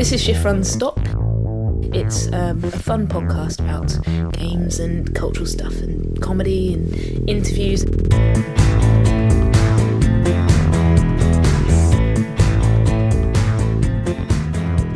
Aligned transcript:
This 0.00 0.12
is 0.12 0.22
Shift 0.22 0.46
Run 0.46 0.64
Stop. 0.64 0.98
It's 1.92 2.32
um, 2.32 2.64
a 2.64 2.70
fun 2.70 3.06
podcast 3.06 3.60
about 3.60 4.32
games 4.32 4.80
and 4.80 5.14
cultural 5.14 5.44
stuff 5.44 5.74
and 5.74 6.18
comedy 6.22 6.72
and 6.72 7.28
interviews. 7.28 7.82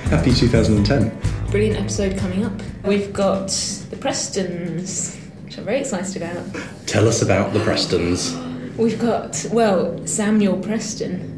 Happy 0.09 0.33
2010. 0.33 1.51
Brilliant 1.51 1.79
episode 1.79 2.17
coming 2.17 2.47
up. 2.47 2.59
We've 2.83 3.13
got 3.13 3.49
the 3.91 3.97
Prestons, 3.97 5.17
which 5.45 5.59
I'm 5.59 5.67
very 5.67 5.81
excited 5.81 6.17
about. 6.17 6.47
Tell 6.87 7.07
us 7.07 7.21
about 7.21 7.53
the 7.53 7.59
Prestons. 7.59 8.33
We've 8.79 8.99
got 8.99 9.45
well 9.53 10.07
Samuel 10.07 10.57
Preston. 10.61 11.34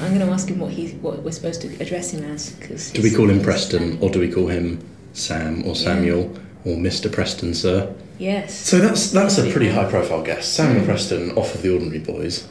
I'm 0.00 0.14
going 0.14 0.26
to 0.26 0.32
ask 0.32 0.48
him 0.48 0.58
what 0.58 0.72
he 0.72 0.90
what 1.02 1.22
we're 1.22 1.30
supposed 1.32 1.60
to 1.62 1.68
address 1.82 2.12
him 2.12 2.24
as. 2.24 2.54
Cause 2.60 2.90
Do 2.90 3.02
we 3.02 3.10
call 3.10 3.30
him 3.30 3.40
Preston 3.42 3.98
or 4.00 4.10
do 4.10 4.18
we 4.20 4.30
call 4.30 4.46
him 4.48 4.86
Sam 5.12 5.66
or 5.66 5.74
Samuel 5.74 6.24
or 6.64 6.76
Mr. 6.76 7.10
Preston, 7.10 7.54
sir? 7.54 7.94
Yes. 8.18 8.54
So 8.54 8.78
that's 8.78 9.10
that's 9.10 9.38
a 9.38 9.50
pretty 9.50 9.68
high 9.68 9.88
profile 9.90 10.22
guest. 10.22 10.54
Samuel 10.54 10.84
Preston 10.84 11.32
off 11.32 11.54
of 11.54 11.62
the 11.62 11.72
Ordinary 11.72 11.98
Boys. 11.98 12.48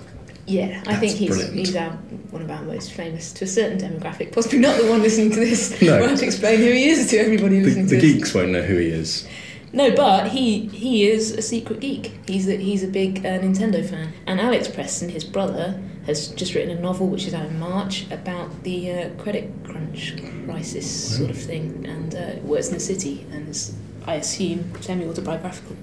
Yeah, 0.48 0.84
I 0.86 0.92
That's 0.92 1.00
think 1.00 1.14
he's 1.18 1.30
brilliant. 1.30 1.56
he's 1.56 1.76
our, 1.76 1.90
one 2.30 2.44
of 2.44 2.52
our 2.52 2.62
most 2.62 2.92
famous 2.94 3.34
to 3.34 3.46
a 3.46 3.48
certain 3.48 3.80
demographic. 3.80 4.32
Possibly 4.32 4.60
not 4.60 4.80
the 4.80 4.88
one 4.88 5.02
listening 5.02 5.32
to 5.32 5.40
this. 5.40 5.82
No. 5.82 5.98
We'll 5.98 6.10
have 6.10 6.20
to 6.20 6.26
explain 6.26 6.60
who 6.60 6.72
he 6.72 6.90
is 6.90 7.10
to 7.10 7.18
everybody 7.18 7.62
The, 7.62 7.66
listening 7.66 7.88
the 7.88 7.96
to 7.96 8.02
this. 8.02 8.14
geeks 8.14 8.34
won't 8.36 8.52
know 8.52 8.62
who 8.62 8.78
he 8.78 8.90
is. 8.90 9.28
No, 9.74 9.90
but 9.96 10.28
he 10.30 10.68
he 10.68 11.08
is 11.10 11.32
a 11.32 11.42
secret 11.42 11.80
geek. 11.80 12.14
He's 12.28 12.48
a, 12.48 12.58
he's 12.58 12.84
a 12.84 12.88
big 12.88 13.26
uh, 13.26 13.40
Nintendo 13.40 13.84
fan. 13.90 14.14
And 14.28 14.40
Alex 14.40 14.68
Preston, 14.68 15.10
his 15.10 15.24
brother, 15.24 15.82
has 16.06 16.28
just 16.30 16.54
written 16.56 16.78
a 16.78 16.80
novel 16.82 17.08
which 17.08 17.26
is 17.28 17.34
out 17.34 17.46
in 17.48 17.60
March 17.60 18.06
about 18.12 18.64
the 18.64 18.92
uh, 18.92 19.10
credit 19.18 19.52
crunch 19.64 20.14
crisis 20.46 21.18
sort 21.18 21.30
of 21.32 21.38
thing, 21.38 21.86
and 21.88 22.14
uh, 22.16 22.20
it 22.38 22.44
works 22.44 22.68
in 22.68 22.76
the 22.76 22.80
city, 22.80 23.26
and 23.32 23.50
is, 23.50 23.74
I 24.06 24.16
assume 24.16 24.72
semi-autobiographical. 24.82 25.76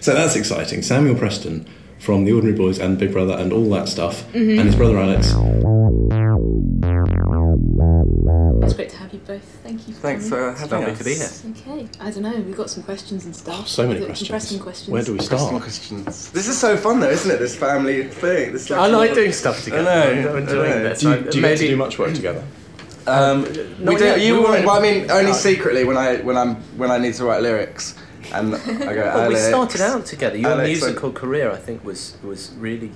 So 0.00 0.14
that's 0.14 0.34
exciting. 0.36 0.82
Samuel 0.82 1.14
Preston 1.16 1.66
from 1.98 2.24
the 2.24 2.32
Ordinary 2.32 2.56
Boys 2.56 2.78
and 2.78 2.98
Big 2.98 3.12
Brother 3.12 3.34
and 3.34 3.52
all 3.52 3.68
that 3.70 3.88
stuff, 3.88 4.22
Mm-hmm. 4.32 4.58
and 4.58 4.66
his 4.68 4.76
brother 4.76 4.98
Alex. 4.98 5.32
It's 8.28 8.74
great 8.74 8.90
to 8.90 8.96
have 8.96 9.12
you 9.12 9.20
both. 9.20 9.42
Thank 9.62 9.86
you. 9.86 9.94
For 9.94 10.00
Thanks 10.00 10.28
coming. 10.28 10.54
for 10.54 10.58
having 10.58 10.80
Lovely 10.80 10.92
us. 10.92 10.98
to 11.42 11.46
be 11.48 11.52
here. 11.60 11.78
Okay, 11.84 11.88
I 12.00 12.10
don't 12.10 12.22
know. 12.22 12.34
We've 12.40 12.56
got 12.56 12.70
some 12.70 12.82
questions 12.82 13.24
and 13.24 13.34
stuff. 13.36 13.68
So 13.68 13.86
many 13.86 14.00
Some 14.00 14.06
questions. 14.06 14.30
Pressing 14.30 14.58
questions. 14.58 14.88
Where 14.90 15.02
do 15.02 15.12
we 15.12 15.18
Question 15.18 15.38
start? 15.38 15.62
questions. 15.62 16.30
This 16.32 16.48
is 16.48 16.58
so 16.58 16.76
fun 16.76 16.98
though, 17.00 17.10
isn't 17.10 17.30
it? 17.30 17.38
This 17.38 17.54
family 17.56 18.04
thing. 18.08 18.52
This 18.52 18.70
I 18.70 18.86
like 18.88 19.14
doing 19.14 19.32
stuff 19.32 19.62
together. 19.62 19.88
I 19.88 20.14
know, 20.22 20.30
I'm 20.30 20.36
I 20.36 20.40
know. 20.40 20.82
this. 20.82 21.00
Do 21.00 21.08
you, 21.08 21.14
I- 21.14 21.18
do 21.18 21.20
you 21.20 21.24
get 21.24 21.32
to 21.32 21.40
maybe- 21.40 21.68
do 21.68 21.76
much 21.76 21.98
work 21.98 22.14
together? 22.14 22.42
Um, 23.06 23.44
we 23.44 23.94
do. 23.94 24.04
yet. 24.04 24.20
You 24.20 24.34
We 24.34 24.40
were 24.40 24.46
Well, 24.66 24.70
I 24.70 24.80
mean, 24.80 25.08
only 25.12 25.32
secretly 25.32 25.84
when 25.84 25.96
I 25.96 26.16
when 26.16 26.36
I'm 26.36 26.56
when 26.76 26.90
I 26.90 26.98
need 26.98 27.14
to 27.14 27.24
write 27.24 27.40
lyrics, 27.42 27.94
and 28.32 28.54
I 28.88 28.94
go. 28.94 29.02
Well, 29.14 29.28
we 29.28 29.36
started 29.36 29.80
out 29.80 30.06
together. 30.06 30.36
Your 30.36 30.50
Alex, 30.52 30.68
musical 30.68 31.12
career, 31.12 31.50
I 31.50 31.56
think, 31.56 31.84
was 31.84 32.16
was 32.22 32.52
really 32.58 32.90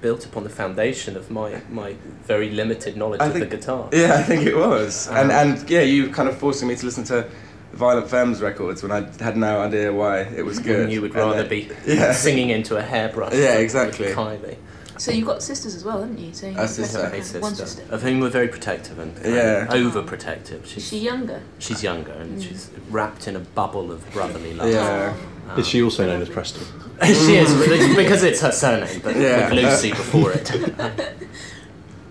built 0.00 0.24
upon 0.26 0.44
the 0.44 0.50
foundation 0.50 1.16
of 1.16 1.30
my 1.30 1.60
my 1.70 1.94
very 2.26 2.50
limited 2.50 2.96
knowledge 2.96 3.20
I 3.20 3.26
of 3.26 3.32
think- 3.32 3.50
the 3.50 3.56
guitar. 3.56 3.88
Yeah, 3.92 4.14
I 4.14 4.22
think 4.22 4.46
it 4.46 4.56
was, 4.56 5.08
and 5.08 5.30
Um, 5.30 5.38
and 5.58 5.70
yeah, 5.70 5.82
you 5.82 6.10
kind 6.10 6.28
of 6.28 6.36
forcing 6.38 6.68
me 6.68 6.74
to 6.76 6.84
listen 6.86 7.04
to 7.04 7.26
Violent 7.72 8.08
Femmes 8.08 8.40
records 8.40 8.82
when 8.82 8.90
I 8.92 9.06
had 9.22 9.36
no 9.36 9.60
idea 9.60 9.92
why 9.92 10.20
it 10.20 10.44
was 10.44 10.58
good. 10.58 10.78
When 10.80 10.90
you 10.90 11.00
would 11.02 11.14
rather 11.14 11.42
then- 11.42 11.48
be 11.48 11.70
Yeah. 11.86 12.12
singing 12.12 12.50
into 12.50 12.76
a 12.76 12.82
hairbrush. 12.82 13.34
Yeah, 13.34 13.58
exactly. 13.58 14.06
Kylie, 14.08 14.56
So 14.98 15.12
you've 15.12 15.26
got 15.26 15.42
sisters 15.42 15.74
as 15.76 15.84
well, 15.84 16.00
haven't 16.00 16.18
you? 16.18 16.34
So 16.34 16.48
A 16.56 16.66
sister. 16.66 16.98
a 17.06 17.22
sister, 17.22 17.40
One 17.40 17.54
sister. 17.54 17.82
of 17.90 18.02
whom 18.02 18.18
we're 18.20 18.30
very 18.30 18.48
protective 18.48 18.98
and 18.98 19.12
Yeah. 19.24 19.66
overprotective. 19.70 20.64
Is 20.64 20.70
She's 20.70 20.88
she 20.88 20.98
younger? 20.98 21.40
she's 21.60 21.82
younger 21.84 22.12
and 22.12 22.38
Mm. 22.40 22.48
she's 22.48 22.68
wrapped 22.90 23.28
in 23.28 23.36
a 23.36 23.40
bubble 23.40 23.92
of 23.92 24.10
brotherly 24.12 24.54
love. 24.54 24.68
Yeah. 24.70 25.14
Um, 25.50 25.58
Is 25.60 25.66
she 25.68 25.82
also 25.82 26.04
known 26.06 26.20
as 26.20 26.28
Preston? 26.28 26.62
she 27.04 27.36
is 27.36 27.94
because 27.96 28.22
it's 28.24 28.40
her 28.40 28.50
surname, 28.52 29.00
but 29.04 29.16
Yeah. 29.16 29.48
with 29.48 29.62
Lucy 29.64 29.90
before 29.90 30.32
it. 30.32 30.50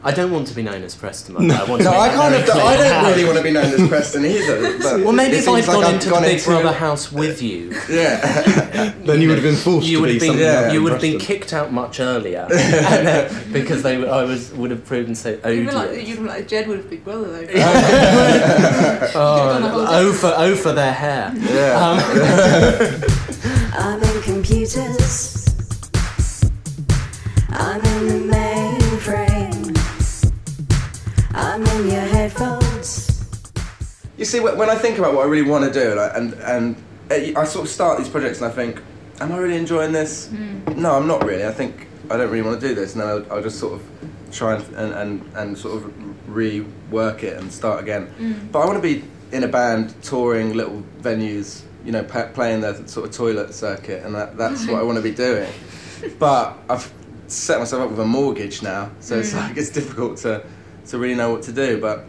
I 0.04 0.12
don't 0.12 0.32
want 0.32 0.48
to 0.48 0.54
be 0.56 0.62
known 0.62 0.84
as 0.84 0.96
Preston. 0.96 1.34
Mother. 1.36 1.54
I 1.54 1.64
want 1.70 1.82
to 1.82 1.90
No, 1.90 2.00
I 2.00 2.10
kind 2.10 2.32
very 2.34 2.44
of. 2.44 2.50
clear. 2.50 2.64
I 2.64 2.78
don't 2.78 3.06
really 3.12 3.26
want 3.26 3.38
to 3.38 3.44
be 3.44 3.52
known 3.52 3.66
as 3.66 3.88
Preston 3.90 4.26
either. 4.26 4.78
But 4.84 5.02
Well, 5.04 5.12
maybe 5.12 5.38
if 5.38 5.48
I'd 5.50 5.56
seems 5.56 5.68
like 5.68 5.76
gone 5.76 5.84
I've 5.86 5.94
into 5.96 6.10
the 6.10 6.20
Big 6.22 6.34
into- 6.38 6.46
Brother 6.46 6.72
house 6.72 7.12
with 7.12 7.42
you, 7.42 7.72
Yeah. 7.90 8.94
Then 9.06 9.22
you 9.22 9.28
would 9.30 9.38
have 9.38 9.44
been 9.44 9.56
forced 9.56 9.88
you 9.88 9.98
to 9.98 10.02
would 10.02 10.08
be 10.08 10.14
have 10.14 10.22
been, 10.22 10.38
yeah, 10.38 10.68
You 10.68 10.74
than 10.76 10.84
would 10.84 10.92
have 10.94 11.02
been 11.02 11.20
kicked 11.20 11.52
out 11.52 11.74
much 11.74 12.00
earlier 12.00 12.48
and, 12.52 13.08
uh, 13.08 13.30
because 13.52 13.82
they 13.84 13.96
I 14.08 14.24
was 14.24 14.52
would 14.54 14.72
have 14.72 14.86
proven 14.86 15.16
so 15.16 15.32
Even 15.46 15.74
like, 15.74 15.90
odious. 15.90 16.08
even 16.10 16.26
like 16.28 16.48
Jed 16.48 16.68
would 16.68 16.78
have 16.78 16.90
big 16.90 17.04
brother 17.04 17.28
though. 17.30 17.48
Oh, 19.16 19.50
done 19.50 19.62
the 19.64 19.70
whole 19.70 19.86
oh 19.88 20.14
for 20.14 20.34
oh 20.38 20.56
for 20.56 20.74
their 20.74 20.94
hair. 20.94 21.34
Yeah. 21.36 21.98
I'm 23.74 24.02
in 24.04 24.22
computers. 24.22 25.34
I'm 27.50 27.82
in 27.84 28.08
the 28.08 28.20
You 34.18 34.26
see, 34.26 34.40
when 34.40 34.70
I 34.70 34.76
think 34.76 34.98
about 34.98 35.14
what 35.14 35.26
I 35.26 35.30
really 35.30 35.48
want 35.50 35.72
to 35.72 35.80
do, 35.80 35.96
like, 35.96 36.12
and 36.16 36.34
and 36.36 36.76
uh, 37.12 37.40
I 37.40 37.44
sort 37.46 37.66
of 37.66 37.70
start 37.70 37.98
these 38.00 38.10
projects, 38.10 38.42
and 38.42 38.52
I 38.52 38.54
think, 38.54 38.82
am 39.20 39.32
I 39.32 39.38
really 39.38 39.58
enjoying 39.58 39.92
this? 39.92 40.30
No, 40.76 40.96
I'm 40.96 41.08
not 41.08 41.24
really. 41.26 41.46
I 41.46 41.52
think 41.52 41.88
I 42.10 42.18
don't 42.18 42.30
really 42.32 42.42
want 42.48 42.60
to 42.60 42.68
do 42.68 42.74
this, 42.76 42.94
and 42.94 43.02
then 43.02 43.10
I'll, 43.10 43.34
I'll 43.34 43.42
just 43.44 43.60
sort 43.60 43.74
of 43.74 43.84
try 44.32 44.56
and, 44.56 44.76
and, 44.76 44.94
and, 44.94 45.32
and 45.36 45.58
sort 45.58 45.78
of 45.84 45.94
rework 46.30 47.24
it 47.24 47.38
and 47.40 47.52
start 47.52 47.82
again. 47.82 48.50
But 48.52 48.60
I 48.62 48.66
want 48.66 48.78
to 48.78 48.82
be 48.82 49.04
in 49.32 49.44
a 49.44 49.48
band, 49.48 49.94
touring 50.04 50.54
little 50.54 50.84
venues, 51.02 51.62
you 51.86 51.92
know, 51.92 52.04
pa- 52.04 52.28
playing 52.34 52.62
the 52.62 52.88
sort 52.88 53.08
of 53.08 53.16
toilet 53.16 53.54
circuit, 53.54 54.04
and 54.04 54.16
that, 54.16 54.38
that's 54.38 54.68
what 54.68 54.80
I 54.80 54.84
want 54.84 54.98
to 54.98 55.04
be 55.04 55.12
doing. 55.12 55.52
But 56.20 56.56
I've 56.70 56.94
set 57.28 57.58
myself 57.60 57.82
up 57.84 57.90
with 57.90 58.00
a 58.00 58.06
mortgage 58.06 58.62
now, 58.62 58.92
so 59.00 59.18
it's 59.18 59.34
like 59.34 59.58
it's 59.58 59.72
difficult 59.72 60.18
to 60.20 60.46
to 60.90 60.98
really 60.98 61.16
know 61.16 61.32
what 61.32 61.44
to 61.44 61.52
do. 61.52 61.80
But 61.80 62.06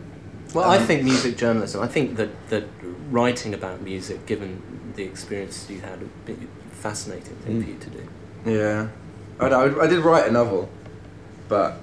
Well, 0.55 0.69
I 0.71 0.79
Um, 0.79 0.87
think 0.87 1.03
music 1.05 1.37
journalism. 1.37 1.83
I 1.83 1.89
think 1.89 2.17
that 2.17 2.31
that 2.51 2.65
writing 3.11 3.53
about 3.55 3.83
music, 3.83 4.25
given 4.27 4.63
the 4.97 5.03
experiences 5.05 5.69
you 5.71 5.81
had, 5.81 6.01
would 6.01 6.25
be 6.27 6.33
a 6.33 6.75
fascinating 6.75 7.35
thing 7.45 7.63
for 7.63 7.69
you 7.71 7.77
to 7.79 7.91
do. 7.91 8.03
Yeah, 8.47 8.89
I, 9.41 9.47
I, 9.47 9.85
I 9.85 9.87
did 9.87 10.01
write 10.05 10.27
a 10.27 10.33
novel, 10.33 10.69
but 11.49 11.77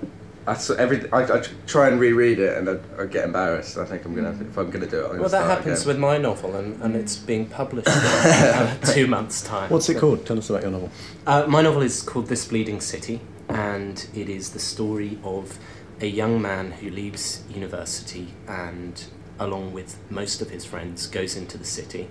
I 0.47 0.53
saw 0.55 0.73
every 0.75 0.97
I, 1.11 1.23
I 1.23 1.43
try 1.67 1.87
and 1.89 1.99
reread 1.99 2.39
it 2.39 2.57
and 2.57 2.69
I, 2.69 3.01
I 3.01 3.05
get 3.05 3.25
embarrassed. 3.25 3.77
I 3.77 3.85
think 3.85 4.05
I'm 4.05 4.15
gonna 4.15 4.35
if 4.49 4.57
I'm 4.57 4.69
gonna 4.71 4.85
do 4.87 4.97
it. 4.97 5.03
I'm 5.03 5.07
gonna 5.09 5.21
Well, 5.21 5.29
that 5.29 5.43
start 5.43 5.57
happens 5.59 5.81
again. 5.81 5.87
with 5.87 5.99
my 5.99 6.17
novel, 6.17 6.55
and, 6.55 6.81
and 6.81 6.95
it's 6.95 7.15
being 7.17 7.45
published 7.47 7.87
in 7.87 7.93
uh, 7.93 8.77
two 8.95 9.05
months' 9.07 9.41
time. 9.43 9.69
What's 9.69 9.89
it 9.89 9.97
called? 9.99 10.25
Tell 10.25 10.37
us 10.39 10.49
about 10.49 10.63
your 10.63 10.71
novel. 10.71 10.89
Uh, 11.27 11.45
my 11.47 11.61
novel 11.61 11.81
is 11.83 12.01
called 12.01 12.27
This 12.27 12.45
Bleeding 12.45 12.81
City, 12.81 13.21
and 13.49 14.07
it 14.15 14.27
is 14.29 14.51
the 14.51 14.59
story 14.59 15.19
of 15.23 15.59
a 16.01 16.07
young 16.07 16.41
man 16.41 16.71
who 16.71 16.89
leaves 16.89 17.43
university 17.49 18.33
and, 18.47 19.05
along 19.39 19.73
with 19.73 19.97
most 20.09 20.41
of 20.41 20.49
his 20.49 20.65
friends, 20.65 21.07
goes 21.07 21.35
into 21.35 21.57
the 21.57 21.65
city 21.65 22.07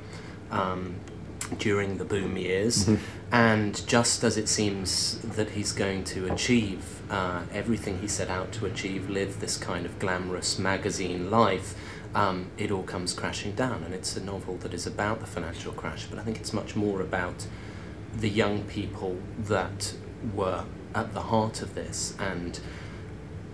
um, 0.50 0.96
during 1.58 1.98
the 1.98 2.04
boom 2.04 2.36
years. 2.36 2.88
And 3.30 3.86
just 3.86 4.24
as 4.24 4.36
it 4.36 4.48
seems 4.48 5.18
that 5.20 5.50
he's 5.50 5.72
going 5.72 6.04
to 6.04 6.32
achieve 6.32 7.02
uh, 7.10 7.42
everything 7.52 7.98
he 8.00 8.08
set 8.08 8.30
out 8.30 8.52
to 8.52 8.66
achieve, 8.66 9.10
live 9.10 9.40
this 9.40 9.56
kind 9.56 9.84
of 9.84 9.98
glamorous 9.98 10.58
magazine 10.58 11.30
life, 11.30 11.74
um, 12.14 12.50
it 12.56 12.70
all 12.70 12.84
comes 12.84 13.12
crashing 13.12 13.52
down. 13.52 13.82
And 13.84 13.92
it's 13.92 14.16
a 14.16 14.22
novel 14.22 14.56
that 14.58 14.72
is 14.72 14.86
about 14.86 15.20
the 15.20 15.26
financial 15.26 15.72
crash, 15.72 16.06
but 16.06 16.18
I 16.18 16.22
think 16.22 16.38
it's 16.38 16.52
much 16.52 16.76
more 16.76 17.00
about 17.00 17.46
the 18.16 18.30
young 18.30 18.62
people 18.64 19.18
that 19.38 19.94
were 20.34 20.64
at 20.94 21.12
the 21.12 21.22
heart 21.22 21.60
of 21.60 21.74
this 21.74 22.14
and 22.18 22.60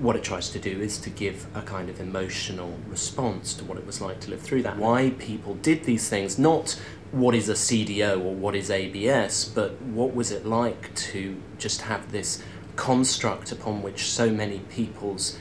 what 0.01 0.17
it 0.17 0.25
tries 0.25 0.49
to 0.49 0.59
do 0.59 0.81
is 0.81 0.99
to 0.99 1.11
give 1.11 1.47
a 1.55 1.61
kind 1.61 1.91
of 1.91 2.01
emotional 2.01 2.79
response 2.89 3.53
to 3.53 3.65
what 3.65 3.77
it 3.77 3.87
was 3.87 4.01
like 4.01 4.19
to 4.21 4.31
live 4.31 4.41
through 4.41 4.63
that. 4.63 4.79
Why 4.79 5.11
people 5.19 5.55
did 5.57 5.85
these 5.85 6.09
things 6.09 6.39
not 6.39 6.81
what 7.13 7.35
is 7.35 7.51
a 7.51 7.55
CDO 7.55 8.19
or 8.25 8.35
what 8.35 8.55
is 8.55 8.71
ABS 8.71 9.45
but 9.45 9.81
what 9.83 10.15
was 10.15 10.31
it 10.31 10.47
like 10.47 10.95
to 10.95 11.37
just 11.59 11.83
have 11.83 12.13
this 12.13 12.43
construct 12.77 13.53
upon 13.53 13.83
which 13.83 14.05
so 14.05 14.31
many 14.31 14.61
people's 14.71 15.39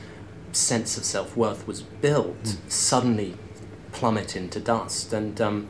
sense 0.52 0.98
of 0.98 1.04
self-worth 1.04 1.66
was 1.66 1.80
built 1.80 2.58
suddenly 2.68 3.36
plummet 3.92 4.36
into 4.36 4.60
dust? 4.60 5.14
And 5.14 5.40
um, 5.40 5.68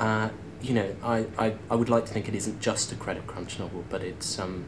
uh, 0.00 0.30
you 0.60 0.74
know 0.74 0.96
I, 1.04 1.26
I, 1.38 1.54
I 1.70 1.76
would 1.76 1.88
like 1.88 2.06
to 2.06 2.12
think 2.12 2.28
it 2.28 2.34
isn't 2.34 2.60
just 2.60 2.90
a 2.90 2.96
credit 2.96 3.28
crunch 3.28 3.60
novel 3.60 3.84
but 3.88 4.02
it's 4.02 4.36
um, 4.40 4.64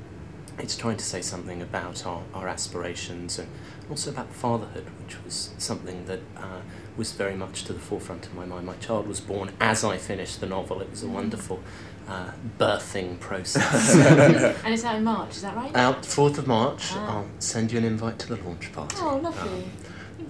it's 0.59 0.77
trying 0.77 0.97
to 0.97 1.05
say 1.05 1.21
something 1.23 1.61
about 1.62 2.06
our, 2.06 2.23
our 2.33 2.49
aspirations 2.49 3.39
and 3.39 3.49
also 3.91 4.11
about 4.11 4.33
fatherhood, 4.33 4.87
which 5.03 5.23
was 5.25 5.51
something 5.59 6.06
that 6.06 6.21
uh, 6.37 6.61
was 6.97 7.12
very 7.12 7.35
much 7.35 7.65
to 7.65 7.73
the 7.73 7.81
forefront 7.81 8.27
of 8.27 8.35
my 8.35 8.45
mind. 8.47 8.67
My 8.67 8.77
child 8.77 9.06
was 9.06 9.21
born 9.21 9.51
as 9.61 9.85
I 9.85 9.99
finished 9.99 10.41
the 10.41 10.47
novel. 10.47 10.81
It 10.81 10.91
was 10.91 11.03
a 11.03 11.09
wonderful 11.09 11.61
uh, 12.09 12.31
birthing 12.59 13.19
process. 13.21 13.95
And 14.65 14.73
it's 14.75 14.85
out 14.85 14.97
in 14.97 15.05
March, 15.05 15.31
is 15.37 15.43
that 15.43 15.56
right? 15.56 15.75
Out 15.77 16.03
4th 16.03 16.39
of 16.39 16.47
March, 16.47 16.89
Ah. 16.93 17.17
I'll 17.19 17.29
send 17.39 17.73
you 17.73 17.79
an 17.79 17.85
invite 17.85 18.19
to 18.21 18.29
the 18.35 18.37
launch 18.45 18.73
party. 18.73 18.97
oh, 19.01 19.17
lovely. 19.19 19.51
Um, 19.65 19.71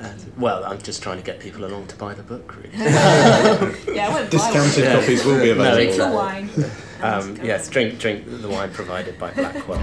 Uh, 0.01 0.09
well, 0.39 0.65
I'm 0.65 0.81
just 0.83 1.03
trying 1.03 1.19
to 1.19 1.23
get 1.31 1.39
people 1.39 1.65
along 1.65 1.87
to 1.87 1.95
buy 1.97 2.15
the 2.15 2.23
book, 2.23 2.57
really. 2.57 2.71
Yeah, 2.79 4.09
I 4.09 4.09
won't 4.09 4.09
buy 4.09 4.09
one. 4.09 4.31
Discounted 4.31 4.85
Yeah. 4.85 4.95
copies 4.99 5.25
will 5.25 5.41
be 5.41 5.51
available. 5.51 5.77
Drink 5.77 5.97
your 5.97 6.09
exactly. 6.09 6.17
wine. 6.17 6.71
Um, 7.05 7.37
yes, 7.43 7.69
drink 7.69 7.99
drink 7.99 8.25
the 8.27 8.49
wine 8.49 8.73
provided 8.73 9.19
by 9.19 9.31
Blackwell. 9.33 9.79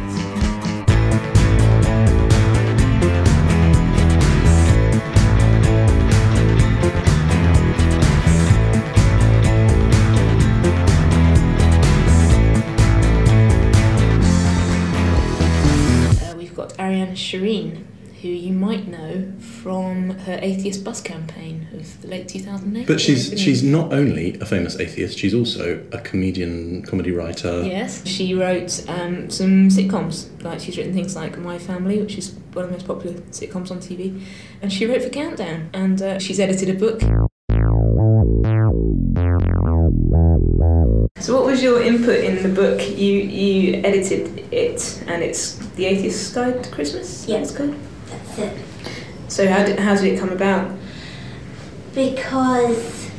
Uh, 16.24 16.36
we've 16.36 16.56
got 16.56 16.80
Ariane 16.80 17.14
Sherine, 17.16 17.86
who 18.22 18.28
you 18.28 18.54
might 18.54 18.88
know 18.88 19.32
from 19.40 20.12
her 20.12 20.38
atheist 20.42 20.84
bus 20.84 21.02
campaign 21.02 21.68
of 21.74 22.02
the 22.02 22.08
late 22.08 22.28
2008. 22.28 22.86
But 22.86 23.02
she's 23.02 23.40
she's 23.40 23.64
not 23.64 23.92
only 23.92 24.38
a 24.40 24.46
famous 24.46 24.80
atheist; 24.80 25.18
she's 25.18 25.34
also 25.34 25.84
a 25.92 25.98
comedian, 26.00 26.84
comedy 26.84 27.12
writer. 27.12 27.64
Yes, 27.64 28.06
she 28.06 28.36
wrote 28.36 28.88
um, 28.88 29.30
some 29.30 29.70
sitcoms. 29.70 30.28
Like 30.44 30.60
she's 30.60 30.78
written 30.78 30.94
things 30.94 31.16
like 31.16 31.38
My 31.40 31.58
Family, 31.58 32.00
which 32.00 32.18
is 32.18 32.36
one 32.54 32.66
of 32.66 32.72
the 32.72 32.78
most 32.78 32.88
popular 32.88 33.18
sitcoms 33.32 33.72
on 33.72 33.80
TV, 33.80 34.24
and 34.62 34.72
she 34.72 34.86
wrote 34.86 35.02
for 35.02 35.10
Countdown. 35.10 35.70
And 35.74 36.02
uh, 36.02 36.20
she's 36.20 36.40
edited 36.40 36.70
a 36.70 36.74
book. 36.74 37.02
So, 41.18 41.36
what 41.36 41.46
was 41.46 41.62
your 41.64 41.82
input 41.82 42.24
in 42.24 42.44
the 42.44 42.50
book? 42.50 42.82
You 42.98 43.14
you 43.14 43.82
edited 43.84 44.54
it, 44.54 45.04
and 45.08 45.24
it's 45.24 45.56
the 45.76 45.86
Atheist's 45.86 46.32
Guide 46.34 46.64
to 46.64 46.70
Christmas. 46.70 47.28
Yeah. 47.28 47.38
that's 47.38 47.52
good. 47.52 47.76
That's 48.12 48.38
it. 48.40 48.58
So, 49.28 49.48
how 49.48 49.64
did 49.64 49.80
how 49.80 49.96
did 49.96 50.06
it 50.14 50.20
come 50.20 50.30
about? 50.30 50.72
Because 51.94 53.10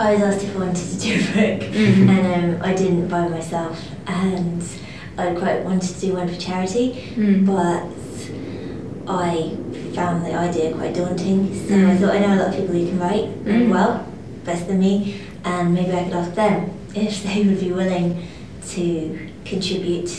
I 0.00 0.14
was 0.14 0.22
asked 0.22 0.44
if 0.44 0.56
I 0.56 0.58
wanted 0.58 0.76
to 0.90 0.98
do 0.98 1.14
a 1.14 1.18
book, 1.18 1.70
Mhm. 1.70 2.08
and 2.08 2.54
um, 2.56 2.62
I 2.62 2.74
didn't 2.74 3.08
by 3.08 3.28
myself, 3.28 3.78
and 4.06 4.62
I 5.18 5.26
quite 5.34 5.64
wanted 5.64 5.94
to 5.94 6.00
do 6.00 6.14
one 6.14 6.28
for 6.28 6.40
charity, 6.40 7.12
Mm. 7.16 7.46
but 7.46 7.84
I 9.08 9.52
found 9.94 10.24
the 10.24 10.34
idea 10.34 10.72
quite 10.72 10.94
daunting. 10.94 11.52
So 11.68 11.74
I 11.74 11.78
Mm. 11.78 11.98
thought 12.00 12.14
I 12.16 12.18
know 12.20 12.34
a 12.34 12.38
lot 12.40 12.48
of 12.48 12.56
people 12.56 12.74
who 12.74 12.86
can 12.88 12.98
write 12.98 13.44
Mm. 13.44 13.68
well, 13.70 14.04
better 14.44 14.64
than 14.64 14.80
me, 14.80 15.16
and 15.44 15.74
maybe 15.74 15.92
I 15.92 16.04
could 16.04 16.14
ask 16.14 16.34
them 16.34 16.70
if 16.94 17.22
they 17.22 17.42
would 17.44 17.60
be 17.60 17.70
willing 17.72 18.16
to 18.74 19.18
contribute 19.44 20.10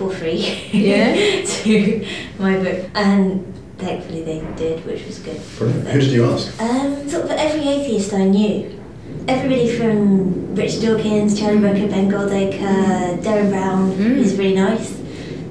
for 0.00 0.10
free 0.10 0.40
Yeah. 0.72 1.44
to 1.52 2.06
my 2.38 2.56
book. 2.56 2.78
And 2.94 3.44
thankfully 3.76 4.24
they 4.24 4.40
did, 4.56 4.84
which 4.86 5.04
was 5.06 5.18
good. 5.18 5.38
Brilliant. 5.58 5.88
Who 5.88 6.00
did 6.00 6.10
you 6.10 6.24
ask? 6.32 6.48
Um, 6.60 7.06
sort 7.08 7.24
of 7.24 7.30
every 7.32 7.60
atheist 7.68 8.14
I 8.14 8.24
knew. 8.24 8.80
Everybody 9.28 9.76
from 9.76 10.54
Richard 10.56 10.80
Dawkins, 10.82 11.38
Charlie 11.38 11.58
Brooker, 11.58 11.86
Ben 11.88 12.08
Goldacre, 12.10 13.20
Derren 13.22 13.50
Brown, 13.50 13.92
Mm. 13.92 14.16
who's 14.16 14.34
really 14.38 14.54
nice. 14.54 14.88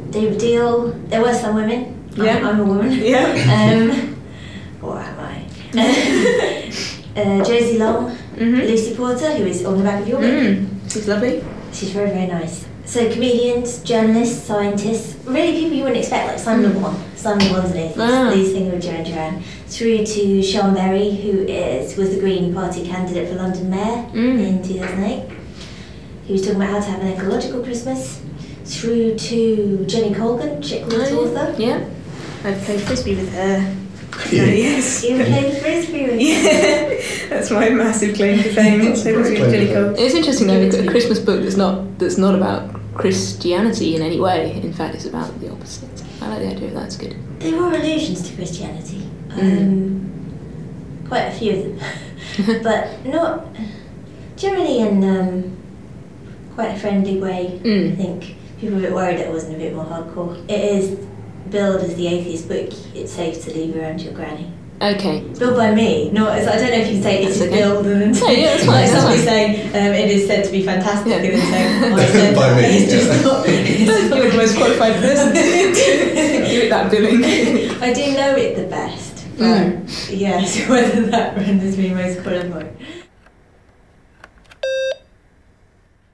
David 0.09 0.39
Baddiel. 0.39 1.09
There 1.09 1.21
were 1.21 1.33
some 1.35 1.53
women. 1.55 1.81
I'm- 2.17 2.25
Yeah. 2.25 2.49
I'm, 2.49 2.59
a 2.59 2.63
woman. 2.65 2.91
Yeah. 2.91 3.29
Um, 3.55 4.15
or 4.81 4.97
am 4.97 5.19
I? 5.19 5.35
uh, 7.19 7.43
Josie 7.45 7.77
Long, 7.77 8.17
Mhm. 8.35 8.65
Lucy 8.69 8.95
Porter, 8.95 9.31
who 9.37 9.45
is 9.45 9.63
on 9.63 9.77
the 9.77 9.83
back 9.83 10.01
of 10.01 10.07
your 10.07 10.19
book. 10.19 10.31
Mm. 10.31 10.65
She's 10.91 11.07
lovely. 11.07 11.43
She's 11.71 11.91
very, 11.91 12.09
very 12.09 12.25
nice. 12.27 12.65
So 12.89 13.07
comedians, 13.13 13.83
journalists, 13.83 14.47
scientists, 14.47 15.15
really 15.25 15.53
people 15.59 15.77
you 15.77 15.83
wouldn't 15.83 16.00
expect, 16.00 16.27
like 16.27 16.39
Simon 16.39 16.74
Le 16.74 16.80
Bon. 16.80 16.95
Simon 17.15 17.45
Le 17.47 17.53
Bon's 17.62 17.71
an 17.71 17.77
atheist, 17.77 18.00
Ah. 18.00 18.31
lead 18.33 18.51
singer 18.51 18.74
of 18.75 18.81
Duran 18.81 19.03
Duran. 19.03 19.44
Through 19.68 19.97
to 20.06 20.21
Siân 20.41 20.74
Berry, 20.74 21.12
who 21.24 21.41
is 21.45 21.95
was 21.95 22.09
the 22.15 22.19
Green 22.19 22.51
Party 22.51 22.81
candidate 22.81 23.30
for 23.30 23.36
London 23.36 23.69
Mayor 23.69 24.06
Mm. 24.15 24.39
in 24.47 24.63
2008. 24.63 25.21
He 26.25 26.33
was 26.33 26.41
talking 26.41 26.56
about 26.56 26.69
how 26.71 26.80
to 26.80 26.89
have 26.91 27.01
an 27.01 27.09
ecological 27.13 27.59
Christmas. 27.62 28.18
Through 28.65 29.15
to 29.30 29.83
Jenny 29.88 30.12
Colgan, 30.15 30.59
chick 30.59 30.88
lit 30.88 31.12
Oh, 31.12 31.25
author. 31.25 31.53
Yeah. 31.59 31.80
I 32.44 32.53
played 32.53 32.81
frisbee 32.81 33.15
with 33.15 33.31
her. 33.35 33.65
Yeah. 34.31 34.45
yes. 34.45 35.03
You 35.03 35.24
played 35.24 35.53
frisbee 35.57 36.06
with 36.07 36.19
Yeah, 36.19 36.89
that's 37.30 37.51
my 37.51 37.69
massive 37.69 38.15
claim 38.15 38.42
to 38.42 38.50
fame. 38.50 38.95
So 38.95 39.13
Great 39.13 39.38
claim 39.38 39.51
to 39.51 39.68
fame. 39.68 39.95
It's 40.03 40.15
interesting 40.15 40.47
though, 40.47 40.80
a 40.80 40.85
Christmas 40.88 41.19
book 41.19 41.42
that's 41.44 41.56
not 41.56 42.00
that's 42.00 42.18
not 42.18 42.33
about 42.35 42.78
Christianity 42.99 43.95
in 43.95 44.01
any 44.01 44.19
way. 44.19 44.53
In 44.61 44.73
fact, 44.73 44.95
it's 44.95 45.05
about 45.05 45.39
the 45.39 45.51
opposite. 45.51 45.89
I 46.21 46.27
like 46.27 46.39
the 46.39 46.47
idea 46.47 46.67
of 46.69 46.73
that. 46.75 46.85
It's 46.87 46.97
good. 46.97 47.15
There 47.39 47.59
are 47.61 47.73
allusions 47.73 48.27
to 48.29 48.35
Christianity. 48.35 49.07
Mm. 49.29 49.39
Um, 49.61 51.05
quite 51.07 51.21
a 51.23 51.31
few 51.31 51.53
of 51.53 51.79
them. 51.79 52.61
but 52.63 53.05
not 53.05 53.45
generally 54.35 54.79
in 54.79 55.03
um, 55.03 55.57
quite 56.55 56.69
a 56.75 56.79
friendly 56.79 57.17
way. 57.19 57.59
I 57.63 57.67
Mm. 57.67 57.97
think 57.97 58.35
people 58.59 58.75
were 58.77 58.83
a 58.85 58.87
bit 58.87 58.93
worried 58.93 59.17
that 59.19 59.27
it 59.27 59.33
wasn't 59.33 59.55
a 59.55 59.59
bit 59.59 59.73
more 59.73 59.85
hardcore. 59.85 60.37
It 60.49 60.59
is 60.77 60.99
billed 61.49 61.81
as 61.81 61.95
the 61.95 62.07
atheist 62.07 62.47
book. 62.47 62.69
It's 62.95 63.11
safe 63.11 63.43
to 63.45 63.53
leave 63.53 63.75
around 63.75 64.01
your 64.01 64.13
granny. 64.13 64.51
Okay. 64.81 65.19
Billed 65.37 65.57
by 65.57 65.75
me, 65.75 66.09
No, 66.11 66.29
as 66.29 66.47
I 66.47 66.55
don't 66.55 66.69
know 66.71 66.77
if 66.77 66.87
you 66.87 66.93
can 66.93 67.03
say 67.03 67.23
it's 67.23 67.37
That's 67.39 67.51
okay. 67.51 67.61
billed 67.61 67.85
and 67.85 68.01
then 68.01 68.11
No, 68.13 68.27
yeah, 68.29 68.45
that's 68.51 68.65
fine, 68.65 68.75
like 68.75 68.85
that's 68.89 68.91
somebody 69.01 69.17
fine. 69.17 69.25
saying 69.27 69.67
um, 69.75 69.93
it 69.93 70.09
is 70.09 70.25
said 70.25 70.45
to 70.45 70.51
be 70.51 70.63
fantastic 70.63 71.07
Yeah. 71.11 71.15
and 71.17 71.25
then 71.25 71.51
saying 71.51 71.93
I 71.93 72.05
said 72.05 72.35
By 72.35 72.55
me, 72.55 72.61
It's 72.63 72.91
just 72.93 73.07
yeah. 73.09 73.21
not. 73.21 73.45
It's 73.47 74.15
You're 74.15 74.29
the 74.31 74.37
most 74.37 74.55
qualified 74.57 74.93
person 75.01 75.27
to 75.27 75.33
do 75.33 76.61
it 76.63 76.69
that 76.69 76.89
billing. 76.89 77.23
I 77.83 77.91
do 77.93 78.13
know 78.13 78.35
it 78.37 78.55
the 78.55 78.67
best, 78.67 79.25
but 79.37 79.43
Mm. 79.45 80.17
yeah, 80.17 80.43
so 80.45 80.69
whether 80.69 81.01
that 81.07 81.35
renders 81.35 81.77
me 81.77 81.89
most 81.93 82.21
qualified. 82.23 82.75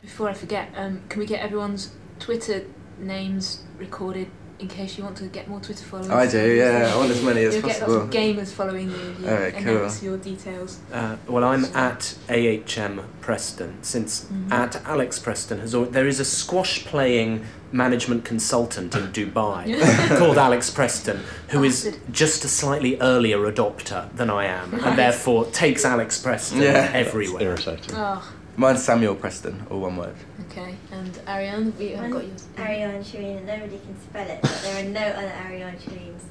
Before 0.02 0.30
I 0.30 0.34
forget, 0.34 0.70
um, 0.76 1.02
can 1.10 1.20
we 1.20 1.26
get 1.26 1.42
everyone's 1.42 1.92
Twitter 2.20 2.66
names 2.98 3.64
recorded 3.78 4.30
in 4.60 4.68
case 4.70 4.98
you 4.98 5.04
want 5.04 5.18
to 5.18 5.26
get 5.26 5.48
more 5.48 5.60
Twitter 5.60 5.84
followers? 5.84 6.10
I 6.10 6.28
do, 6.28 6.54
yeah. 6.56 6.92
I 6.94 6.98
want 6.98 7.12
as 7.12 7.22
many 7.24 7.44
as 7.44 7.56
You'll 7.56 7.64
get 7.68 7.82
lots 7.82 7.94
of 7.94 8.10
gamers 8.10 8.52
following 8.54 8.90
you. 8.90 8.96
if 8.96 9.20
You 9.20 9.28
Alright, 9.28 9.54
cool. 9.58 9.78
announce 9.78 10.02
your 10.04 10.18
details. 10.18 10.80
Uh, 10.94 11.18
well, 11.28 11.44
I'm 11.44 11.66
at 11.76 12.16
AHM 12.30 13.02
Preston 13.22 13.78
since 13.82 14.26
Mhm. 14.26 14.52
at 14.52 14.82
Alex 14.86 15.20
Preston 15.20 15.60
has 15.60 15.76
al- 15.76 15.86
there 15.86 16.08
is 16.08 16.20
a 16.20 16.26
squash 16.26 16.86
playing 16.86 17.44
management 17.72 18.24
consultant 18.24 18.96
in 18.96 19.08
Dubai 19.12 19.78
called 20.18 20.38
Alex 20.38 20.70
Preston 20.70 21.20
who 21.50 21.64
is 21.64 21.84
Bastard. 21.84 22.02
just 22.14 22.46
a 22.46 22.48
slightly 22.48 22.98
earlier 23.02 23.40
adopter 23.52 24.08
than 24.16 24.30
I 24.30 24.46
am 24.46 24.72
Right. 24.72 24.84
and 24.86 24.98
therefore 24.98 25.46
takes 25.48 25.84
Alex 25.84 26.18
Preston 26.18 26.62
Yeah. 26.62 26.90
everywhere. 26.94 27.42
Irritating. 27.44 27.94
Oh, 27.96 28.24
Mine's 28.58 28.82
Samuel 28.84 29.16
Preston, 29.16 29.68
all 29.70 29.82
one 29.82 29.98
word. 29.98 30.16
Okay. 30.58 30.76
And 30.92 31.20
Ariane, 31.28 31.74
we 31.78 31.90
have 31.90 32.12
got 32.12 32.26
yours. 32.26 32.48
Ariane 32.58 33.04
Sherine, 33.04 33.38
and 33.40 33.46
nobody 33.48 33.78
can 33.78 34.00
spell 34.02 34.26
it, 34.30 34.40
but 34.42 34.60
there 34.64 34.86
are 34.86 34.90
no 34.90 35.02
other 35.02 35.34
Ariane 35.46 35.76
Sherines 35.78 36.22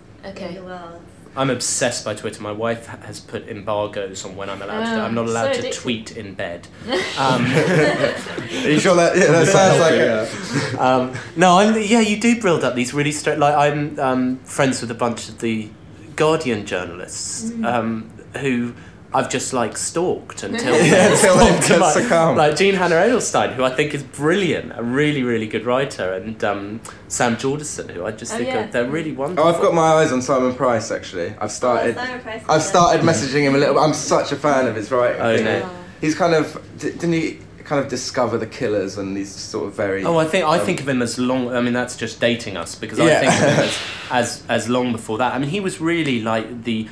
in 0.48 0.54
the 0.54 0.62
world. 0.62 1.02
I'm 1.36 1.50
obsessed 1.50 2.04
by 2.04 2.14
Twitter. 2.14 2.40
My 2.42 2.52
wife 2.52 2.86
has 2.86 3.18
put 3.20 3.48
embargoes 3.48 4.24
on 4.24 4.36
when 4.36 4.48
I'm 4.48 4.62
allowed 4.62 4.84
to. 4.94 5.00
Ah, 5.00 5.04
I'm 5.04 5.14
not 5.14 5.26
allowed 5.26 5.56
so 5.56 5.62
to 5.62 5.72
tweet 5.72 6.16
in 6.16 6.34
bed. 6.34 6.68
Um, 7.18 7.44
Are 7.44 8.68
you 8.70 8.78
sure 8.80 8.94
that? 8.96 9.16
Yeah, 9.16 9.32
that 9.32 9.48
sounds 9.48 9.80
like 9.80 9.94
it. 9.94 10.80
um, 10.80 11.12
no, 11.36 11.58
I'm, 11.58 11.74
yeah, 11.82 12.00
you 12.00 12.20
do 12.20 12.40
build 12.40 12.62
up 12.64 12.74
these 12.74 12.94
really 12.94 13.12
straight. 13.12 13.38
Like 13.38 13.54
I'm 13.54 13.98
um, 13.98 14.36
friends 14.44 14.80
with 14.80 14.90
a 14.90 14.94
bunch 14.94 15.28
of 15.28 15.38
the 15.40 15.68
Guardian 16.16 16.64
journalists 16.66 17.50
Mm. 17.50 17.66
um, 17.66 18.10
who 18.40 18.74
I've 19.14 19.30
just 19.30 19.52
like 19.52 19.76
stalked 19.76 20.42
until 20.48 20.74
Yeah, 20.84 21.12
until 21.12 21.36
they 21.36 21.60
to 21.68 21.78
my- 21.78 21.90
succumb. 21.92 22.36
Like 22.36 22.56
Jean 22.56 22.74
Hannah 22.74 22.96
Edelstein, 22.96 23.54
who 23.54 23.62
I 23.64 23.70
think 23.70 23.94
is 23.94 24.02
brilliant, 24.02 24.72
a 24.76 24.82
really 24.82 25.22
really 25.22 25.46
good 25.46 25.64
writer, 25.64 26.12
and 26.14 26.42
um, 26.42 26.80
Sam 27.08 27.36
Jordison, 27.36 27.90
who 27.90 28.04
I 28.04 28.10
just 28.10 28.34
Oh, 28.34 28.38
think 28.38 28.48
yeah. 28.48 28.64
are, 28.64 28.70
they're 28.72 28.90
really 28.90 29.12
wonderful. 29.12 29.48
Oh, 29.48 29.54
I've 29.54 29.62
got 29.62 29.72
my 29.72 29.92
eyes 29.94 30.10
on 30.12 30.20
Simon 30.20 30.54
Price 30.54 30.90
actually. 30.90 31.34
I've 31.40 31.52
started. 31.52 31.96
Oh, 31.96 32.04
Simon 32.04 32.20
Price 32.20 32.42
I've 32.48 32.60
a- 32.60 32.64
started 32.64 33.02
messaging 33.02 33.42
him 33.42 33.54
a 33.54 33.58
little. 33.58 33.78
I'm 33.78 33.94
such 33.94 34.32
a 34.32 34.36
fan 34.36 34.66
of 34.66 34.74
his 34.74 34.90
writing. 34.90 35.20
Oh, 35.22 35.30
I 35.32 35.36
think. 35.38 35.64
He's 36.00 36.14
kind 36.16 36.34
of 36.34 36.60
d- 36.78 36.90
didn't 36.90 37.12
he 37.12 37.38
kind 37.64 37.82
of 37.82 37.88
discover 37.88 38.36
the 38.36 38.46
killers 38.46 38.98
and 38.98 39.16
these 39.16 39.30
sort 39.34 39.66
of 39.68 39.74
very. 39.74 40.04
Oh, 40.04 40.18
I 40.18 40.26
think 40.26 40.44
I 40.44 40.58
um, 40.58 40.66
think 40.66 40.80
of 40.80 40.88
him 40.88 41.00
as 41.00 41.18
long. 41.18 41.48
I 41.54 41.60
mean, 41.62 41.72
that's 41.72 41.96
just 41.96 42.20
dating 42.20 42.56
us 42.58 42.74
because 42.74 42.98
Yeah. 42.98 43.04
I 43.04 43.20
think 43.20 43.32
of 43.32 43.38
him 43.38 43.58
as, 43.64 43.78
as 44.10 44.42
as 44.48 44.68
long 44.68 44.92
before 44.92 45.18
that. 45.18 45.34
I 45.34 45.38
mean, 45.38 45.48
he 45.50 45.60
was 45.60 45.80
really 45.80 46.20
like 46.20 46.64
the 46.64 46.88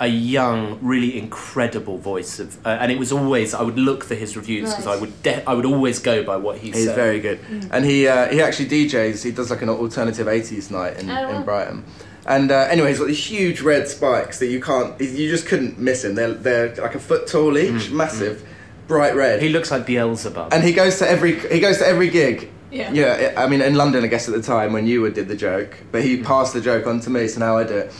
a 0.00 0.06
young, 0.06 0.78
really 0.82 1.16
incredible 1.18 1.98
voice 1.98 2.38
of, 2.38 2.64
uh, 2.66 2.70
and 2.80 2.92
it 2.92 2.98
was 2.98 3.12
always 3.12 3.54
I 3.54 3.62
would 3.62 3.78
look 3.78 4.04
for 4.04 4.14
his 4.14 4.36
reviews 4.36 4.70
because 4.70 4.86
I 4.86 4.96
would 4.96 5.22
de- 5.22 5.48
I 5.48 5.54
would 5.54 5.64
always 5.66 5.98
go 5.98 6.22
by 6.22 6.36
what 6.36 6.58
he 6.58 6.72
said. 6.72 6.76
He's 6.78 6.86
said. 6.86 6.96
very 6.96 7.20
good, 7.20 7.40
and 7.72 7.84
he 7.84 8.06
uh, 8.06 8.28
he 8.28 8.42
actually 8.42 8.68
DJs. 8.68 9.22
He 9.24 9.30
does 9.30 9.50
like 9.50 9.62
an 9.62 9.68
alternative 9.70 10.26
'80s 10.26 10.70
night 10.70 10.98
in, 10.98 11.10
Oh, 11.10 11.36
in 11.36 11.42
Brighton. 11.44 11.84
And 12.26 12.50
uh, 12.52 12.68
anyway, 12.70 12.90
he's 12.90 12.98
got 12.98 13.06
these 13.08 13.24
huge 13.24 13.62
red 13.62 13.88
spikes 13.88 14.38
that 14.40 14.46
you 14.48 14.60
can't, 14.60 15.00
you 15.00 15.28
just 15.30 15.46
couldn't 15.46 15.78
miss 15.78 16.04
him. 16.04 16.14
They're 16.14 16.34
they're 16.34 16.74
like 16.76 16.94
a 16.94 17.00
foot 17.00 17.26
tall 17.26 17.56
each, 17.56 17.90
massive, 17.90 18.46
bright 18.86 19.14
red. 19.16 19.40
He 19.42 19.48
looks 19.48 19.70
like 19.70 19.86
Beelzebub. 19.86 20.52
and 20.52 20.62
he 20.62 20.72
goes 20.72 20.98
to 20.98 21.08
every 21.08 21.38
he 21.48 21.58
goes 21.60 21.78
to 21.78 21.86
every 21.86 22.10
gig 22.10 22.50
Yeah. 22.70 22.92
Yeah, 22.92 23.34
I 23.36 23.44
I 23.44 23.48
mean, 23.48 23.62
in 23.62 23.74
London, 23.74 24.04
I 24.04 24.08
guess 24.08 24.28
at 24.28 24.34
the 24.34 24.42
time 24.42 24.72
when 24.74 24.86
you 24.86 25.00
would 25.00 25.14
did 25.14 25.26
the 25.28 25.34
joke, 25.36 25.78
but 25.90 26.04
he 26.04 26.22
passed 26.22 26.52
the 26.52 26.60
joke 26.60 26.86
on 26.86 27.00
to 27.00 27.10
me, 27.10 27.26
so 27.26 27.40
now 27.40 27.56
I 27.56 27.64
do 27.64 27.76
it. 27.78 27.92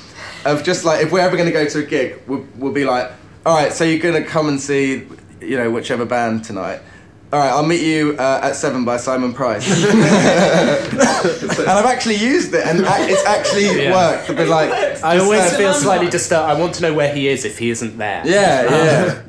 Of 0.44 0.64
just 0.64 0.84
like, 0.84 1.04
if 1.04 1.12
we're 1.12 1.20
ever 1.20 1.36
going 1.36 1.48
to 1.48 1.52
go 1.52 1.66
to 1.66 1.78
a 1.80 1.82
gig, 1.82 2.20
we'll, 2.26 2.46
we'll 2.56 2.72
be 2.72 2.84
like, 2.84 3.10
all 3.44 3.54
right, 3.54 3.72
so 3.72 3.84
you're 3.84 3.98
going 4.00 4.22
to 4.22 4.28
come 4.28 4.48
and 4.48 4.60
see, 4.60 5.06
you 5.40 5.56
know, 5.56 5.70
whichever 5.70 6.04
band 6.04 6.44
tonight. 6.44 6.80
All 7.32 7.38
right, 7.38 7.50
I'll 7.50 7.64
meet 7.66 7.82
you 7.82 8.16
uh, 8.18 8.40
at 8.42 8.56
Seven 8.56 8.84
by 8.84 8.96
Simon 8.96 9.32
Price. 9.32 9.64
and 9.84 9.92
I've 11.68 11.84
actually 11.86 12.16
used 12.16 12.52
it, 12.54 12.66
and 12.66 12.80
ac- 12.80 13.12
it's 13.12 13.24
actually 13.24 13.84
Yeah. 13.84 13.92
worked. 13.92 14.26
To 14.26 14.34
be 14.34 14.46
like, 14.46 14.70
I 14.72 14.90
just, 14.94 15.04
always 15.24 15.40
uh, 15.40 15.56
feel 15.56 15.72
slightly 15.72 16.10
disturbed. 16.10 16.48
I 16.50 16.58
want 16.60 16.74
to 16.76 16.82
know 16.82 16.92
where 16.92 17.12
he 17.14 17.28
is 17.28 17.44
if 17.44 17.58
he 17.58 17.70
isn't 17.70 17.98
there. 17.98 18.22
Yeah, 18.26 18.62
yeah. 18.64 19.22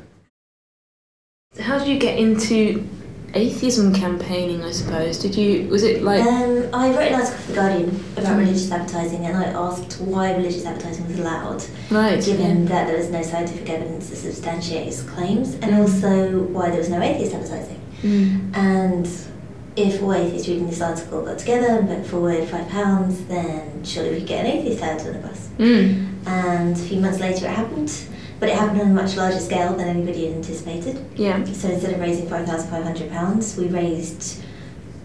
How 1.62 1.78
did 1.78 1.86
you 1.86 1.98
get 1.98 2.18
into 2.18 2.88
atheism 3.34 3.94
campaigning? 3.94 4.62
I 4.62 4.70
suppose 4.70 5.18
did 5.18 5.34
you? 5.36 5.68
Was 5.68 5.82
it 5.82 6.02
like? 6.02 6.22
Um, 6.22 6.68
I 6.72 6.90
wrote 6.90 7.08
an 7.08 7.14
article 7.14 7.38
for 7.38 7.48
The 7.52 7.54
Guardian 7.54 8.04
about 8.16 8.38
religious 8.38 8.70
advertising 8.70 9.26
and 9.26 9.36
I 9.36 9.44
asked 9.44 10.00
why 10.00 10.34
religious 10.34 10.64
advertising 10.64 11.06
was 11.08 11.18
allowed, 11.18 11.64
right. 11.90 12.22
given 12.24 12.66
that 12.66 12.86
there 12.86 12.96
was 12.96 13.10
no 13.10 13.22
scientific 13.22 13.68
evidence 13.68 14.10
to 14.10 14.16
substantiate 14.16 14.88
its 14.88 15.02
claims, 15.02 15.54
and 15.54 15.72
Mm. 15.72 15.78
also 15.80 16.40
why 16.44 16.68
there 16.70 16.78
was 16.78 16.88
no 16.90 17.00
atheist 17.00 17.34
advertising. 17.34 17.80
Mm. 18.02 18.56
And 18.56 19.08
if 19.76 20.02
all 20.02 20.12
atheists 20.12 20.48
reading 20.48 20.66
this 20.68 20.82
article 20.82 21.22
got 21.24 21.38
together 21.38 21.68
and 21.78 21.88
put 21.88 22.06
forward 22.06 22.46
five 22.48 22.68
pounds, 22.68 23.24
then 23.24 23.82
surely 23.84 24.10
we 24.10 24.18
could 24.18 24.28
get 24.28 24.44
an 24.44 24.50
atheist 24.52 24.82
ad 24.82 25.00
on 25.00 25.12
the 25.14 25.18
bus. 25.20 25.48
Mm. 25.58 26.08
And 26.26 26.76
a 26.76 26.80
few 26.80 27.00
months 27.00 27.20
later 27.20 27.46
it 27.46 27.50
happened, 27.50 27.90
but 28.42 28.48
it 28.50 28.56
happened 28.56 28.80
on 28.80 28.90
a 28.90 28.92
much 28.92 29.14
larger 29.16 29.38
scale 29.38 29.72
than 29.76 29.86
anybody 29.86 30.26
had 30.26 30.34
anticipated. 30.34 30.98
Yeah. 31.14 31.44
So 31.44 31.68
instead 31.68 31.92
of 31.94 32.00
raising 32.00 32.26
£5,500, 32.26 33.56
we 33.56 33.68
raised 33.68 34.42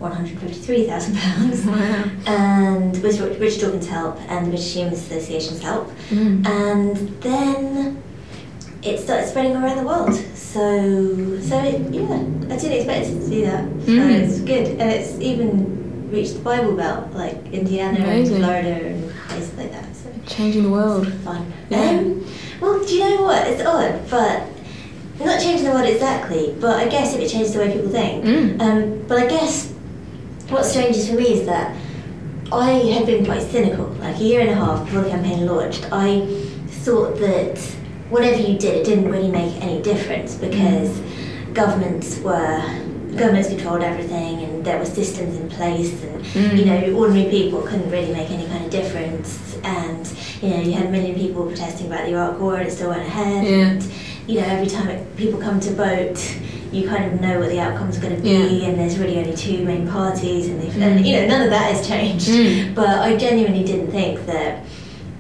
£153,000. 0.02 1.68
Wow. 1.68 2.12
and 2.26 3.04
with 3.04 3.20
Richard 3.40 3.62
Dawkins' 3.62 3.88
help 3.88 4.20
and 4.28 4.48
the 4.48 4.50
British 4.50 4.74
Humanist 4.74 5.12
Association's 5.12 5.62
help. 5.62 5.88
Mm. 6.10 6.48
And 6.48 6.98
then 7.22 8.02
it 8.82 8.98
started 9.00 9.28
spreading 9.30 9.56
around 9.56 9.78
the 9.78 9.84
world. 9.84 10.16
So, 10.36 11.40
so 11.40 11.60
it, 11.60 11.94
yeah, 11.94 12.14
I 12.52 12.58
didn't 12.58 12.72
expect 12.72 13.06
to 13.06 13.30
do 13.30 13.42
that. 13.46 13.64
So 13.86 13.92
Mm. 13.92 14.20
it's 14.20 14.40
good. 14.40 14.68
And 14.82 14.90
it's 14.90 15.20
even 15.20 16.10
reached 16.10 16.34
the 16.34 16.40
Bible 16.40 16.76
Belt, 16.76 17.14
like 17.14 17.38
Indiana 17.54 18.00
Amazing. 18.00 18.38
and 18.38 18.44
Florida 18.46 18.70
and 18.88 19.12
places 19.30 19.54
like 19.60 19.72
that. 19.74 19.96
So 19.96 20.10
Changing 20.26 20.64
the 20.64 20.70
world. 20.72 21.08
fun. 21.24 21.54
Yeah. 21.70 21.90
Um, 22.00 22.26
well, 22.62 22.84
do 22.86 22.94
you 22.94 23.00
know 23.02 23.22
what? 23.24 23.48
It's 23.48 23.64
odd, 23.66 24.10
but 24.10 24.44
not 25.24 25.40
changing 25.42 25.66
the 25.66 25.72
world 25.72 25.88
exactly. 25.88 26.56
But 26.60 26.76
I 26.80 26.88
guess 26.88 27.14
if 27.16 27.22
it 27.22 27.30
changes 27.30 27.54
the 27.54 27.60
way 27.60 27.72
people 27.74 27.90
think. 27.90 28.24
Mm. 28.26 28.62
Um, 28.62 29.08
but 29.08 29.18
I 29.20 29.28
guess 29.28 29.74
what's 30.50 30.70
strange 30.72 30.96
for 31.08 31.16
me 31.16 31.34
is 31.40 31.46
that 31.48 31.76
I 32.52 32.72
had 32.72 33.06
been 33.06 33.26
quite 33.26 33.42
cynical. 33.42 33.86
Like 34.00 34.16
a 34.18 34.24
year 34.24 34.42
and 34.42 34.50
a 34.50 34.56
half 34.56 34.86
before 34.86 35.02
the 35.02 35.10
campaign 35.10 35.46
launched, 35.46 35.88
I 35.92 36.26
thought 36.84 37.18
that 37.20 37.58
whatever 38.10 38.40
you 38.40 38.58
did, 38.58 38.76
it 38.76 38.86
didn't 38.86 39.10
really 39.12 39.30
make 39.30 39.62
any 39.62 39.82
difference 39.82 40.36
because 40.36 41.00
governments 41.54 42.20
were 42.20 42.62
governments 43.18 43.50
controlled 43.50 43.82
everything 43.82 44.44
and 44.44 44.64
there 44.64 44.78
were 44.78 44.86
systems 44.86 45.36
in 45.38 45.50
place 45.50 46.04
and 46.04 46.24
Mm. 46.24 46.58
you 46.60 46.66
know 46.66 47.00
ordinary 47.00 47.30
people 47.32 47.62
couldn't 47.62 47.90
really 47.90 48.14
make 48.14 48.30
any 48.30 48.46
kind 48.46 48.64
of 48.66 48.70
difference 48.70 49.47
and 49.64 50.08
you 50.42 50.50
know 50.50 50.62
you 50.62 50.72
had 50.74 50.86
a 50.88 50.90
million 50.90 51.16
people 51.16 51.46
protesting 51.46 51.88
about 51.88 52.06
the 52.06 52.12
Iraq 52.14 52.40
War 52.40 52.58
and 52.58 52.68
it 52.68 52.72
still 52.72 52.90
went 52.90 53.02
ahead 53.02 53.44
Yeah. 53.46 53.52
and 53.70 53.92
you 54.28 54.40
know 54.42 54.46
every 54.48 54.68
time 54.68 54.88
it, 54.90 55.16
people 55.18 55.40
come 55.40 55.60
to 55.62 55.72
vote 55.74 56.20
you 56.72 56.88
kind 56.88 57.06
of 57.12 57.22
know 57.22 57.40
what 57.40 57.50
the 57.50 57.60
outcome's 57.60 57.98
going 57.98 58.16
to 58.16 58.22
be 58.22 58.30
Yeah. 58.30 58.68
and 58.68 58.80
there's 58.80 58.98
really 59.00 59.18
only 59.18 59.36
two 59.36 59.64
main 59.64 59.88
parties 59.88 60.48
and, 60.48 60.62
they've, 60.62 60.74
Mm. 60.74 60.82
and 60.82 61.06
you 61.08 61.16
know 61.16 61.28
none 61.28 61.42
of 61.42 61.50
that 61.50 61.72
has 61.74 61.88
changed 61.88 62.28
Mm. 62.30 62.76
but 62.76 62.90
I 62.90 63.16
genuinely 63.16 63.64
didn't 63.64 63.92
think 63.92 64.26
that 64.26 64.64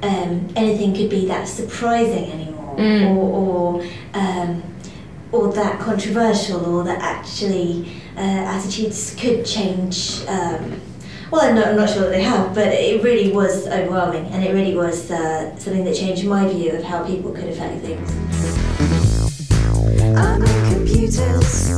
um, 0.03 0.47
anything 0.55 0.93
could 0.93 1.09
be 1.09 1.25
that 1.27 1.47
surprising 1.47 2.31
anymore 2.31 2.75
Mm. 2.77 3.15
or, 3.15 3.25
or 3.41 3.83
um, 4.13 4.63
or 5.31 5.51
that 5.53 5.79
controversial 5.79 6.63
or 6.65 6.83
that 6.83 6.99
actually 7.01 7.91
uh, 8.15 8.19
attitudes 8.55 9.15
could 9.19 9.45
change 9.45 10.21
um, 10.27 10.79
well 11.31 11.41
I'm 11.41 11.55
not, 11.55 11.67
I'm 11.67 11.75
not 11.75 11.89
sure 11.89 12.01
that 12.03 12.09
they 12.11 12.21
have 12.23 12.53
but 12.55 12.67
it 12.67 13.03
really 13.03 13.31
was 13.31 13.67
overwhelming 13.67 14.25
and 14.27 14.43
it 14.43 14.53
really 14.53 14.75
was 14.75 15.09
uh, 15.11 15.55
something 15.57 15.83
that 15.85 15.95
changed 15.95 16.25
my 16.25 16.47
view 16.47 16.71
of 16.71 16.83
how 16.83 17.03
people 17.05 17.31
could 17.31 17.49
affect 17.49 17.81
things 17.81 18.09
I'm 20.17 20.41
in 20.43 20.73
computers. 20.73 21.69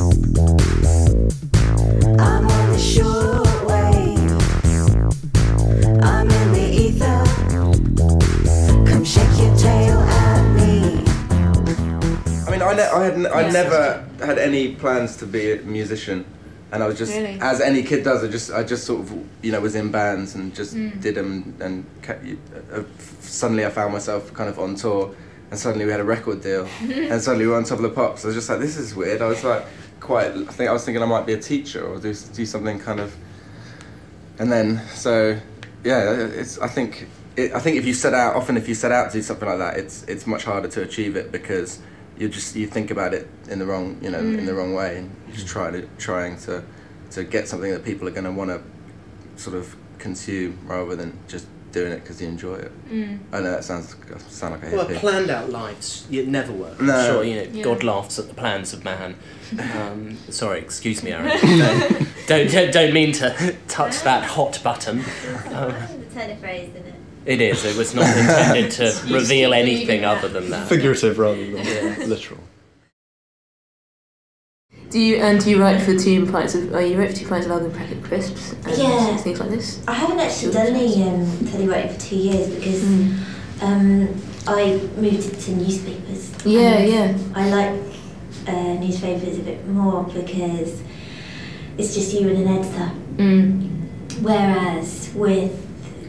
I'm 2.20 2.46
on 2.48 2.72
the 2.72 2.78
short 2.78 3.48
wave. 3.68 4.32
I'm 6.04 6.30
in 6.30 6.52
the 6.54 6.68
ether. 6.86 7.24
Come 8.90 9.04
shake 9.04 9.38
your 9.40 9.56
tail 9.58 10.00
at 10.00 10.44
me. 10.56 11.04
I 12.48 12.52
mean, 12.52 12.62
I, 12.62 12.74
ne- 12.76 12.84
I 12.84 13.04
had 13.04 13.14
n- 13.14 13.28
I 13.28 13.42
Yes. 13.42 13.54
never 13.54 14.06
had 14.26 14.38
any 14.38 14.76
plans 14.76 15.16
to 15.18 15.26
be 15.26 15.52
a 15.54 15.58
musician, 15.64 16.26
and 16.72 16.84
I 16.84 16.88
was 16.88 16.98
just 16.98 17.14
Really? 17.16 17.38
as 17.42 17.62
any 17.62 17.84
kid 17.84 18.04
does. 18.04 18.24
I 18.24 18.28
just 18.28 18.52
I 18.52 18.64
just 18.64 18.84
sort 18.86 19.02
of 19.02 19.12
you 19.42 19.52
know 19.52 19.60
was 19.62 19.76
in 19.76 19.92
bands 19.92 20.36
and 20.36 20.54
just 20.56 20.76
Mm. 20.76 21.02
did 21.02 21.16
them 21.16 21.56
and 21.60 21.86
ca- 22.02 22.20
uh, 22.74 22.84
suddenly 23.22 23.66
I 23.66 23.70
found 23.70 23.94
myself 23.94 24.34
kind 24.34 24.50
of 24.50 24.60
on 24.60 24.76
tour, 24.76 25.14
and 25.52 25.60
suddenly 25.60 25.86
we 25.86 25.92
had 25.92 26.00
a 26.00 26.04
record 26.04 26.42
deal, 26.42 26.68
and 26.82 27.22
suddenly 27.22 27.46
we 27.46 27.52
were 27.52 27.58
on 27.58 27.64
top 27.64 27.78
of 27.80 27.84
the 27.84 27.90
pops. 27.90 28.24
I 28.24 28.28
was 28.28 28.36
just 28.36 28.50
like, 28.50 28.60
this 28.60 28.78
is 28.78 28.96
weird. 28.96 29.22
I 29.22 29.28
was 29.28 29.44
like 29.44 29.66
quite. 30.00 30.32
I 30.32 30.46
think 30.54 30.70
I 30.70 30.74
was 30.74 30.84
thinking 30.86 31.02
I 31.04 31.08
might 31.08 31.26
be 31.26 31.34
a 31.34 31.40
teacher 31.42 31.86
or 31.86 31.98
do 32.00 32.14
do 32.34 32.46
something 32.46 32.80
kind 32.80 33.00
of. 33.00 33.16
And 34.38 34.52
then 34.52 34.82
so 34.94 35.38
yeah, 35.84 36.12
it's 36.14 36.60
I 36.60 36.68
think. 36.68 37.08
It, 37.38 37.54
I 37.54 37.60
think 37.60 37.78
if 37.78 37.86
you 37.86 37.94
set 37.94 38.14
out, 38.14 38.36
often 38.36 38.58
if 38.58 38.68
you 38.68 38.76
set 38.76 38.92
out 38.92 39.12
to 39.12 39.18
do 39.18 39.22
something 39.22 39.48
like 39.48 39.60
that, 39.60 39.78
it's 39.78 40.04
it's 40.08 40.28
much 40.28 40.44
harder 40.44 40.68
to 40.70 40.82
achieve 40.82 41.16
it 41.16 41.32
because 41.32 41.80
you 42.20 42.28
just 42.30 42.56
you 42.56 42.68
think 42.68 42.92
about 42.92 43.14
it 43.14 43.28
in 43.50 43.60
the 43.60 43.66
wrong 43.66 43.98
you 44.02 44.12
know 44.12 44.20
in 44.20 44.46
the 44.46 44.52
mm. 44.52 44.58
wrong 44.58 44.74
way 44.74 44.98
and 44.98 45.16
you 45.28 45.34
just 45.34 45.48
try 45.48 45.72
to 45.72 45.88
trying 45.98 46.38
to 46.38 46.64
to 47.12 47.24
get 47.24 47.48
something 47.48 47.72
that 47.72 47.84
people 47.84 48.08
are 48.08 48.12
going 48.12 48.26
to 48.26 48.32
want 48.32 48.52
to 48.52 48.62
sort 49.42 49.56
of 49.56 49.76
consume 49.98 50.58
rather 50.66 50.96
than 50.96 51.18
just 51.28 51.48
doing 51.72 51.92
it 51.92 52.02
because 52.04 52.22
you 52.22 52.28
enjoy 52.28 52.56
it. 52.56 52.72
Mm. 52.92 53.20
I 53.32 53.40
know 53.40 53.52
that 53.52 53.64
sounds 53.64 53.96
sound 54.30 54.54
like 54.62 54.72
a 54.72 54.76
Well, 54.76 54.86
hippie. 54.88 54.96
planned 54.98 55.30
out 55.30 55.50
lives, 55.50 56.08
it 56.12 56.28
never 56.28 56.52
work. 56.52 56.80
No. 56.82 57.06
Sure, 57.06 57.24
you 57.24 57.36
know, 57.36 57.48
Yeah. 57.52 57.64
God 57.64 57.84
laughs 57.84 58.18
at 58.20 58.28
the 58.28 58.34
plans 58.34 58.74
of 58.74 58.84
man. 58.84 59.16
Um, 59.76 60.18
sorry, 60.30 60.60
excuse 60.60 61.04
me, 61.04 61.12
Aaron. 61.12 61.28
don't, 61.42 62.08
don't, 62.28 62.52
don't, 62.52 62.72
don't 62.74 62.94
mean 62.94 63.12
to 63.14 63.56
touch 63.68 64.02
that 64.04 64.24
hot 64.24 64.60
button. 64.64 65.04
Um, 65.50 65.74
the 66.00 66.06
turn 66.14 66.30
of 66.32 66.40
phrase, 66.40 66.70
isn't 66.70 66.86
it? 66.88 66.96
it 67.26 67.42
is, 67.42 67.66
it 67.66 67.76
was 67.78 67.94
not 67.94 68.06
intended 68.18 68.72
to 68.72 68.86
reveal 69.14 69.54
anything 69.54 70.06
other 70.06 70.28
than 70.28 70.50
that. 70.52 70.68
Figurative 70.70 71.18
rather 71.20 71.36
than 71.46 72.10
literal. 72.10 72.40
Do 74.90 75.00
you 75.00 75.18
and 75.18 75.40
do 75.44 75.52
you 75.52 75.62
write 75.62 75.82
for 75.82 75.96
two 75.98 76.26
pints 76.32 76.56
of? 76.56 76.74
Oh, 76.74 76.80
you 76.80 76.98
write 76.98 77.12
for 77.12 77.16
two 77.18 77.28
pints 77.28 77.46
of 77.46 77.52
Alvin 77.52 77.70
Bracket 77.72 78.04
crisps 78.04 78.54
and 78.66 78.76
Yeah. 78.78 79.18
things 79.18 79.40
like 79.40 79.50
this. 79.50 79.80
I 79.88 79.94
haven't 79.94 80.20
actually 80.20 80.52
done 80.54 80.68
any 80.68 81.04
um, 81.04 81.26
telewriting 81.46 81.94
for 81.94 82.00
two 82.02 82.16
years 82.16 82.48
because 82.56 82.82
Mm. 82.84 83.18
um, 83.62 84.08
I 84.48 84.80
moved 84.98 85.40
to 85.42 85.52
newspapers. 85.52 86.32
Yeah, 86.44 86.80
yeah. 86.80 87.18
I 87.36 87.50
like 87.50 87.80
uh, 88.48 88.74
newspapers 88.80 89.38
a 89.38 89.42
bit 89.42 89.68
more 89.68 90.04
because 90.06 90.82
it's 91.78 91.94
just 91.94 92.12
you 92.14 92.28
and 92.30 92.38
an 92.40 92.48
editor. 92.48 92.92
Mm. 93.18 93.70
Whereas 94.22 95.12
with 95.14 95.54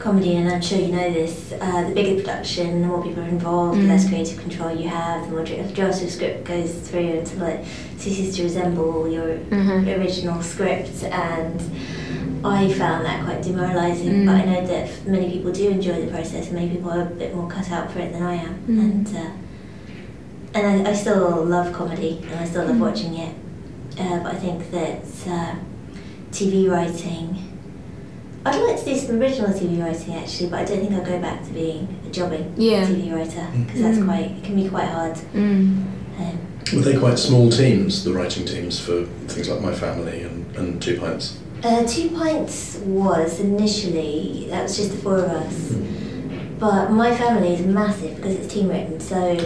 comedy, 0.01 0.35
and 0.35 0.49
I'm 0.49 0.61
sure 0.61 0.79
you 0.79 0.87
know 0.87 1.13
this, 1.13 1.53
uh, 1.61 1.87
the 1.87 1.93
bigger 1.93 2.21
production, 2.21 2.81
the 2.81 2.87
more 2.87 3.03
people 3.03 3.23
are 3.23 3.27
involved, 3.27 3.77
the 3.79 3.83
Mm. 3.83 3.89
less 3.89 4.07
creative 4.09 4.39
control 4.41 4.75
you 4.75 4.89
have, 4.89 5.25
the 5.27 5.31
more 5.35 5.43
dra- 5.43 5.63
drafts 5.73 6.01
your 6.01 6.09
script 6.09 6.43
goes 6.45 6.71
through 6.73 7.19
until 7.19 7.43
it 7.43 7.63
ceases 7.97 8.35
to 8.35 8.43
resemble 8.43 9.07
your 9.07 9.37
Mhm. 9.51 9.97
original 9.99 10.41
script. 10.41 11.03
And 11.03 11.61
I 12.43 12.67
found 12.73 13.05
that 13.05 13.23
quite 13.25 13.43
demoralising, 13.43 14.11
Mm. 14.23 14.25
but 14.25 14.35
I 14.35 14.45
know 14.45 14.65
that 14.67 14.89
many 15.07 15.29
people 15.29 15.51
do 15.51 15.69
enjoy 15.69 16.01
the 16.01 16.07
process, 16.07 16.47
and 16.47 16.53
many 16.53 16.69
people 16.69 16.89
are 16.91 17.03
a 17.03 17.05
bit 17.05 17.35
more 17.35 17.47
cut 17.47 17.71
out 17.71 17.91
for 17.91 17.99
it 17.99 18.11
than 18.11 18.23
I 18.23 18.35
am. 18.35 18.55
Mm. 18.67 18.79
And 18.79 19.07
uh, 19.15 19.29
and 20.53 20.87
I, 20.87 20.89
I 20.91 20.93
still 20.93 21.45
love 21.45 21.71
comedy, 21.71 22.21
and 22.29 22.39
I 22.41 22.45
still 22.45 22.65
love 22.65 22.75
Mm. 22.75 22.79
watching 22.87 23.13
it. 23.17 23.33
Uh, 23.99 24.17
but 24.23 24.33
I 24.33 24.39
think 24.45 24.71
that 24.71 25.03
uh, 25.29 25.53
TV 26.31 26.67
writing. 26.67 27.37
I'd 28.43 28.59
like 28.59 28.79
to 28.79 28.85
do 28.85 28.95
some 28.97 29.19
original 29.21 29.51
TV 29.51 29.79
writing 29.83 30.15
actually, 30.15 30.49
but 30.49 30.59
I 30.59 30.65
don't 30.65 30.79
think 30.79 30.93
I'll 30.93 31.05
go 31.05 31.19
back 31.19 31.43
to 31.45 31.51
being 31.53 31.87
a 32.07 32.09
jobbing 32.11 32.53
Yeah. 32.57 32.85
TV 32.87 33.11
writer 33.13 33.45
because 33.65 33.81
that's 33.81 33.97
Mm. 33.99 34.05
quite 34.05 34.31
it 34.37 34.43
can 34.43 34.55
be 34.55 34.67
quite 34.67 34.87
hard. 34.87 35.15
Mm. 35.35 35.83
Um, 36.19 36.39
Were 36.73 36.81
they 36.81 36.95
quite 36.97 37.19
small 37.19 37.49
teams, 37.51 38.03
the 38.03 38.13
writing 38.13 38.45
teams 38.45 38.79
for 38.79 39.05
things 39.27 39.49
like 39.49 39.61
My 39.61 39.73
Family 39.73 40.23
and, 40.23 40.45
and 40.55 40.81
Two 40.81 40.99
Pints? 40.99 41.37
uh, 41.63 41.83
Two 41.83 42.09
Pints 42.09 42.77
was 42.85 43.39
initially 43.39 44.47
that 44.49 44.63
was 44.63 44.75
just 44.77 44.91
the 44.91 44.97
four 44.97 45.17
of 45.17 45.25
us, 45.29 45.73
but 46.59 46.91
my 46.91 47.15
family 47.15 47.53
is 47.53 47.65
massive 47.65 48.15
because 48.15 48.35
it's 48.35 48.51
team 48.53 48.69
written, 48.69 48.99
so 48.99 49.37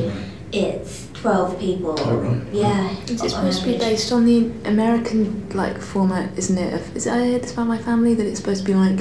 it's 0.54 1.05
12 1.25 1.60
people. 1.60 1.96
Oh, 1.98 2.17
right. 2.17 2.53
Yeah. 2.53 2.96
It's 3.08 3.22
on 3.24 3.29
supposed 3.29 3.62
to 3.62 3.65
be 3.65 3.77
based 3.79 4.12
on 4.12 4.25
the 4.25 4.51
American 4.70 5.50
like 5.50 5.82
format, 5.82 6.38
isn't 6.38 6.58
it? 6.58 6.74
Of, 6.74 6.96
is 6.96 7.08
it 7.08 7.13
I 7.13 7.32
heard 7.32 7.41
this 7.41 7.53
about 7.53 7.67
my 7.67 7.79
family 7.79 8.13
that 8.13 8.27
it's 8.27 8.39
supposed 8.39 8.63
to 8.63 8.72
be 8.72 8.75
like 8.75 9.00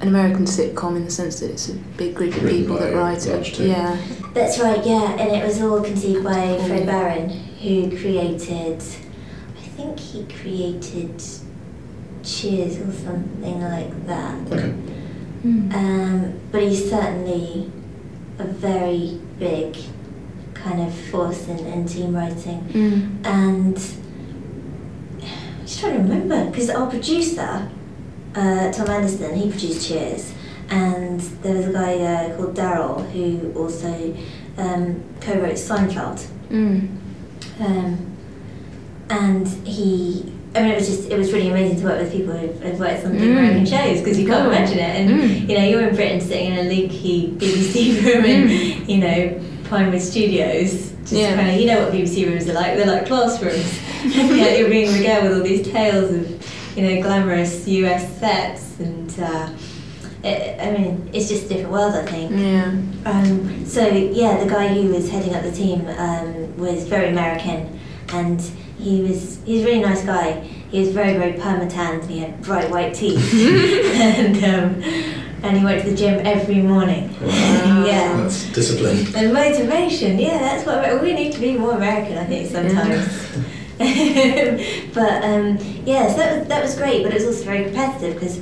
an 0.00 0.08
American 0.08 0.46
sitcom 0.46 0.96
in 0.96 1.04
the 1.04 1.10
sense 1.10 1.40
that 1.40 1.50
it's 1.50 1.68
a 1.68 1.74
big 1.74 2.14
group 2.14 2.34
of 2.34 2.48
people 2.48 2.78
that 2.78 2.94
write 2.94 3.26
large 3.26 3.50
it. 3.50 3.54
team. 3.56 3.68
Yeah. 3.68 3.98
That's 4.32 4.58
right, 4.58 4.84
yeah, 4.84 5.12
and 5.12 5.36
it 5.36 5.44
was 5.44 5.60
all 5.60 5.82
conceived 5.82 6.24
by 6.24 6.56
Cool. 6.56 6.66
Fred 6.66 6.86
Barron, 6.86 7.28
who 7.28 7.90
created, 7.90 8.82
I 9.56 9.68
think 9.76 10.00
he 10.00 10.24
created 10.24 11.22
Cheers 12.24 12.78
or 12.78 12.90
something 12.92 13.60
like 13.60 14.06
that. 14.06 14.46
Okay. 14.46 14.74
Mm. 15.44 15.74
Um, 15.74 16.40
but 16.50 16.62
he's 16.62 16.88
certainly 16.88 17.70
a 18.38 18.44
very 18.44 19.20
big 19.38 19.76
kind 20.62 20.80
of 20.80 20.94
force 20.94 21.48
in, 21.48 21.58
in 21.58 21.86
team 21.86 22.14
writing. 22.14 22.60
Mm. 22.72 23.26
And 23.26 23.76
I'm 25.22 25.66
just 25.66 25.80
trying 25.80 25.94
to 25.96 26.02
remember 26.02 26.50
because 26.50 26.70
our 26.70 26.88
producer, 26.88 27.68
uh, 28.34 28.72
Tom 28.72 28.88
Anderson, 28.88 29.34
he 29.34 29.50
produced 29.50 29.88
Cheers, 29.88 30.32
and 30.70 31.20
there 31.42 31.54
was 31.56 31.66
a 31.68 31.72
guy 31.72 31.98
uh, 31.98 32.36
called 32.36 32.54
Daryl 32.54 33.10
who 33.12 33.52
also 33.58 34.16
um, 34.58 35.02
co-wrote 35.20 35.54
Seinfeld, 35.54 36.26
Mm. 36.50 36.88
um, 37.60 38.16
and 39.08 39.48
he. 39.66 40.32
I 40.54 40.60
mean, 40.60 40.72
it 40.72 40.74
was 40.80 40.86
just, 40.86 41.10
it 41.10 41.16
was 41.16 41.32
really 41.32 41.48
amazing 41.48 41.78
to 41.80 41.84
work 41.86 41.98
with 42.02 42.12
people 42.12 42.34
who've, 42.34 42.60
who've 42.60 42.78
worked 42.78 43.06
on 43.06 43.12
big 43.12 43.22
Mm. 43.22 43.32
American 43.38 43.64
shows 43.64 44.00
because 44.00 44.18
you 44.20 44.26
can't 44.26 44.46
imagine 44.46 44.78
it. 44.80 44.82
And, 45.00 45.10
Mm. 45.10 45.48
you 45.48 45.56
know, 45.56 45.64
you're 45.64 45.88
in 45.88 45.94
Britain 45.96 46.20
sitting 46.20 46.52
in 46.52 46.58
a 46.66 46.68
leaky 46.68 47.28
BBC 47.38 48.02
room 48.04 48.24
and 48.26 48.50
you 48.86 48.98
know, 48.98 49.40
Pinewood 49.72 50.02
Studios. 50.02 50.92
Just 51.00 51.12
Yeah. 51.14 51.34
kind 51.34 51.50
of, 51.50 51.56
you 51.58 51.66
know 51.66 51.80
what 51.82 51.92
BBC 51.94 52.26
rooms 52.26 52.46
are 52.46 52.52
like, 52.52 52.76
they're 52.76 52.86
like 52.86 53.06
classrooms. 53.06 53.80
yet 54.04 54.58
you're 54.58 54.68
being 54.68 54.92
regaled 54.92 55.24
with 55.24 55.32
all 55.38 55.42
these 55.42 55.66
tales 55.66 56.10
of, 56.10 56.76
you 56.76 56.82
know, 56.86 57.00
glamorous 57.02 57.66
US 57.66 58.18
sets. 58.18 58.78
And, 58.78 59.10
uh, 59.18 59.48
it, 60.22 60.60
I 60.60 60.70
mean, 60.76 61.08
it's 61.14 61.28
just 61.30 61.46
a 61.46 61.48
different 61.48 61.72
world, 61.72 61.94
I 61.94 62.04
think. 62.04 62.32
Yeah. 62.32 62.66
Um, 63.10 63.64
so 63.64 63.86
yeah, 63.88 64.44
the 64.44 64.48
guy 64.50 64.68
who 64.68 64.92
was 64.92 65.08
heading 65.10 65.34
up 65.34 65.42
the 65.42 65.50
team 65.50 65.86
um, 65.96 66.56
was 66.58 66.84
very 66.84 67.08
American, 67.08 67.80
and 68.12 68.40
he 68.78 69.00
was 69.02 69.38
he 69.46 69.54
was 69.54 69.62
a 69.62 69.66
really 69.66 69.80
nice 69.80 70.04
guy. 70.04 70.40
He 70.70 70.78
was 70.80 70.90
very 70.90 71.14
very 71.18 71.32
permatanned, 71.32 72.02
and 72.02 72.10
he 72.10 72.20
had 72.20 72.40
bright 72.42 72.70
white 72.70 72.94
teeth, 72.94 73.34
and 73.96 74.36
um, 74.44 74.82
and 75.42 75.58
he 75.58 75.64
went 75.64 75.82
to 75.82 75.90
the 75.90 75.96
gym 75.96 76.24
every 76.24 76.62
morning. 76.62 77.14
yeah. 77.22 78.16
That's 78.16 78.50
discipline. 78.52 79.06
And 79.16 79.32
motivation, 79.32 80.18
yeah, 80.18 80.38
that's 80.38 80.64
what 80.66 81.02
we 81.02 81.12
need 81.12 81.32
to 81.32 81.40
be 81.40 81.56
more 81.56 81.72
American, 81.72 82.18
I 82.18 82.24
think, 82.24 82.50
sometimes. 82.50 83.08
but 84.94 85.24
um, 85.24 85.58
yeah, 85.84 86.08
so 86.08 86.16
that 86.18 86.38
was, 86.38 86.48
that 86.48 86.62
was 86.62 86.76
great, 86.76 87.02
but 87.02 87.12
it 87.12 87.14
was 87.14 87.26
also 87.26 87.44
very 87.44 87.64
competitive 87.64 88.14
because 88.14 88.40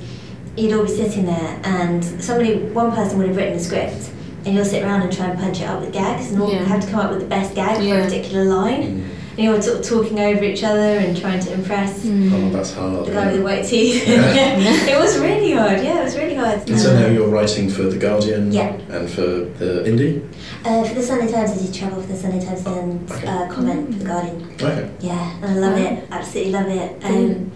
you'd 0.57 0.73
all 0.75 0.85
be 0.85 0.91
sitting 0.91 1.25
there 1.25 1.61
and 1.65 2.05
somebody, 2.05 2.59
one 2.59 2.93
person 2.93 3.19
would 3.19 3.29
have 3.29 3.37
written 3.37 3.55
a 3.55 3.61
script 3.61 4.11
and 4.45 4.55
you'll 4.55 4.65
sit 4.65 4.83
around 4.83 5.03
and 5.03 5.13
try 5.13 5.27
and 5.27 5.39
punch 5.39 5.61
it 5.61 5.65
up 5.65 5.81
with 5.81 5.93
gags 5.93 6.31
and 6.33 6.43
all 6.43 6.51
Yeah. 6.53 6.65
have 6.65 6.85
to 6.85 6.91
come 6.91 7.01
up 7.01 7.11
with 7.11 7.21
the 7.21 7.27
best 7.27 7.55
gag 7.55 7.77
for 7.77 7.99
a 7.99 8.05
particular 8.05 8.45
line. 8.45 9.09
And 9.41 9.47
you're 9.49 9.63
sort 9.63 9.79
of 9.81 9.87
talking 9.87 10.21
over 10.21 10.45
each 10.45 10.63
other 10.63 10.99
and 10.99 11.17
trying 11.19 11.41
to 11.41 11.51
impress 11.55 12.05
Mm. 12.05 12.31
Oh, 12.31 12.51
that's 12.51 12.75
hard. 12.75 13.07
the 13.07 13.13
guy 13.13 13.27
with 13.29 13.37
the 13.37 13.43
white 13.43 13.65
teeth. 13.65 14.07
Yeah. 14.07 14.59
it 14.93 14.99
was 15.01 15.19
really 15.19 15.53
hard, 15.53 15.83
yeah, 15.83 16.01
it 16.01 16.05
was 16.05 16.15
really 16.19 16.35
hard. 16.35 16.69
And 16.69 16.79
so 16.79 16.93
now 17.01 17.07
you're 17.07 17.27
writing 17.29 17.71
for 17.71 17.85
The 17.85 17.97
Guardian 17.97 18.53
Yeah. 18.53 18.77
and 18.91 19.09
for 19.09 19.23
the 19.61 19.71
Indie? 19.89 20.29
Uh, 20.63 20.85
for 20.85 20.93
the 20.95 21.03
Sunday 21.03 21.33
Times, 21.33 21.53
I 21.53 21.57
did 21.65 21.73
travel 21.73 22.03
for 22.03 22.09
the 22.09 22.19
Sunday 22.19 22.45
Times 22.45 22.67
and 22.67 23.11
Okay. 23.11 23.27
uh, 23.27 23.47
comment 23.49 23.95
for 23.95 23.99
the 24.01 24.05
Guardian. 24.05 24.37
Okay. 24.61 24.91
Yeah, 25.01 25.33
and 25.43 25.51
I 25.53 25.55
love 25.55 25.77
Wow. 25.79 25.87
it. 25.87 26.05
Absolutely 26.11 26.53
love 26.53 26.69
it. 26.69 26.91
Um, 27.03 27.51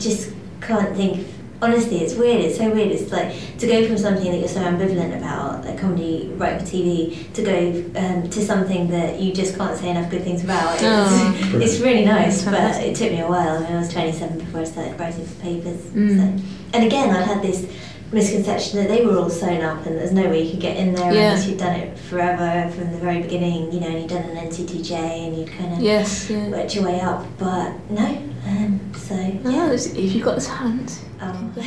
just 0.00 0.30
can't 0.60 0.96
think. 0.96 1.24
Honestly, 1.62 1.98
it's 1.98 2.14
weird. 2.14 2.40
It's 2.44 2.58
so 2.58 2.68
weird. 2.70 2.90
It's 2.90 3.12
like 3.12 3.32
to 3.58 3.66
go 3.68 3.86
from 3.86 3.96
something 3.96 4.30
that 4.32 4.38
you're 4.38 4.48
so 4.48 4.60
ambivalent 4.60 5.16
about, 5.16 5.64
like 5.64 5.78
comedy, 5.78 6.28
writing 6.36 6.58
for 6.58 6.64
TV, 6.66 7.32
to 7.34 7.42
go 7.42 8.00
um, 8.00 8.28
to 8.28 8.44
something 8.44 8.88
that 8.88 9.20
you 9.20 9.32
just 9.32 9.56
can't 9.56 9.78
say 9.78 9.90
enough 9.90 10.10
good 10.10 10.24
things 10.24 10.42
about. 10.42 10.74
It's, 10.74 10.82
Oh. 10.84 11.52
it's 11.62 11.78
really 11.78 12.04
nice, 12.04 12.42
That's 12.42 12.78
but 12.78 12.84
it 12.84 12.96
took 12.96 13.12
me 13.12 13.20
a 13.20 13.28
while. 13.28 13.58
I 13.58 13.60
mean, 13.60 13.76
I 13.76 13.78
was 13.78 13.92
27 13.92 14.38
before 14.40 14.62
I 14.62 14.64
started 14.64 14.98
writing 14.98 15.24
for 15.24 15.40
papers. 15.40 15.80
Mm. 15.92 16.16
So. 16.16 16.44
And 16.74 16.84
again, 16.84 17.10
I 17.10 17.22
had 17.22 17.40
this 17.42 17.64
misconception 18.12 18.78
that 18.78 18.88
they 18.88 19.04
were 19.04 19.16
all 19.18 19.30
sewn 19.30 19.62
up 19.62 19.86
and 19.86 19.96
there's 19.96 20.12
no 20.12 20.28
way 20.28 20.42
you 20.42 20.50
could 20.50 20.60
get 20.60 20.76
in 20.76 20.94
there 20.94 21.12
Yeah. 21.12 21.30
unless 21.30 21.46
you'd 21.46 21.58
done 21.58 21.74
it 21.80 21.96
forever 21.98 22.70
from 22.72 22.92
the 22.92 22.98
very 22.98 23.22
beginning, 23.22 23.72
you 23.72 23.80
know, 23.80 23.86
and 23.88 24.00
you'd 24.00 24.10
done 24.10 24.22
an 24.24 24.36
NCTJ 24.36 24.92
and 24.92 25.36
you'd 25.36 25.50
kind 25.50 25.72
of 25.74 25.80
Yes. 25.80 26.28
Yeah. 26.28 26.48
worked 26.48 26.74
your 26.74 26.84
way 26.84 27.00
up, 27.00 27.24
but 27.38 27.72
no. 27.90 28.04
Um, 28.46 28.80
so 28.96 29.14
No, 29.16 29.50
yeah. 29.50 29.64
it's- 29.66 29.86
if 29.86 30.12
you've 30.14 30.24
got 30.24 30.34
the 30.36 30.42
talent. 30.42 31.00
Um, 31.20 31.54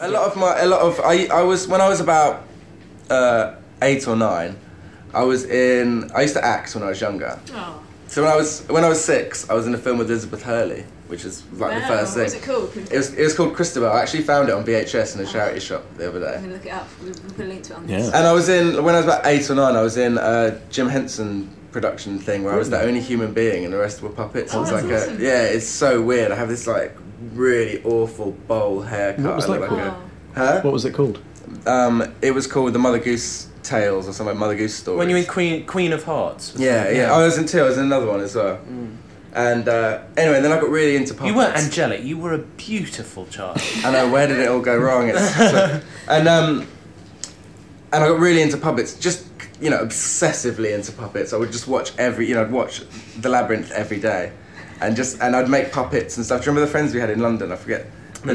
A 0.00 0.08
lot 0.08 0.26
of 0.30 0.36
my, 0.36 0.56
a 0.60 0.66
lot 0.66 0.80
of, 0.82 1.00
I, 1.00 1.26
I 1.26 1.42
was, 1.42 1.66
when 1.66 1.80
I 1.80 1.88
was 1.88 2.00
about 2.00 2.44
uh, 3.10 3.54
eight 3.82 4.06
or 4.06 4.14
nine, 4.14 4.56
I 5.12 5.24
was 5.24 5.44
in, 5.44 6.08
I 6.14 6.22
used 6.22 6.34
to 6.34 6.44
act 6.44 6.72
when 6.76 6.84
I 6.84 6.88
was 6.90 7.00
younger. 7.00 7.36
Oh. 7.52 7.82
So 8.06 8.22
when 8.22 8.30
I 8.30 8.36
was, 8.36 8.62
when 8.68 8.84
I 8.84 8.88
was 8.88 9.04
six, 9.04 9.50
I 9.50 9.54
was 9.54 9.66
in 9.66 9.74
a 9.74 9.78
film 9.78 9.98
with 9.98 10.08
Elizabeth 10.08 10.42
Hurley, 10.44 10.84
which 11.08 11.24
is 11.24 11.42
like 11.54 11.80
the 11.82 11.86
first 11.88 12.14
thing. 12.14 12.22
What's 12.24 12.34
it 12.34 12.42
called? 12.42 12.76
It 12.76 12.92
was, 12.96 13.14
it 13.14 13.22
was 13.24 13.34
called 13.34 13.54
Christabel. 13.56 13.88
I 13.90 14.00
actually 14.02 14.22
found 14.22 14.48
it 14.48 14.54
on 14.54 14.64
VHS 14.64 15.16
in 15.16 15.26
a 15.26 15.26
charity 15.26 15.60
shop 15.60 15.84
the 15.96 16.08
other 16.08 16.18
I'm 16.26 16.34
day. 16.34 16.40
gonna 16.40 16.52
look 16.52 16.66
it 16.66 16.72
up. 16.72 16.88
We'll, 17.02 17.10
we'll 17.12 17.32
put 17.32 17.44
a 17.46 17.48
link 17.48 17.62
to 17.64 17.72
it 17.72 17.76
on 17.76 17.88
Yeah. 17.88 17.96
this. 17.98 18.06
And 18.12 18.26
I 18.26 18.32
was 18.32 18.48
in, 18.48 18.84
when 18.84 18.94
I 18.94 18.98
was 18.98 19.06
about 19.06 19.26
eight 19.26 19.50
or 19.50 19.54
nine, 19.54 19.74
I 19.76 19.82
was 19.82 19.96
in 19.96 20.18
a 20.18 20.60
Jim 20.70 20.88
Henson 20.88 21.50
production 21.72 22.18
thing 22.18 22.44
where 22.44 22.54
I 22.54 22.56
was 22.56 22.70
the 22.70 22.80
only 22.80 23.00
human 23.00 23.32
being 23.34 23.64
and 23.64 23.72
the 23.74 23.78
rest 23.78 24.00
were 24.02 24.08
puppets. 24.10 24.54
Oh, 24.54 24.58
it 24.58 24.60
was 24.62 24.70
that's 24.70 24.84
like 24.84 24.92
awesome. 24.94 25.16
a, 25.18 25.20
yeah, 25.24 25.42
it's 25.44 25.66
so 25.66 26.00
weird. 26.02 26.30
I 26.32 26.34
have 26.36 26.48
this 26.48 26.66
like 26.66 26.96
really 27.32 27.82
awful 27.84 28.32
bowl 28.32 28.82
haircut. 28.82 29.24
What 29.24 29.36
was 29.36 29.44
I 29.44 29.48
look 29.48 29.60
that 29.60 29.70
like 29.72 29.84
called? 29.84 30.02
a, 30.36 30.38
huh? 30.38 30.60
What 30.62 30.72
was 30.72 30.84
it 30.84 30.94
called? 30.94 31.20
Um, 31.66 32.14
it 32.22 32.32
was 32.32 32.46
called 32.46 32.72
the 32.74 32.78
Mother 32.78 32.98
Goose 32.98 33.48
Tales 33.62 34.06
or 34.08 34.12
something, 34.12 34.36
Mother 34.36 34.54
Goose 34.56 34.74
story. 34.74 34.98
When 34.98 35.08
you 35.08 35.16
were 35.16 35.20
in 35.20 35.26
Queen 35.26 35.66
Queen 35.66 35.92
of 35.92 36.04
Hearts. 36.04 36.52
was 36.52 36.60
Yeah, 36.62 36.90
yeah. 36.90 37.12
I 37.12 37.18
was 37.24 37.38
in 37.38 37.46
two. 37.46 37.60
I 37.60 37.64
was 37.64 37.76
in 37.78 37.84
another 37.84 38.06
one 38.06 38.20
as 38.20 38.34
well. 38.34 38.58
And 39.38 39.68
uh, 39.68 40.02
anyway, 40.16 40.40
then 40.40 40.50
I 40.50 40.58
got 40.60 40.68
really 40.68 40.96
into 40.96 41.14
puppets. 41.14 41.30
You 41.30 41.36
weren't 41.36 41.54
angelic. 41.54 42.02
You 42.02 42.18
were 42.18 42.32
a 42.34 42.38
beautiful 42.38 43.24
child. 43.26 43.58
I 43.84 43.92
know 43.92 44.10
where 44.10 44.26
did 44.26 44.40
it 44.40 44.48
all 44.48 44.60
go 44.60 44.76
wrong? 44.76 45.08
It's 45.08 45.34
so- 45.36 45.80
and 46.08 46.26
um, 46.26 46.66
and 47.92 48.02
I 48.02 48.08
got 48.08 48.18
really 48.18 48.42
into 48.42 48.56
puppets. 48.56 48.98
Just 48.98 49.26
you 49.60 49.70
know, 49.70 49.78
obsessively 49.78 50.74
into 50.74 50.90
puppets. 50.90 51.32
I 51.32 51.36
would 51.36 51.52
just 51.52 51.68
watch 51.68 51.92
every. 51.98 52.28
You 52.28 52.34
know, 52.34 52.42
I'd 52.42 52.50
watch 52.50 52.82
The 53.20 53.28
Labyrinth 53.28 53.70
every 53.70 54.00
day, 54.00 54.32
and 54.80 54.96
just 54.96 55.20
and 55.20 55.36
I'd 55.36 55.48
make 55.48 55.70
puppets 55.70 56.16
and 56.16 56.26
stuff. 56.26 56.40
Do 56.40 56.46
you 56.46 56.50
remember 56.50 56.66
the 56.66 56.72
friends 56.72 56.92
we 56.92 56.98
had 57.00 57.10
in 57.10 57.20
London? 57.20 57.52
I 57.52 57.56
forget. 57.56 57.86
The. 58.24 58.34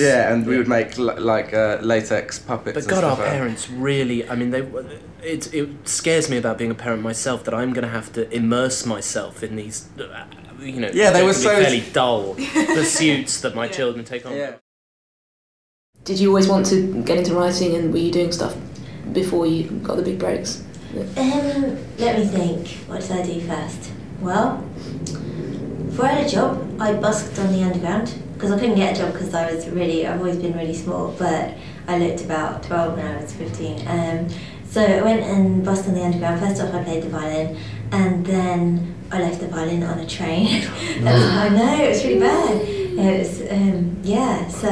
Yeah, 0.00 0.32
and 0.32 0.46
we 0.46 0.56
would 0.56 0.68
make 0.68 0.96
l- 0.96 1.20
like 1.20 1.52
uh, 1.52 1.78
latex 1.82 2.38
puppets. 2.38 2.86
But 2.86 2.88
God, 2.88 3.02
our 3.02 3.16
like 3.16 3.28
parents 3.28 3.68
really. 3.68 4.28
I 4.28 4.36
mean, 4.36 4.50
they. 4.50 4.60
It, 5.24 5.52
it 5.52 5.88
scares 5.88 6.30
me 6.30 6.36
about 6.36 6.58
being 6.58 6.70
a 6.70 6.74
parent 6.74 7.02
myself 7.02 7.42
that 7.44 7.54
I'm 7.54 7.72
going 7.72 7.82
to 7.82 7.90
have 7.90 8.12
to 8.12 8.32
immerse 8.32 8.86
myself 8.86 9.42
in 9.42 9.56
these. 9.56 9.88
You 10.64 10.80
know, 10.80 10.90
Yeah, 10.94 11.10
they 11.10 11.22
were 11.22 11.30
objectively 11.30 11.80
so- 11.80 11.92
fairly 11.92 11.92
dull 11.92 12.34
pursuits 12.74 13.40
that 13.42 13.54
my 13.54 13.68
children 13.68 14.04
take 14.04 14.24
on. 14.26 14.34
Yeah. 14.34 14.54
Did 16.04 16.18
you 16.20 16.28
always 16.28 16.48
want 16.48 16.66
to 16.66 17.02
get 17.02 17.18
into 17.18 17.34
writing, 17.34 17.74
and 17.76 17.92
were 17.92 17.98
you 17.98 18.10
doing 18.10 18.32
stuff 18.32 18.56
before 19.12 19.46
you 19.46 19.68
got 19.80 19.96
the 19.96 20.02
big 20.02 20.18
breaks? 20.18 20.62
Um, 21.16 21.78
let 21.98 22.18
me 22.18 22.26
think. 22.26 22.68
What 22.88 23.00
did 23.02 23.10
I 23.12 23.22
do 23.22 23.40
first? 23.40 23.90
Well, 24.20 24.58
before 25.86 26.06
I 26.06 26.08
had 26.12 26.26
a 26.26 26.28
job, 26.28 26.80
I 26.80 26.92
busked 26.94 27.38
on 27.38 27.52
the 27.52 27.62
underground 27.62 28.14
because 28.34 28.52
I 28.52 28.58
couldn't 28.58 28.76
get 28.76 28.96
a 28.96 29.00
job 29.00 29.12
because 29.12 29.32
I 29.34 29.50
was 29.52 29.68
really, 29.68 30.06
I've 30.06 30.18
always 30.20 30.36
been 30.36 30.54
really 30.56 30.74
small, 30.74 31.12
but 31.18 31.54
I 31.88 31.98
looked 31.98 32.22
about 32.22 32.62
12 32.64 32.96
when 32.96 33.06
I 33.06 33.20
was 33.22 33.32
15. 33.32 33.86
Um, 33.88 34.28
so 34.68 34.82
I 34.82 35.02
went 35.02 35.22
and 35.22 35.64
busked 35.64 35.88
on 35.88 35.94
the 35.94 36.02
underground. 36.04 36.40
First 36.40 36.60
off, 36.60 36.74
I 36.74 36.82
played 36.84 37.02
the 37.04 37.08
violin, 37.08 37.56
and 37.92 38.26
then 38.26 38.93
I 39.12 39.20
left 39.20 39.40
the 39.40 39.48
violin 39.48 39.82
on 39.82 39.98
a 39.98 40.06
train. 40.06 40.62
That 41.02 41.50
I 41.52 41.54
know, 41.56 41.84
it 41.84 41.88
was 41.90 42.04
really 42.04 42.20
bad. 42.20 42.68
It 42.96 43.18
was, 43.18 43.40
um, 43.50 43.96
yeah, 44.04 44.46
so 44.48 44.68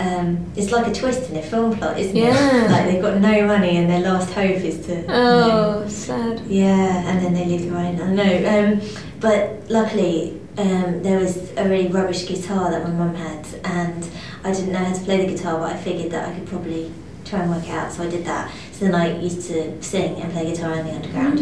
um, 0.00 0.44
it's 0.56 0.72
like 0.72 0.86
a 0.88 0.92
twist 0.92 1.30
in 1.30 1.36
a 1.36 1.42
film 1.42 1.76
plot, 1.76 1.98
isn't 1.98 2.16
Yeah. 2.16 2.64
it? 2.66 2.70
Like 2.70 2.84
they've 2.86 3.02
got 3.02 3.20
no 3.20 3.46
money 3.46 3.76
and 3.76 3.88
their 3.88 4.00
last 4.00 4.30
hope 4.32 4.50
is 4.56 4.84
to. 4.86 4.96
you 5.02 5.06
know, 5.06 5.82
Oh, 5.84 5.88
sad. 5.88 6.40
yeah, 6.46 7.08
and 7.08 7.24
then 7.24 7.32
they 7.34 7.44
leave 7.46 7.62
the 7.62 7.70
violin. 7.70 8.00
I 8.00 8.12
know. 8.12 8.72
Um, 8.72 8.80
but 9.20 9.70
luckily, 9.70 10.40
um, 10.58 11.02
there 11.02 11.18
was 11.18 11.52
a 11.56 11.68
really 11.68 11.88
rubbish 11.88 12.26
guitar 12.26 12.70
that 12.72 12.82
my 12.82 12.90
mum 12.90 13.14
had, 13.14 13.46
and 13.64 14.08
I 14.44 14.52
didn't 14.52 14.72
know 14.72 14.78
how 14.78 14.92
to 14.92 15.00
play 15.04 15.24
the 15.24 15.32
guitar, 15.34 15.58
but 15.60 15.72
I 15.72 15.76
figured 15.76 16.10
that 16.12 16.28
I 16.28 16.34
could 16.34 16.46
probably 16.48 16.92
try 17.24 17.40
and 17.40 17.50
work 17.50 17.62
it 17.64 17.70
out, 17.70 17.92
so 17.92 18.02
I 18.02 18.10
did 18.10 18.24
that. 18.26 18.50
So 18.72 18.86
then 18.86 18.94
I 18.96 19.16
used 19.20 19.46
to 19.48 19.80
sing 19.82 20.20
and 20.20 20.32
play 20.32 20.46
guitar 20.52 20.72
in 20.74 20.86
the 20.86 20.92
underground. 20.92 21.38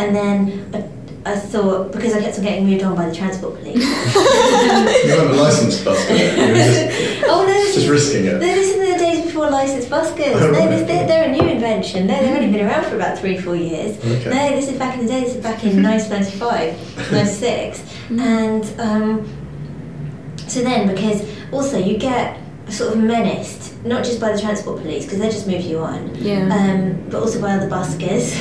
And 0.00 0.16
then 0.16 0.70
I, 0.72 0.88
I 1.26 1.34
thought, 1.36 1.90
because 1.92 2.14
I 2.14 2.20
kept 2.20 2.38
on 2.38 2.44
getting 2.44 2.66
moved 2.66 2.82
on 2.84 2.94
by 2.94 3.06
the 3.08 3.14
transport 3.14 3.56
police. 3.58 3.84
You 5.06 5.12
weren't 5.12 5.30
a 5.30 5.42
licensed 5.42 5.84
busker. 5.84 6.10
You 6.10 6.48
were 6.48 6.54
just, 6.54 7.24
oh 7.28 7.44
no, 7.46 7.52
this 7.52 7.74
just 7.74 7.84
is- 7.84 7.90
risking 7.90 8.26
no, 8.26 8.36
it. 8.36 8.38
this 8.40 8.68
is 8.76 8.76
the 8.92 8.98
days 8.98 9.24
before 9.26 9.50
licensed 9.50 9.88
buskers. 9.90 10.34
Oh, 10.34 10.38
no, 10.38 10.50
right. 10.52 10.68
this, 10.70 10.86
they're, 10.86 11.06
they're 11.06 11.28
a 11.28 11.32
new 11.32 11.40
invention. 11.48 12.02
invention. 12.02 12.06
No, 12.06 12.20
they've 12.20 12.36
only 12.36 12.52
been 12.56 12.66
around 12.66 12.84
for 12.86 12.96
about 12.96 13.18
three, 13.18 13.38
four 13.38 13.56
years. 13.56 13.98
Okay. 13.98 14.24
No, 14.30 14.56
this 14.56 14.68
is 14.68 14.78
back 14.78 14.98
in 14.98 15.06
the 15.06 15.12
day. 15.12 15.20
This 15.24 15.34
is 15.36 15.42
back 15.42 15.62
in 15.64 15.82
1995, 15.82 17.12
96, 17.12 17.82
and 18.10 18.80
um, 18.80 19.28
so 20.46 20.62
then 20.62 20.86
because 20.88 21.22
also 21.52 21.78
you 21.78 21.98
get 21.98 22.38
sort 22.68 22.92
of 22.94 22.98
menaced 23.02 23.74
not 23.84 24.04
just 24.04 24.20
by 24.20 24.32
the 24.32 24.40
transport 24.40 24.80
police 24.82 25.04
because 25.04 25.18
they 25.20 25.28
just 25.30 25.46
move 25.46 25.60
you 25.62 25.78
on, 25.78 26.12
Yeah. 26.16 26.48
um, 26.52 27.08
but 27.10 27.20
also 27.22 27.40
by 27.40 27.52
other 27.52 27.68
buskers 27.68 28.34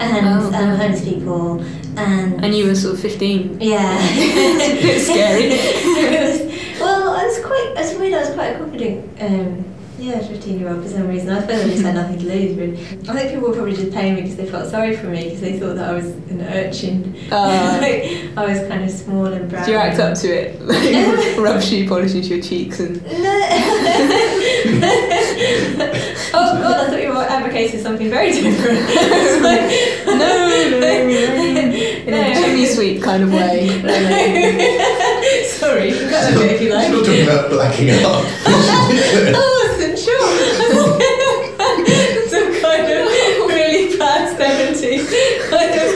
and 0.00 0.26
Oh, 0.26 0.46
um, 0.56 0.76
homeless 0.76 1.04
people 1.04 1.58
and 1.96 2.44
and 2.44 2.54
you 2.54 2.66
were 2.66 2.74
sort 2.74 2.94
of 2.94 3.00
15. 3.00 3.60
yeah, 3.60 3.96
It's 4.00 4.78
a 4.78 4.82
bit 4.82 5.00
scary. 5.02 5.48
Was- 6.32 6.80
well, 6.80 7.10
I 7.10 7.24
was 7.26 7.38
quite. 7.44 7.74
I 7.76 7.80
was 7.82 7.94
weird. 7.98 8.14
I 8.14 8.20
was 8.20 8.30
quite 8.34 8.46
a 8.56 8.58
confident. 8.58 9.22
Um, 9.22 9.64
yeah, 9.98 10.18
fifteen-year-old 10.18 10.82
for 10.82 10.88
some 10.88 11.06
reason. 11.06 11.28
I 11.30 11.40
suppose 11.42 11.60
I 11.64 11.68
just 11.68 11.82
had 11.84 11.94
nothing 11.94 12.18
to 12.18 12.24
lose. 12.26 12.56
Really, 12.56 12.76
I 13.08 13.12
think 13.16 13.30
people 13.32 13.48
were 13.48 13.54
probably 13.54 13.76
just 13.76 13.92
paying 13.92 14.14
me 14.16 14.22
because 14.22 14.36
they 14.36 14.46
felt 14.46 14.68
sorry 14.68 14.96
for 14.96 15.06
me 15.06 15.24
because 15.24 15.40
they 15.42 15.60
thought 15.60 15.76
that 15.76 15.90
I 15.90 15.92
was 15.92 16.06
an 16.06 16.40
urchin. 16.42 17.14
Uh. 17.30 17.78
Like, 17.82 18.36
I 18.36 18.44
was 18.46 18.58
kind 18.68 18.82
of 18.84 18.90
small 18.90 19.26
and 19.26 19.48
brown. 19.48 19.64
Do 19.64 19.70
you 19.72 19.76
act 19.78 20.00
up 20.00 20.14
to 20.18 20.28
it? 20.28 20.60
Like, 21.36 21.36
rub 21.38 21.62
shoe 21.62 21.86
polish 21.86 22.14
into 22.14 22.28
your 22.34 22.42
cheeks 22.42 22.80
and. 22.80 23.00
oh 26.34 26.58
God! 26.62 26.86
I 26.86 26.90
thought 26.90 27.02
you 27.02 27.08
were 27.10 27.22
advocating 27.24 27.80
something 27.80 28.10
very 28.10 28.32
different. 28.32 28.80
Like- 29.42 30.11
No, 30.18 30.28
no, 30.48 30.80
no, 30.80 30.88
in 32.06 32.14
a 32.14 32.34
chimney 32.40 32.66
sweep 32.66 33.02
kind 33.02 33.22
of 33.22 33.30
way. 33.32 33.68
Sorry, 35.48 35.88
you 35.90 35.94
can 35.98 36.08
cut 36.10 36.22
that 36.22 36.34
bit 36.38 36.52
if 36.52 36.60
you 36.62 36.72
like. 36.74 36.90
We're 36.90 37.04
talking 37.04 37.22
about 37.22 37.50
blacking 37.50 37.90
out. 37.96 38.00
Oh, 38.04 38.26
I 38.44 39.36
wasn't 39.68 39.98
sure. 39.98 40.28
Some 42.28 42.50
kind 42.60 42.86
of 42.92 43.06
really 43.48 43.96
bad 43.98 44.36
70s 44.36 45.06
kind 45.50 45.74
of. 45.80 45.88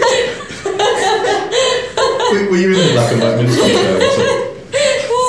were, 2.33 2.45
were 2.51 2.57
you 2.57 2.69
in 2.71 2.79
the 2.79 2.93
black 2.93 3.13
and 3.13 3.21
white 3.23 3.37
minstrel 3.37 3.69
show 3.69 3.77
at 3.77 4.03
all? 5.11 5.27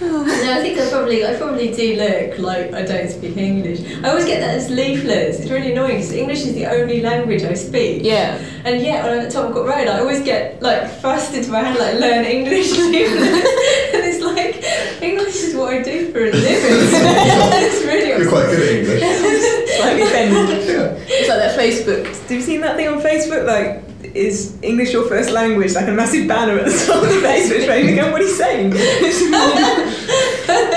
No, 0.00 0.24
I 0.26 0.60
think 0.62 0.78
I 0.78 0.80
probably, 1.08 1.26
I 1.26 1.38
probably 1.38 1.72
do 1.72 1.96
look 1.96 2.38
like 2.38 2.72
I 2.74 2.82
don't 2.82 3.08
speak 3.08 3.36
English. 3.36 3.80
I 4.04 4.10
always 4.10 4.26
get 4.26 4.40
that 4.40 4.54
as 4.56 4.68
leaflets. 4.68 5.40
It's 5.40 5.50
really 5.50 5.72
annoying 5.72 5.96
because 5.96 6.12
English 6.12 6.40
is 6.40 6.54
the 6.54 6.66
only 6.66 7.00
language 7.00 7.42
I 7.42 7.54
speak. 7.54 8.04
Yeah. 8.04 8.36
And 8.64 8.82
yet, 8.82 9.04
when 9.04 9.14
I'm 9.14 9.26
at 9.26 9.32
Tottenham 9.32 9.54
Court 9.54 9.68
Road, 9.68 9.88
I 9.88 10.00
always 10.00 10.22
get 10.22 10.60
like 10.60 11.00
thrust 11.00 11.32
into 11.34 11.50
my 11.50 11.60
hand 11.60 11.78
like 11.78 11.94
learn 11.94 12.24
English 12.24 12.72
leaflets, 12.78 13.48
and 13.94 14.04
it's 14.04 14.22
like 14.22 14.62
English 15.02 15.36
is 15.36 15.54
what 15.56 15.72
I 15.72 15.82
do 15.82 16.12
for 16.12 16.18
a 16.18 16.30
living. 16.30 16.44
it's 16.44 17.84
really 17.84 18.08
You're 18.08 18.28
quite 18.28 18.46
good 18.50 18.60
at 18.60 18.74
English. 18.76 19.76
Slightly 19.76 20.02
offended. 20.02 20.68
Yeah. 20.68 21.04
It's 21.08 21.28
like 21.28 21.38
that 21.38 21.58
Facebook. 21.58 22.06
Have 22.06 22.30
you 22.30 22.42
seen 22.42 22.60
that 22.60 22.76
thing 22.76 22.88
on 22.88 23.00
Facebook? 23.00 23.46
Like, 23.46 23.82
is 24.14 24.56
English 24.62 24.92
your 24.92 25.08
first 25.08 25.30
language? 25.30 25.74
Like 25.74 25.88
a 25.88 25.92
massive 25.92 26.28
banner 26.28 26.58
at 26.58 26.66
the 26.66 26.84
top 26.86 27.02
of 27.02 27.08
the 27.08 27.20
page 27.20 27.50
which 27.50 27.66
made 27.66 27.86
me 27.86 27.94
go, 27.94 28.10
what 28.12 28.20
are 28.20 28.24
you 28.24 28.34
saying? 28.34 28.72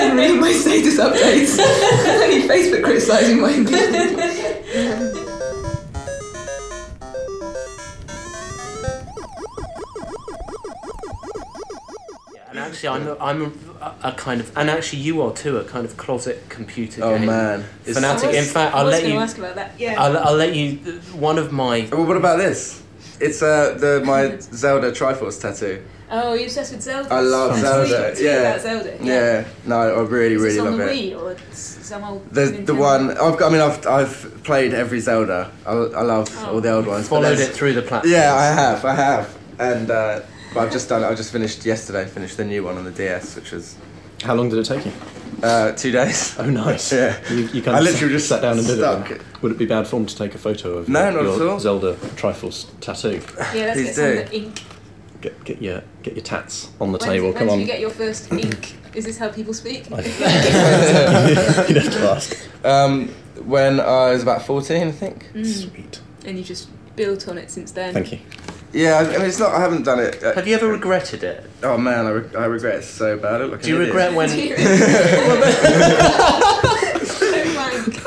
It's 0.03 0.15
really 0.15 0.39
my 0.39 0.51
status 0.53 0.97
updates. 0.99 1.59
Only 2.23 2.47
Facebook 2.47 2.83
criticising 2.83 3.39
my 3.41 3.51
English. 3.59 3.81
And 12.49 12.59
actually, 12.59 12.89
I'm, 12.89 13.17
I'm 13.21 13.41
a, 13.81 13.95
a 14.03 14.11
kind 14.11 14.41
of, 14.41 14.55
and 14.57 14.69
actually, 14.69 14.99
you 14.99 15.21
are 15.21 15.31
too, 15.33 15.57
a 15.57 15.63
kind 15.63 15.85
of 15.85 15.95
closet 15.95 16.43
computer 16.49 17.01
Oh 17.03 17.17
game 17.17 17.27
man. 17.27 17.61
It's- 17.85 17.95
fanatic. 17.95 18.33
In 18.35 18.43
fact, 18.43 18.75
I'll 18.75 18.81
I 18.81 18.83
was 18.83 18.91
let 18.95 19.03
you. 19.05 19.13
to 19.13 19.19
ask 19.19 19.37
about 19.37 19.55
that. 19.55 19.71
Yeah. 19.79 20.01
I'll, 20.01 20.17
I'll 20.17 20.35
let 20.35 20.53
you. 20.53 20.75
One 21.13 21.37
of 21.37 21.53
my. 21.53 21.87
Well, 21.91 22.05
what 22.05 22.17
about 22.17 22.37
this? 22.39 22.83
It's 23.21 23.41
uh, 23.41 23.77
the 23.79 24.01
my 24.05 24.37
Zelda 24.39 24.91
Triforce 24.91 25.39
tattoo. 25.41 25.81
Oh, 26.11 26.33
you're 26.33 26.45
obsessed 26.45 26.71
with 26.73 26.81
Zelda. 26.81 27.13
I 27.13 27.19
love 27.21 27.59
Tell 27.59 27.85
Zelda, 27.85 28.15
tell 28.15 28.23
yeah. 28.23 28.31
about 28.41 28.61
Zelda. 28.61 28.97
Yeah. 29.01 29.45
No, 29.65 29.75
I 29.79 30.01
really, 30.01 30.35
Is 30.35 30.41
really 30.41 30.53
this 30.55 30.59
on 30.61 30.77
love 30.77 30.77
the 30.77 30.93
it. 30.93 31.13
Wii 31.15 31.21
or 31.21 31.37
some 31.53 32.03
old 32.03 32.29
The 32.31 32.45
the 32.65 32.75
one 32.75 33.11
I've 33.11 33.37
got. 33.37 33.43
I 33.43 33.49
mean, 33.49 33.61
I've 33.61 33.85
I've 33.87 34.43
played 34.43 34.73
every 34.73 34.99
Zelda. 34.99 35.51
I, 35.65 35.71
I 35.71 36.01
love 36.01 36.29
Oh. 36.39 36.53
all 36.55 36.61
the 36.61 36.71
old 36.71 36.87
ones. 36.87 37.07
Followed 37.07 37.39
it 37.39 37.51
through 37.53 37.73
the 37.73 37.81
platform. 37.81 38.13
Yeah, 38.13 38.33
I 38.33 38.45
have. 38.45 38.85
I 38.85 38.93
have. 38.95 39.37
And 39.59 39.89
uh, 39.91 40.21
but 40.53 40.59
I've 40.61 40.71
just 40.71 40.89
done. 40.89 41.03
it. 41.03 41.07
I 41.07 41.15
just 41.15 41.31
finished 41.31 41.65
yesterday. 41.65 42.05
Finished 42.05 42.37
the 42.37 42.45
new 42.45 42.63
one 42.63 42.77
on 42.77 42.83
the 42.83 42.91
DS, 42.91 43.35
which 43.35 43.51
was 43.51 43.75
How 44.23 44.33
long 44.35 44.49
did 44.49 44.59
it 44.59 44.65
take 44.65 44.85
you? 44.85 44.91
uh, 45.43 45.71
two 45.71 45.91
days. 45.91 46.35
Oh, 46.37 46.45
nice. 46.49 46.91
Yeah. 46.93 47.17
You, 47.31 47.47
you 47.47 47.61
kind 47.61 47.75
I 47.75 47.79
of 47.79 47.85
literally 47.85 48.13
just 48.13 48.27
sat 48.27 48.41
down 48.41 48.57
and 48.57 48.67
did 48.67 48.77
stuck. 48.77 49.09
it. 49.11 49.17
then? 49.19 49.27
Would 49.41 49.51
it 49.53 49.57
be 49.57 49.65
bad 49.65 49.87
form 49.87 50.05
to 50.05 50.15
take 50.15 50.35
a 50.35 50.37
photo 50.37 50.77
of 50.77 50.87
No, 50.89 51.03
your, 51.09 51.11
not 51.23 51.31
at 51.33 51.37
your 51.39 51.49
all. 51.51 51.59
Zelda 51.59 51.93
Triforce 52.15 52.67
tattoo? 52.79 53.21
Yeah, 53.57 53.65
let's 53.65 53.73
Please 53.73 53.85
get 53.85 53.95
some 53.95 54.05
do. 54.05 54.19
of 54.21 54.29
the 54.29 54.35
ink. 54.37 54.61
Get, 55.21 55.43
get 55.43 55.61
your 55.61 55.83
get 56.03 56.15
your 56.15 56.23
tats 56.23 56.69
on 56.81 56.91
the 56.91 56.97
When, 56.97 57.09
table. 57.09 57.27
when 57.27 57.37
Come 57.37 57.47
did 57.47 57.53
on. 57.53 57.59
you 57.59 57.65
get 57.65 57.79
your 57.79 57.91
first 57.91 58.31
ink? 58.33 58.75
Is 58.95 59.05
this 59.05 59.17
how 59.17 59.29
people 59.29 59.53
speak? 59.53 59.85
You'd 59.89 59.99
have 60.07 61.93
to 61.93 62.09
ask. 62.15 62.35
Um, 62.65 63.07
when 63.45 63.79
I 63.79 64.11
was 64.11 64.21
about 64.23 64.41
fourteen, 64.45 64.87
I 64.87 64.91
think. 64.91 65.29
Sweet. 65.43 66.01
and 66.25 66.37
you 66.37 66.43
just 66.43 66.69
built 66.95 67.27
on 67.27 67.37
it 67.37 67.49
since 67.51 67.71
then. 67.71 67.93
Thank 67.93 68.11
you. 68.11 68.19
Yeah, 68.73 68.97
I 68.97 69.01
I 69.01 69.17
mean, 69.17 69.27
it's 69.27 69.37
not. 69.39 69.53
I 69.53 69.59
haven't 69.59 69.83
done 69.83 69.99
it. 69.99 70.23
Uh, 70.23 70.33
Have 70.33 70.47
you 70.47 70.55
ever 70.55 70.67
regretted 70.67 71.23
it? 71.23 71.43
oh 71.63 71.77
man, 71.77 72.05
I, 72.05 72.09
re- 72.09 72.35
I 72.37 72.45
regret 72.45 72.75
it 72.75 72.83
so 72.83 73.17
bad. 73.17 73.41
I 73.41 73.43
look 73.43 73.51
like 73.53 73.61
Do 73.63 73.69
you 73.69 73.75
an 73.75 73.81
idiot. 73.81 73.95
regret 73.95 74.15
when? 74.15 74.29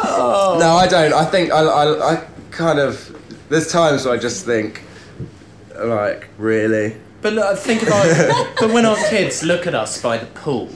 Oh, 0.07 0.57
No, 0.59 0.75
I 0.77 0.87
don't. 0.87 1.13
I 1.13 1.25
think 1.25 1.53
I, 1.53 1.61
I, 1.61 2.13
I 2.15 2.17
kind 2.51 2.79
of. 2.79 3.11
There's 3.49 3.71
times 3.71 4.05
where 4.05 4.15
I 4.15 4.17
just 4.19 4.45
think, 4.47 4.83
like, 5.87 6.29
really. 6.39 6.97
But 7.23 7.33
look, 7.33 7.59
think 7.59 7.83
about. 7.83 8.55
but 8.61 8.71
when 8.71 8.85
our 8.85 8.97
kids 9.09 9.43
look 9.43 9.67
at 9.67 9.75
us 9.75 10.01
by 10.01 10.19
the 10.19 10.27
pool, 10.27 10.69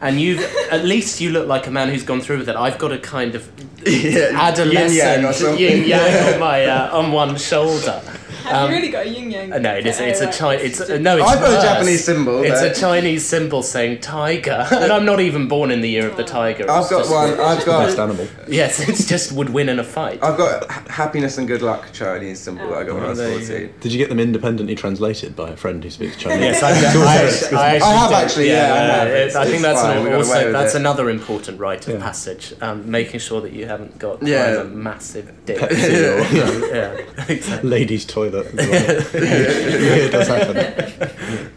and 0.00 0.20
you've 0.20 0.40
at 0.70 0.84
least 0.84 1.20
you 1.20 1.30
look 1.30 1.48
like 1.48 1.66
a 1.66 1.70
man 1.70 1.88
who's 1.88 2.02
gone 2.02 2.20
through 2.20 2.38
with 2.38 2.48
it. 2.48 2.56
I've 2.56 2.78
got 2.78 2.92
a 2.92 2.98
kind 2.98 3.34
of 3.34 3.50
yeah, 3.86 4.30
adolescent 4.34 4.92
yin-yang 4.92 5.24
or 5.24 5.32
something. 5.32 5.58
yin 5.58 5.84
yang 5.88 6.34
on 6.34 6.40
my 6.40 6.64
uh, 6.66 6.96
on 6.96 7.12
one 7.12 7.36
shoulder. 7.36 8.02
Have 8.46 8.64
Um, 8.64 8.70
you 8.70 8.76
really 8.76 8.90
got 8.90 9.06
a 9.06 9.08
yin 9.08 9.30
yang? 9.30 9.50
No, 9.62 9.74
it 9.74 9.86
is. 9.86 9.98
It's 10.00 10.20
a 10.20 10.28
Oh, 10.28 10.32
Chi- 10.32 10.54
It's 10.54 10.80
a, 10.80 10.98
no. 10.98 11.16
It's 11.18 11.26
I've 11.28 11.40
got 11.40 11.58
a. 11.58 11.62
Japanese 11.66 12.04
symbol. 12.04 12.42
It's 12.44 12.60
there. 12.60 12.70
a 12.72 12.74
Chinese 12.74 13.26
symbol 13.26 13.62
saying 13.62 14.00
tiger, 14.00 14.66
and 14.70 14.92
I'm 14.92 15.04
not 15.04 15.20
even 15.20 15.48
born 15.48 15.70
in 15.70 15.80
the 15.80 15.88
year 15.90 16.06
of 16.06 16.16
the 16.16 16.24
tiger. 16.24 16.70
I've 16.70 16.88
got 16.88 17.08
one. 17.10 17.30
I've 17.40 17.64
got 17.64 17.84
Best 17.86 17.96
got. 17.96 18.08
animal. 18.10 18.26
Yes, 18.48 18.80
it's 18.88 19.04
just 19.06 19.32
would 19.32 19.50
win 19.50 19.68
in 19.68 19.78
a 19.78 19.84
fight. 19.84 20.20
I've 20.22 20.36
got 20.38 20.70
happiness 20.88 21.38
and 21.38 21.46
good 21.48 21.62
luck 21.62 21.88
Chinese 21.92 22.38
symbol 22.40 22.68
that 22.70 22.78
I 22.78 22.84
got 22.84 22.94
when 22.94 23.04
I 23.04 23.08
was 23.08 23.18
Oh, 23.20 23.22
there 23.22 23.32
you 23.40 23.46
14. 23.46 23.74
Did 23.80 23.92
you 23.92 23.98
get 23.98 24.08
them 24.08 24.20
independently 24.20 24.74
translated 24.74 25.34
by 25.34 25.50
a 25.50 25.56
friend 25.56 25.82
who 25.82 25.90
speaks 25.90 26.16
Chinese? 26.16 26.40
Yes, 26.40 26.62
I, 26.62 26.70
I, 26.70 27.16
actually, 27.26 27.56
I, 27.58 27.74
I 27.76 27.94
have 27.94 28.10
did. 28.10 28.16
actually, 28.16 28.48
yeah, 28.48 28.74
I 28.74 28.78
have. 28.78 29.08
it- 29.08 29.36
I 29.36 29.44
think 29.46 29.62
that's 29.62 29.80
fine, 29.82 29.96
an, 29.98 30.04
we 30.04 30.10
got 30.10 30.24
away 30.26 30.34
also 30.36 30.52
that's 30.52 30.74
it. 30.74 30.78
another 30.78 31.10
important 31.10 31.58
rite 31.58 31.86
of 31.88 31.94
Yeah. 31.94 32.00
passage. 32.00 32.54
Um, 32.60 32.90
making 32.90 33.20
sure 33.20 33.40
that 33.40 33.52
you 33.52 33.66
haven't 33.66 33.98
got 33.98 34.22
Yeah. 34.22 34.50
either 34.50 34.64
massive 34.64 35.32
dick. 35.44 35.58
Yeah, 36.76 37.60
ladies' 37.62 38.04
toilet. 38.04 38.35
As 38.36 38.52
well. 38.54 39.22
yeah, 39.22 39.94
it 40.04 40.10
does 40.12 40.28
happen. 40.28 41.52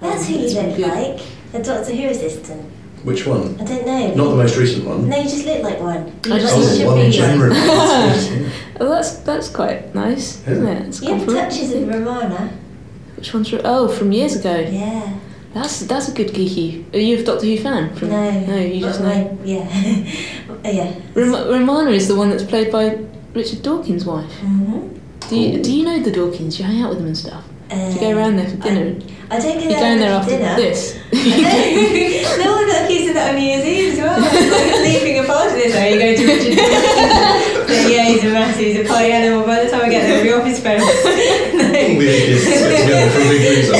That's 0.00 0.28
who 0.28 0.34
you 0.34 0.48
look 0.60 0.78
like. 0.78 1.20
A 1.54 1.62
Doctor 1.62 1.94
Who 1.94 2.06
assistant. 2.08 2.70
Which 3.04 3.26
one? 3.26 3.58
I 3.60 3.64
don't 3.64 3.86
know. 3.86 4.14
Not 4.14 4.30
the 4.30 4.36
most 4.36 4.56
recent 4.58 4.84
one. 4.84 5.08
No, 5.08 5.16
you 5.16 5.22
just 5.24 5.46
look 5.46 5.62
like 5.62 5.80
one. 5.80 6.06
You 6.24 6.34
I 6.34 6.38
look 6.38 6.40
just 6.40 6.56
like 6.56 6.64
you 6.64 6.70
Oh, 6.70 6.76
should 6.76 6.86
one 6.86 6.96
be 6.96 7.06
in 7.06 7.12
general. 7.12 7.52
Yeah. 7.58 8.50
Oh, 8.80 8.88
that's 8.90 9.18
that's 9.20 9.48
quite 9.48 9.94
nice, 9.94 10.46
isn't 10.46 10.66
it? 10.66 10.86
It's 10.88 11.00
a 11.02 11.04
You 11.06 11.14
have 11.14 11.26
touches 11.26 11.72
of 11.74 11.88
Romana. 11.88 12.52
Which 13.16 13.32
one's 13.34 13.48
from? 13.48 13.60
Oh, 13.64 13.88
from 13.88 14.12
years 14.12 14.36
ago. 14.36 14.56
Yeah. 14.56 15.18
That's 15.54 15.80
that's 15.80 16.08
a 16.08 16.12
good 16.12 16.28
geeky. 16.28 16.92
Are 16.94 16.98
you 16.98 17.18
a 17.18 17.22
Doctor 17.24 17.46
Who 17.46 17.56
fan? 17.58 17.94
From, 17.96 18.10
No. 18.10 18.30
no, 18.46 18.56
you 18.56 18.80
just 18.80 19.00
know. 19.00 19.06
mine- 19.08 19.38
Yeah. 19.44 19.66
Uh, 20.64 20.68
yeah. 20.70 20.94
Rom- 21.14 21.48
Romana 21.48 21.90
is 21.90 22.06
the 22.06 22.14
one 22.14 22.30
that's 22.30 22.44
played 22.44 22.70
by 22.70 22.98
Richard 23.38 23.62
Dawkins' 23.62 24.04
wife. 24.04 24.30
Mm-hmm. 24.40 24.98
Do 25.28 25.38
you, 25.38 25.62
do 25.62 25.72
you 25.72 25.84
know 25.84 26.00
the 26.02 26.10
Dawkins? 26.10 26.58
You 26.58 26.64
hang 26.64 26.82
out 26.82 26.90
with 26.90 26.98
them 26.98 27.06
and 27.06 27.16
stuff. 27.16 27.44
Do 27.70 27.76
you 27.76 28.00
go 28.00 28.16
around 28.16 28.36
there 28.36 28.48
for 28.48 28.56
dinner? 28.56 28.98
I 29.30 29.38
don't 29.38 29.60
go 29.60 29.68
You're 29.68 29.78
going 29.78 30.00
there 30.00 30.08
for 30.08 30.24
after 30.24 30.38
dinner. 30.38 30.56
this. 30.56 30.96
no, 31.12 32.44
no, 32.44 32.56
one 32.56 32.66
got 32.66 32.84
accused 32.84 33.08
of 33.10 33.14
that 33.14 33.28
on 33.30 33.36
New 33.36 33.44
Year's 33.44 33.64
Eve 33.64 33.92
as 33.92 33.98
well. 34.00 34.18
Like, 34.18 34.32
leaving 34.88 35.18
a 35.20 35.24
party 35.24 35.54
this 35.54 35.74
way, 35.74 35.92
you 35.92 36.00
go 36.00 36.16
to 36.16 36.24
Richard 36.26 36.56
Dawkins. 36.56 37.68
So, 37.68 37.88
yeah, 37.92 38.04
he's 38.08 38.24
a 38.24 38.30
massive, 38.32 38.64
he's 38.64 38.80
a 38.80 38.88
party 38.88 39.12
animal. 39.12 39.44
By 39.46 39.64
the 39.64 39.70
time 39.70 39.82
I 39.84 39.88
get 39.90 40.02
there, 40.08 40.24
we'll 40.24 40.40
be 40.42 40.48
office 40.48 40.60
friends. 40.62 40.82
All 40.88 40.88
the 40.88 42.08
atheists 42.08 42.48
get 42.48 42.82
together 42.82 43.10
for 43.12 43.20
a 43.20 43.28
big 43.28 43.42
loser. 43.44 43.72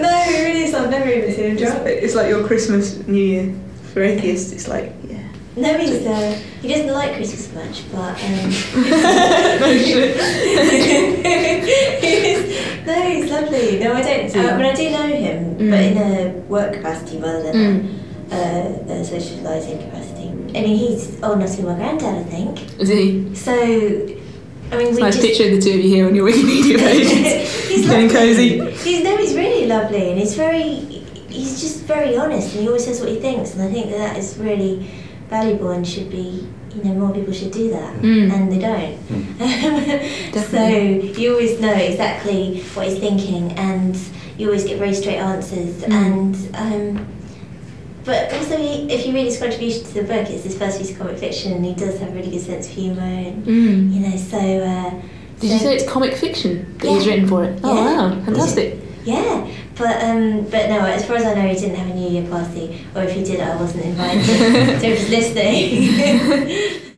no, 0.00 0.08
it 0.08 0.48
really 0.48 0.62
is. 0.64 0.74
I've 0.74 0.90
never 0.90 1.10
even 1.10 1.30
seen 1.30 1.44
him 1.50 1.56
drunk. 1.58 1.86
It's 1.86 2.14
like 2.14 2.28
your 2.28 2.46
Christmas, 2.46 3.06
New 3.06 3.22
Year 3.22 3.54
for 3.92 4.02
atheists. 4.02 4.50
It's 4.52 4.66
like 4.66 4.92
yeah. 5.04 5.13
No, 5.56 5.78
he's, 5.78 6.04
uh, 6.04 6.36
he 6.62 6.68
doesn't 6.68 6.88
like 6.92 7.14
Christmas 7.14 7.52
much, 7.54 7.84
but 7.92 8.20
um, 8.24 8.50
he's, 8.50 9.94
no, 12.86 13.02
he's 13.08 13.30
lovely. 13.30 13.78
No, 13.78 13.92
I 13.94 14.02
don't. 14.02 14.36
Uh, 14.36 14.56
but 14.56 14.66
I 14.66 14.74
do 14.74 14.90
know 14.90 15.06
him, 15.06 15.54
but 15.70 15.80
in 15.80 15.96
a 15.98 16.28
work 16.48 16.74
capacity 16.74 17.18
rather 17.18 17.42
than 17.42 17.54
Mm. 17.54 17.88
uh, 18.32 18.92
a 18.92 19.04
socialising 19.04 19.78
capacity. 19.84 20.28
I 20.58 20.62
mean, 20.62 20.76
he's 20.76 21.22
old 21.22 21.36
enough 21.38 21.50
to 21.52 21.56
be 21.58 21.62
my 21.64 21.74
granddad, 21.74 22.14
I 22.16 22.22
think. 22.24 22.78
Is 22.80 22.88
he? 22.88 23.34
So, 23.34 23.52
I 23.52 24.76
mean, 24.76 24.88
It's 24.88 24.96
we 24.96 25.02
nice 25.02 25.14
just. 25.16 25.26
picture 25.26 25.44
of 25.44 25.50
the 25.52 25.60
two 25.60 25.78
of 25.78 25.84
you 25.84 25.90
here 25.94 26.06
on 26.06 26.14
your 26.14 26.26
Wikipedia 26.28 26.78
page. 26.84 27.08
he's 27.68 27.86
Getting 27.88 28.08
cosy. 28.10 28.70
He's 28.72 29.04
no, 29.04 29.16
he's 29.18 29.34
really 29.34 29.66
lovely, 29.66 30.10
and 30.10 30.18
he's 30.18 30.34
very. 30.34 31.02
He's 31.28 31.60
just 31.60 31.82
very 31.84 32.16
honest, 32.16 32.52
and 32.54 32.62
he 32.62 32.66
always 32.68 32.84
says 32.84 33.00
what 33.00 33.08
he 33.08 33.16
thinks, 33.16 33.54
and 33.54 33.62
I 33.62 33.68
think 33.70 33.90
that 33.90 33.98
that 33.98 34.16
is 34.16 34.36
really 34.38 34.88
valuable 35.28 35.70
and 35.70 35.86
should 35.86 36.10
be. 36.10 36.46
You 36.74 36.82
know, 36.82 36.94
more 36.94 37.12
people 37.14 37.32
should 37.32 37.52
do 37.52 37.70
that, 37.70 37.94
Mm. 38.02 38.32
and 38.32 38.50
they 38.50 38.58
don't. 38.58 38.98
so 40.50 40.66
you 40.66 41.30
always 41.32 41.60
know 41.60 41.72
exactly 41.72 42.62
what 42.74 42.88
he's 42.88 42.98
thinking, 42.98 43.52
and 43.52 43.96
you 44.36 44.48
always 44.48 44.64
get 44.64 44.78
very 44.78 44.94
straight 44.94 45.18
answers, 45.18 45.82
Mm. 45.84 45.92
and. 45.92 46.34
Um, 46.54 47.06
but 48.04 48.30
also, 48.34 48.58
he, 48.58 48.92
if 48.92 49.06
you 49.06 49.14
read 49.14 49.24
his 49.24 49.38
contribution 49.38 49.82
to 49.84 49.94
the 49.94 50.02
book, 50.02 50.28
it's 50.28 50.44
his 50.44 50.58
first 50.58 50.78
piece 50.78 50.90
of 50.90 50.98
comic 50.98 51.16
fiction, 51.16 51.52
and 51.54 51.64
he 51.64 51.72
does 51.74 51.98
have 52.00 52.10
a 52.10 52.12
really 52.12 52.30
good 52.30 52.40
sense 52.42 52.66
of 52.66 52.72
humour, 52.74 53.00
and 53.02 53.46
Mm. 53.46 53.94
you 53.94 54.00
know, 54.00 54.16
so. 54.16 54.36
Uh, 54.38 54.90
Did 55.40 55.50
you 55.52 55.58
say 55.58 55.74
it's 55.76 55.88
comic 55.88 56.14
fiction 56.14 56.66
that 56.80 56.88
he's 56.90 57.06
written 57.06 57.26
for 57.28 57.44
it? 57.44 57.58
Oh 57.64 57.74
Yeah. 57.74 57.84
wow, 58.10 58.24
fantastic. 58.24 58.78
Yeah, 59.04 59.46
but 59.76 60.02
um, 60.02 60.42
but 60.44 60.68
no. 60.68 60.80
As 60.80 61.04
far 61.04 61.16
as 61.16 61.24
I 61.24 61.34
know, 61.34 61.48
he 61.48 61.54
didn't 61.54 61.76
have 61.76 61.90
a 61.90 61.94
New 61.94 62.08
Year 62.08 62.28
party, 62.28 62.86
or 62.94 63.02
if 63.02 63.12
he 63.12 63.24
did, 63.24 63.40
I 63.40 63.56
wasn't 63.56 63.84
invited. 63.84 64.24
so 64.80 64.86
if 64.86 64.98
he's 64.98 65.10
listening. 65.10 66.80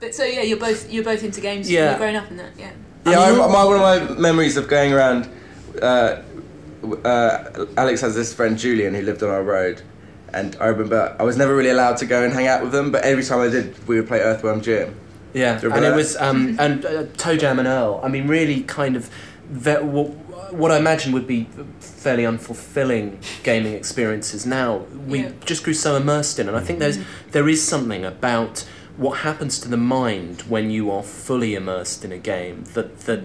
But 0.00 0.14
so 0.14 0.24
yeah, 0.24 0.42
you're 0.42 0.58
both 0.58 0.90
you're 0.92 1.04
both 1.04 1.24
into 1.24 1.40
games. 1.40 1.70
Yeah. 1.70 1.90
You're 1.90 1.98
growing 1.98 2.16
up 2.16 2.30
in 2.30 2.36
that. 2.36 2.52
Yeah. 2.56 2.70
Yeah, 3.06 3.20
I, 3.20 3.32
my, 3.32 3.64
one 3.64 3.76
of 3.76 3.80
my 3.80 4.20
memories 4.20 4.56
of 4.56 4.68
going 4.68 4.92
around. 4.92 5.28
Uh, 5.80 6.22
uh, 7.04 7.66
Alex 7.76 8.00
has 8.02 8.14
this 8.14 8.32
friend 8.32 8.58
Julian 8.58 8.94
who 8.94 9.02
lived 9.02 9.22
on 9.22 9.30
our 9.30 9.42
road, 9.42 9.82
and 10.32 10.56
I 10.60 10.66
remember 10.66 11.16
I 11.18 11.22
was 11.22 11.36
never 11.36 11.54
really 11.54 11.70
allowed 11.70 11.96
to 11.98 12.06
go 12.06 12.22
and 12.22 12.32
hang 12.32 12.46
out 12.46 12.62
with 12.62 12.72
them, 12.72 12.92
but 12.92 13.02
every 13.02 13.24
time 13.24 13.40
I 13.40 13.48
did, 13.48 13.86
we 13.88 13.96
would 13.96 14.06
play 14.06 14.20
Earthworm 14.20 14.60
Jim. 14.60 14.94
Yeah, 15.34 15.54
and 15.54 15.64
remember 15.64 15.92
it 15.92 15.96
was 15.96 16.16
um, 16.16 16.56
and 16.58 16.84
uh, 16.84 17.04
ToeJam 17.16 17.58
and 17.58 17.66
Earl. 17.66 18.00
I 18.02 18.08
mean, 18.08 18.28
really, 18.28 18.62
kind 18.62 18.96
of 18.96 19.10
ve- 19.48 19.82
what, 20.50 20.70
I 20.70 20.78
imagine 20.78 21.12
would 21.12 21.26
be 21.26 21.46
fairly 21.80 22.22
unfulfilling 22.24 23.18
gaming 23.42 23.74
experiences. 23.74 24.46
Now 24.46 24.86
we 25.06 25.20
Yeah. 25.20 25.30
just 25.44 25.64
grew 25.64 25.74
so 25.74 25.96
immersed 25.96 26.38
in, 26.38 26.48
and 26.48 26.56
I 26.56 26.60
think 26.60 26.78
there's 26.78 26.98
there 27.32 27.48
is 27.48 27.62
something 27.62 28.04
about 28.04 28.64
what 28.96 29.18
happens 29.18 29.58
to 29.60 29.68
the 29.68 29.76
mind 29.76 30.42
when 30.48 30.70
you 30.70 30.90
are 30.90 31.02
fully 31.02 31.54
immersed 31.54 32.04
in 32.04 32.12
a 32.12 32.18
game 32.18 32.64
that 32.74 33.00
that 33.06 33.20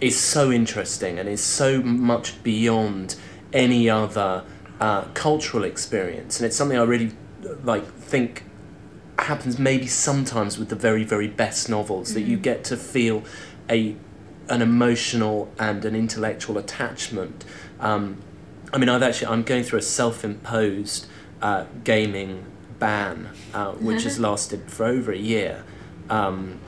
is 0.00 0.18
so 0.18 0.50
interesting 0.50 1.18
and 1.18 1.28
is 1.28 1.42
so 1.42 1.82
much 1.82 2.42
beyond 2.42 3.16
any 3.52 3.90
other 3.90 4.44
uh, 4.80 5.02
cultural 5.14 5.64
experience, 5.64 6.38
and 6.38 6.46
it's 6.46 6.56
something 6.56 6.78
I 6.78 6.84
really 6.84 7.12
like 7.64 7.86
think 8.00 8.44
happens 9.18 9.58
maybe 9.58 9.86
sometimes 9.86 10.58
with 10.58 10.68
the 10.68 10.76
very 10.76 11.02
very 11.04 11.26
best 11.26 11.68
novels 11.68 12.14
that 12.14 12.20
you 12.22 12.36
get 12.36 12.62
to 12.64 12.76
feel 12.76 13.24
a 13.68 13.96
an 14.48 14.62
emotional 14.62 15.52
and 15.58 15.84
an 15.84 15.94
intellectual 15.94 16.58
attachment. 16.58 17.44
Um, 17.80 18.16
I 18.72 18.78
mean, 18.78 18.88
I've 18.88 19.02
actually 19.02 19.28
I'm 19.28 19.42
going 19.42 19.62
through 19.64 19.78
a 19.78 19.82
self-imposed 19.82 21.06
uh, 21.42 21.64
gaming 21.84 22.44
ban, 22.78 23.28
uh, 23.54 23.72
which 23.72 24.04
has 24.04 24.18
lasted 24.18 24.70
for 24.70 24.84
over 24.86 25.12
a 25.12 25.18
year. 25.18 25.64
Um, 26.10 26.58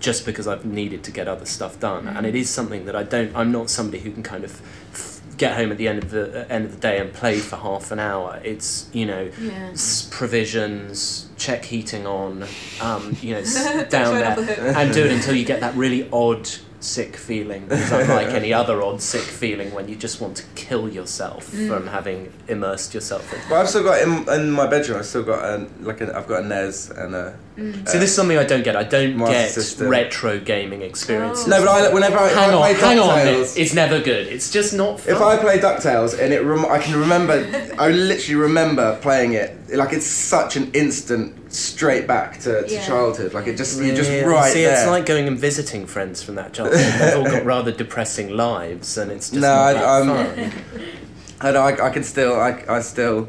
just 0.00 0.24
because 0.24 0.46
I've 0.46 0.64
needed 0.64 1.02
to 1.04 1.10
get 1.10 1.26
other 1.26 1.46
stuff 1.46 1.80
done, 1.80 2.06
and 2.06 2.24
it 2.24 2.36
is 2.36 2.48
something 2.48 2.84
that 2.84 2.94
I 2.94 3.02
don't. 3.02 3.34
I'm 3.34 3.50
not 3.50 3.68
somebody 3.68 3.98
who 3.98 4.12
can 4.12 4.22
kind 4.22 4.44
of 4.44 4.60
f- 4.92 5.20
get 5.36 5.56
home 5.56 5.72
at 5.72 5.78
the 5.78 5.88
end 5.88 6.04
of 6.04 6.10
the 6.10 6.42
uh, 6.42 6.46
end 6.48 6.66
of 6.66 6.72
the 6.72 6.78
day 6.80 6.98
and 7.00 7.12
play 7.12 7.38
for 7.40 7.56
half 7.56 7.90
an 7.90 7.98
hour. 7.98 8.40
It's 8.44 8.88
you 8.92 9.06
know 9.06 9.28
Yeah. 9.40 9.70
s- 9.72 10.06
provisions, 10.08 11.26
check 11.36 11.64
heating 11.64 12.06
on, 12.06 12.44
um, 12.80 13.16
you 13.20 13.32
know, 13.34 13.40
s- 13.40 13.54
down 13.90 14.12
throw 14.12 14.16
it 14.20 14.24
off 14.26 14.36
there, 14.36 14.72
the 14.72 14.78
and 14.78 14.92
do 14.94 15.04
it 15.04 15.10
until 15.10 15.34
you 15.34 15.44
get 15.44 15.60
that 15.62 15.74
really 15.74 16.08
odd 16.12 16.48
sick 16.80 17.16
feeling. 17.16 17.66
It's 17.70 17.90
unlike 17.90 18.28
any 18.28 18.52
other 18.60 18.82
odd 18.82 19.02
sick 19.02 19.20
feeling 19.22 19.74
when 19.74 19.88
you 19.88 19.96
just 19.96 20.20
want 20.20 20.36
to 20.38 20.44
kill 20.54 20.88
yourself 20.88 21.48
Mm. 21.48 21.68
from 21.68 21.86
having 21.88 22.32
immersed 22.48 22.94
yourself 22.94 23.32
in. 23.32 23.40
But 23.48 23.56
I've 23.56 23.68
still 23.68 23.82
got 23.82 24.00
in, 24.02 24.28
in 24.28 24.50
my 24.50 24.66
bedroom. 24.66 24.98
I've 24.98 25.06
still 25.06 25.22
got 25.22 25.42
a, 25.44 25.66
like 25.80 26.00
a, 26.00 26.16
I've 26.16 26.26
got 26.26 26.42
a 26.44 26.46
NES 26.46 26.90
and 26.90 27.14
a. 27.14 27.36
See, 27.56 27.98
this 27.98 28.10
is 28.10 28.14
something 28.14 28.38
I 28.38 28.44
don't 28.44 28.62
get. 28.62 28.76
I 28.76 28.84
don't 28.84 29.16
Master 29.16 29.32
get 29.32 29.50
System. 29.50 29.88
retro 29.88 30.38
gaming 30.38 30.82
experiences. 30.82 31.48
No, 31.48 31.58
but 31.64 31.68
I, 31.68 31.92
whenever 31.92 32.16
I, 32.18 32.28
hang 32.28 32.50
if 32.50 32.54
I 32.54 32.54
on, 32.54 32.60
play 32.60 32.74
hang 32.74 32.98
on. 33.00 33.08
DuckTales- 33.18 33.56
It's 33.58 33.74
never 33.74 33.98
good. 34.00 34.28
It's 34.28 34.50
just 34.52 34.74
not 34.74 35.00
fun. 35.00 35.14
If 35.16 35.20
I 35.20 35.36
play 35.38 35.58
Ducktales 35.58 36.16
and 36.18 36.32
it, 36.32 36.40
rem- 36.44 36.66
I 36.66 36.78
can 36.78 36.98
remember, 36.98 37.32
I 37.78 37.88
literally 37.88 38.40
remember 38.40 38.96
playing 39.00 39.32
it. 39.32 39.56
Like 39.74 39.92
it's 39.92 40.06
such 40.06 40.54
an 40.56 40.70
instant 40.72 41.37
straight 41.48 42.06
back 42.06 42.38
to, 42.40 42.62
to 42.62 42.72
Yeah. 42.72 42.86
childhood. 42.86 43.34
Like 43.34 43.46
it 43.46 43.56
just, 43.56 43.80
you're 43.80 43.94
just 43.94 44.10
Yeah, 44.10 44.22
right 44.24 44.52
See, 44.52 44.62
there. 44.62 44.72
it's 44.74 44.86
like 44.86 45.06
going 45.06 45.26
and 45.28 45.38
visiting 45.38 45.86
friends 45.86 46.22
from 46.22 46.34
that 46.36 46.52
childhood. 46.52 46.78
They've 46.78 47.16
all 47.16 47.24
got 47.24 47.44
rather 47.54 47.72
depressing 47.72 48.30
lives, 48.36 48.98
and 48.98 49.10
it's 49.10 49.30
just 49.30 49.40
No, 49.40 49.48
not 49.48 49.58
I- 49.58 49.72
that 49.72 49.84
I'm- 49.84 50.50
fun. 50.50 50.52
I 51.40 51.52
know. 51.52 51.60
I, 51.62 51.86
I 51.86 51.90
can 51.90 52.02
still. 52.02 52.34
I, 52.38 52.64
I 52.68 52.80
still. 52.80 53.28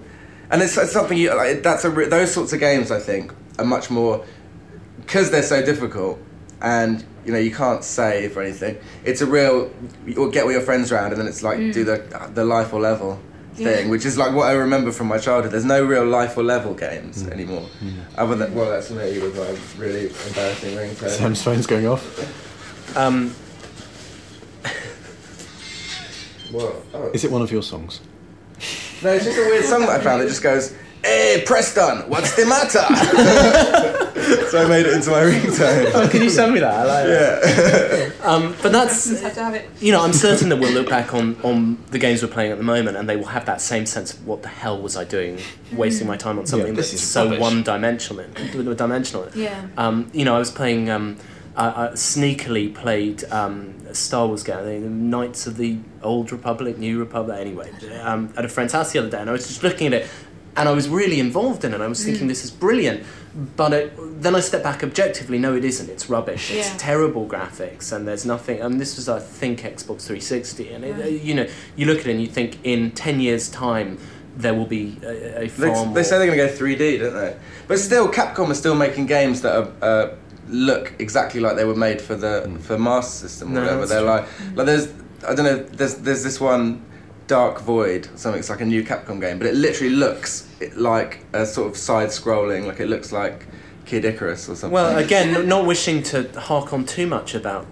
And 0.50 0.64
it's, 0.64 0.76
it's 0.78 0.92
something 0.92 1.18
you 1.18 1.34
like. 1.36 1.62
That's 1.62 1.86
a 1.86 1.92
re- 1.92 2.08
those 2.08 2.34
sorts 2.34 2.54
of 2.54 2.60
games. 2.60 2.90
I 2.90 3.00
think 3.00 3.34
are 3.60 3.66
much 3.66 3.92
more 3.92 4.26
because 4.98 5.30
they're 5.30 5.44
so 5.44 5.64
difficult, 5.64 6.20
and 6.60 7.06
you 7.24 7.32
know 7.32 7.38
you 7.38 7.54
can't 7.54 7.84
save 7.84 8.36
or 8.36 8.42
anything. 8.42 8.80
It's 9.04 9.22
a 9.22 9.28
real. 9.28 9.72
You'll 10.08 10.32
get 10.32 10.46
all 10.46 10.52
your 10.52 10.62
friends 10.62 10.92
around, 10.92 11.12
and 11.12 11.22
then 11.22 11.28
it's 11.28 11.44
like 11.44 11.60
do 11.60 11.86
mm. 11.86 12.10
the 12.10 12.32
the 12.34 12.46
life 12.46 12.74
or 12.74 12.80
level 12.80 13.20
thing, 13.64 13.90
which 13.90 14.06
is 14.06 14.18
like 14.18 14.34
what 14.34 14.48
I 14.48 14.54
remember 14.54 14.92
from 14.92 15.08
my 15.08 15.18
childhood. 15.18 15.52
There's 15.52 15.66
no 15.66 15.84
real 15.84 16.06
life 16.06 16.38
or 16.38 16.44
level 16.44 16.74
games 16.74 17.28
anymore. 17.28 17.68
Other 18.18 18.36
than 18.36 18.54
well, 18.56 18.70
that's 18.70 18.90
me 18.90 19.20
with 19.20 19.38
my 19.38 19.82
really 19.82 20.08
embarrassing 20.28 20.76
ringtone. 20.76 21.10
Sam's 21.10 21.42
phone's 21.44 21.68
going 21.68 21.88
off. 21.88 22.98
Um, 22.98 23.36
What? 26.52 26.76
Oh. 26.94 27.12
Is 27.14 27.24
it 27.24 27.32
one 27.32 27.42
of 27.42 27.52
your 27.52 27.62
songs? 27.62 28.02
No, 29.04 29.12
it's 29.12 29.26
just 29.26 29.38
a 29.38 29.42
weird 29.42 29.66
song 29.66 29.82
that 29.82 29.90
I 29.90 30.04
found 30.04 30.22
that 30.22 30.28
just 30.28 30.42
goes, 30.42 30.76
Hey, 31.04 31.44
Preston, 31.46 32.10
what's 32.10 32.36
the 32.36 32.46
matter? 32.46 32.80
so 34.50 34.64
I 34.64 34.68
made 34.68 34.86
it 34.86 34.94
into 34.94 35.12
my 35.12 35.22
ringtone. 35.22 35.92
oh, 35.94 36.10
can 36.10 36.22
you 36.22 36.30
send 36.30 36.54
me 36.54 36.60
that? 36.60 36.74
I 36.74 36.84
like 36.84 37.08
Yeah. 37.08 38.10
Um, 38.22 38.54
but 38.62 38.74
that's 38.74 39.22
have 39.22 39.34
to 39.36 39.44
have 39.44 39.54
it. 39.56 39.70
you 39.80 39.94
know, 39.94 40.04
I'm 40.04 40.12
certain 40.12 40.50
that 40.50 40.58
we'll 40.58 40.74
look 40.74 40.90
back 40.90 41.14
on, 41.14 41.38
on 41.42 41.82
the 41.90 41.98
games 41.98 42.22
we're 42.22 42.28
playing 42.28 42.52
at 42.52 42.58
the 42.58 42.66
moment 42.66 42.98
and 42.98 43.08
they 43.08 43.16
will 43.16 43.26
have 43.26 43.46
that 43.46 43.62
same 43.62 43.86
sense 43.86 44.14
of 44.14 44.28
what 44.28 44.42
the 44.42 44.50
hell 44.50 44.80
was 44.80 44.98
I 44.98 45.06
doing, 45.06 45.40
wasting 45.72 46.06
my 46.06 46.18
time 46.18 46.38
on 46.38 46.46
something 46.46 46.74
this 46.74 46.92
that's 46.92 47.02
so 47.02 47.40
one 47.40 47.64
dimensional. 47.64 48.26
Dimensional. 48.76 49.30
Yeah. 49.34 49.68
Um, 49.78 50.12
you 50.14 50.26
know, 50.26 50.36
I 50.36 50.40
was 50.40 50.52
playing. 50.52 50.90
Um, 50.90 51.18
I, 51.56 51.68
I 51.68 51.88
sneakily 51.92 52.74
played 52.74 53.24
um, 53.32 53.76
a 53.88 53.96
Star 53.96 54.28
Wars 54.28 54.44
game, 54.44 54.82
the 54.82 54.90
Knights 54.90 55.48
of 55.48 55.58
the 55.58 55.78
Old 56.02 56.32
Republic, 56.32 56.78
New 56.78 57.00
Republic. 57.00 57.38
Anyway, 57.40 57.72
um, 58.02 58.34
at 58.38 58.46
a 58.46 58.50
friend's 58.50 58.74
house 58.74 58.92
the 58.92 59.00
other 59.00 59.10
day, 59.10 59.20
and 59.20 59.30
I 59.30 59.34
was 59.34 59.48
just 59.48 59.64
looking 59.64 59.88
at 59.88 59.94
it, 59.94 60.10
and 60.56 60.68
I 60.70 60.72
was 60.72 60.90
really 60.90 61.20
involved 61.20 61.64
in 61.64 61.74
it. 61.74 61.82
I 61.82 61.88
was 61.88 62.04
thinking 62.04 62.26
mm. 62.26 62.30
this 62.30 62.44
is 62.44 62.52
brilliant, 62.52 63.04
but 63.56 63.74
it, 63.74 64.22
then 64.22 64.36
I 64.36 64.40
step 64.40 64.64
back 64.64 64.84
objectively. 64.84 65.38
No, 65.38 65.56
it 65.56 65.64
isn't. 65.64 65.90
It's 65.90 66.10
rubbish. 66.10 66.52
It's 66.52 66.74
terrible 66.78 67.28
graphics, 67.28 67.92
and 67.92 68.08
there's 68.08 68.26
nothing. 68.26 68.60
And 68.62 68.80
this 68.80 68.96
was, 68.98 69.08
I 69.08 69.20
think, 69.20 69.62
Xbox 69.62 70.08
360, 70.08 70.70
and 70.70 70.84
it, 70.84 71.22
you 71.24 71.34
know, 71.34 71.48
you 71.76 71.86
look 71.86 72.00
at 72.00 72.08
it 72.08 72.12
and 72.12 72.22
you 72.22 72.28
think 72.28 72.60
in 72.64 72.92
ten 72.92 73.20
years' 73.20 73.50
time. 73.50 73.98
There 74.38 74.54
will 74.54 74.68
be 74.68 74.96
a, 75.04 75.42
a 75.44 75.48
far 75.50 75.66
They, 75.66 75.74
more. 75.74 75.94
they 75.96 76.04
say 76.04 76.18
they're 76.18 76.34
going 76.34 76.38
to 76.38 76.48
go 76.48 76.66
3D, 76.66 77.00
don't 77.00 77.14
they? 77.14 77.36
But 77.68 77.78
mm. 77.78 77.82
still, 77.82 78.08
Capcom 78.10 78.50
are 78.50 78.54
still 78.54 78.76
making 78.76 79.08
games 79.08 79.42
that 79.42 79.54
are, 79.54 79.72
uh, 79.82 80.16
look 80.48 80.94
exactly 81.00 81.42
like 81.42 81.58
they 81.58 81.66
were 81.66 81.76
made 81.76 82.02
for 82.02 82.16
the 82.16 82.44
mm. 82.48 82.62
for 82.62 82.78
Master 82.78 83.28
System 83.28 83.50
or 83.50 83.56
No, 83.56 83.62
whatever. 83.62 83.86
They're 83.86 84.00
true. 84.00 84.08
like, 84.08 84.28
like 84.56 84.66
there's, 84.66 84.88
I 85.28 85.36
don't 85.36 85.46
know, 85.46 85.58
there's 85.58 85.96
there's 85.96 86.24
this 86.24 86.40
one, 86.40 86.82
Dark 87.30 87.62
Void, 87.62 88.10
something. 88.16 88.40
It's 88.40 88.50
like 88.50 88.60
a 88.60 88.66
new 88.66 88.84
Capcom 88.84 89.22
game, 89.22 89.38
but 89.38 89.48
it 89.48 89.54
literally 89.54 89.94
looks 89.94 90.50
like 90.76 91.24
a 91.32 91.46
sort 91.46 91.70
of 91.70 91.78
side-scrolling, 91.78 92.66
like 92.66 92.80
it 92.80 92.88
looks 92.88 93.12
like 93.12 93.46
Kid 93.86 94.04
Icarus 94.04 94.50
or 94.50 94.56
something. 94.56 94.72
Well, 94.72 94.98
again, 94.98 95.48
not 95.48 95.68
wishing 95.68 96.02
to 96.04 96.28
hark 96.40 96.74
on 96.74 96.86
too 96.86 97.06
much 97.06 97.36
about 97.36 97.68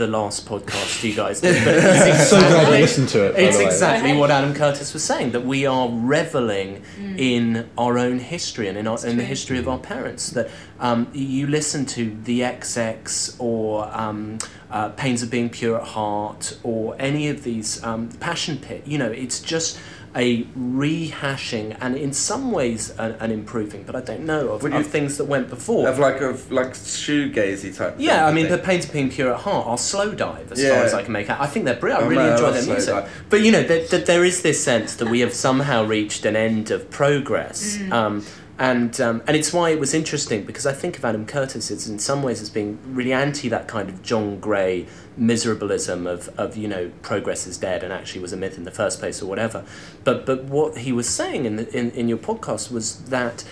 the 0.00 0.06
last 0.06 0.46
podcast 0.48 1.04
you 1.04 1.14
guys 1.14 1.40
did, 1.42 1.62
but 1.62 1.74
it's 1.76 2.28
So 2.30 2.38
glad 2.38 2.48
you 2.50 2.56
exactly, 2.56 2.80
listened 2.80 3.08
to 3.10 3.26
it. 3.26 3.34
By 3.34 3.40
it's 3.40 3.56
the 3.58 3.64
way. 3.64 3.70
exactly 3.70 4.16
what 4.16 4.30
Adam 4.30 4.54
Curtis 4.54 4.94
was 4.94 5.04
saying 5.04 5.32
that 5.32 5.44
we 5.44 5.66
are 5.66 5.88
reveling 5.92 6.82
in 7.18 7.68
our 7.76 7.98
own 7.98 8.18
history 8.18 8.66
and 8.68 8.78
in, 8.78 8.86
our, 8.86 8.98
in 9.06 9.18
the 9.18 9.24
history 9.24 9.58
of 9.58 9.68
our 9.68 9.78
parents. 9.78 10.30
That 10.30 10.48
um, 10.80 11.08
you 11.12 11.46
listen 11.46 11.84
to 11.86 12.16
the 12.24 12.40
XX 12.40 13.36
or 13.38 13.88
um, 13.96 14.38
uh, 14.70 14.88
Pains 14.90 15.22
of 15.22 15.30
Being 15.30 15.50
Pure 15.50 15.82
at 15.82 15.88
Heart 15.88 16.58
or 16.62 16.96
any 16.98 17.28
of 17.28 17.44
these 17.44 17.84
um, 17.84 18.08
Passion 18.20 18.56
Pit. 18.58 18.86
You 18.86 18.96
know, 18.98 19.10
it's 19.10 19.40
just 19.40 19.78
a 20.16 20.42
rehashing 20.58 21.76
and 21.80 21.96
in 21.96 22.12
some 22.12 22.50
ways 22.50 22.90
an, 22.98 23.12
an 23.20 23.30
improving, 23.30 23.84
but 23.84 23.94
I 23.94 24.00
don't 24.00 24.24
know 24.26 24.48
of, 24.48 24.62
Would 24.62 24.72
you- 24.72 24.78
of 24.80 24.86
things 24.86 25.18
that 25.18 25.24
went 25.24 25.48
before. 25.48 25.88
of 25.88 25.98
like 25.98 26.20
of 26.20 26.50
like 26.50 26.74
shoegazy 26.74 27.76
type. 27.76 27.94
Yeah, 27.98 28.16
thing, 28.16 28.24
I 28.24 28.32
mean, 28.32 28.46
think. 28.48 28.60
the 28.60 28.66
Pains 28.66 28.86
of 28.86 28.92
Being 28.92 29.10
Pure 29.10 29.34
at 29.34 29.40
Heart 29.40 29.66
are 29.68 29.76
Slowdive 29.76 30.50
as 30.50 30.60
Yeah. 30.62 30.70
far 30.74 30.84
as 30.84 30.94
I 30.94 31.02
can 31.02 31.12
make 31.12 31.30
out. 31.30 31.40
I 31.40 31.46
think 31.46 31.64
they're 31.64 31.74
brilliant. 31.76 32.02
I 32.02 32.06
Oh, 32.06 32.10
really 32.10 32.22
man, 32.22 32.30
I 32.30 32.34
enjoy 32.34 32.44
love 32.46 32.54
their 32.54 32.62
slow 32.62 32.74
music. 32.74 32.94
dive. 32.94 33.24
But 33.30 33.40
you 33.42 33.52
know, 33.52 33.62
that 33.62 33.90
that 33.90 34.06
there 34.06 34.24
is 34.24 34.42
this 34.42 34.62
sense 34.62 34.96
that 34.96 35.08
we 35.08 35.20
have 35.20 35.32
somehow 35.32 35.84
reached 35.84 36.24
an 36.24 36.34
end 36.36 36.70
of 36.70 36.90
progress. 36.90 37.78
Um, 37.92 38.24
And 38.60 39.00
um, 39.00 39.22
and 39.26 39.34
it's 39.38 39.54
why 39.54 39.70
it 39.70 39.80
was 39.80 39.94
interesting 39.94 40.44
because 40.44 40.66
I 40.66 40.74
think 40.74 40.98
of 40.98 41.04
Adam 41.06 41.24
Curtis 41.24 41.70
as 41.70 41.88
in 41.88 41.98
some 41.98 42.22
ways 42.22 42.42
as 42.42 42.50
being 42.50 42.78
really 42.84 43.10
anti 43.12 43.48
that 43.48 43.66
kind 43.66 43.88
of 43.88 44.02
John 44.02 44.38
Gray 44.38 44.86
miserabilism 45.18 46.06
of, 46.06 46.28
of 46.38 46.58
you 46.58 46.68
know 46.68 46.92
progress 47.00 47.46
is 47.46 47.56
dead 47.56 47.82
and 47.82 47.90
actually 47.90 48.20
was 48.20 48.34
a 48.34 48.36
myth 48.36 48.58
in 48.58 48.64
the 48.64 48.70
first 48.70 49.00
place 49.00 49.22
or 49.22 49.26
whatever. 49.26 49.64
But 50.04 50.26
but 50.26 50.44
what 50.44 50.76
he 50.78 50.92
was 50.92 51.08
saying 51.08 51.46
in 51.46 51.56
the, 51.56 51.74
in, 51.74 51.90
in 51.92 52.06
your 52.06 52.18
podcast 52.18 52.70
was 52.70 53.02
that 53.04 53.44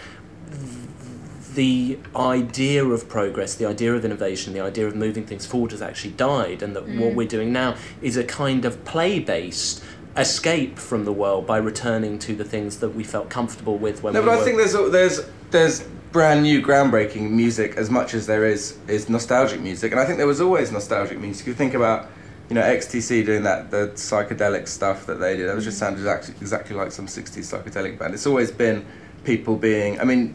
the 1.54 1.98
idea 2.14 2.84
of 2.84 3.08
progress, 3.08 3.54
the 3.54 3.64
idea 3.64 3.94
of 3.94 4.04
innovation, 4.04 4.52
the 4.52 4.60
idea 4.60 4.86
of 4.86 4.94
moving 4.94 5.24
things 5.26 5.46
forward 5.46 5.72
has 5.72 5.82
actually 5.82 6.12
died, 6.12 6.62
and 6.62 6.76
that 6.76 6.82
what 6.82 7.12
Mm. 7.12 7.14
we're 7.14 7.26
doing 7.26 7.52
now 7.52 7.76
is 8.02 8.16
a 8.16 8.24
kind 8.24 8.64
of 8.64 8.84
play 8.84 9.18
based 9.18 9.82
escape 10.16 10.78
from 10.78 11.04
the 11.04 11.12
world 11.12 11.46
by 11.46 11.58
returning 11.58 12.18
to 12.18 12.34
the 12.34 12.44
things 12.44 12.78
that 12.78 12.90
we 12.90 13.04
felt 13.04 13.28
comfortable 13.30 13.78
with 13.78 14.02
when 14.02 14.14
No, 14.14 14.20
we 14.20 14.26
but 14.26 14.36
were 14.36 14.42
I 14.42 14.44
think 14.44 14.56
there's 14.56 14.72
there's 14.90 15.28
there's 15.50 15.84
brand 16.12 16.42
new, 16.42 16.62
groundbreaking 16.62 17.30
music 17.30 17.76
as 17.76 17.90
much 17.90 18.14
as 18.14 18.26
there 18.26 18.44
is 18.46 18.78
is 18.88 19.08
nostalgic 19.08 19.60
music, 19.60 19.92
and 19.92 20.00
I 20.00 20.04
think 20.04 20.18
there 20.18 20.26
was 20.26 20.40
always 20.40 20.72
nostalgic 20.72 21.18
music. 21.18 21.46
You 21.46 21.54
think 21.54 21.74
about, 21.74 22.08
you 22.48 22.54
know, 22.54 22.62
XTC 22.62 23.24
doing 23.24 23.42
that 23.44 23.70
the 23.70 23.88
psychedelic 23.94 24.68
stuff 24.68 25.06
that 25.06 25.20
they 25.20 25.36
did. 25.36 25.48
That 25.48 25.54
was 25.54 25.64
just 25.64 25.76
mm. 25.76 25.80
sounded 25.80 26.00
exactly 26.00 26.34
exactly 26.40 26.76
like 26.76 26.92
some 26.92 27.06
'60s 27.06 27.38
psychedelic 27.38 27.98
band. 27.98 28.14
It's 28.14 28.26
always 28.26 28.50
been 28.50 28.84
people 29.24 29.56
being. 29.56 30.00
I 30.00 30.04
mean, 30.04 30.34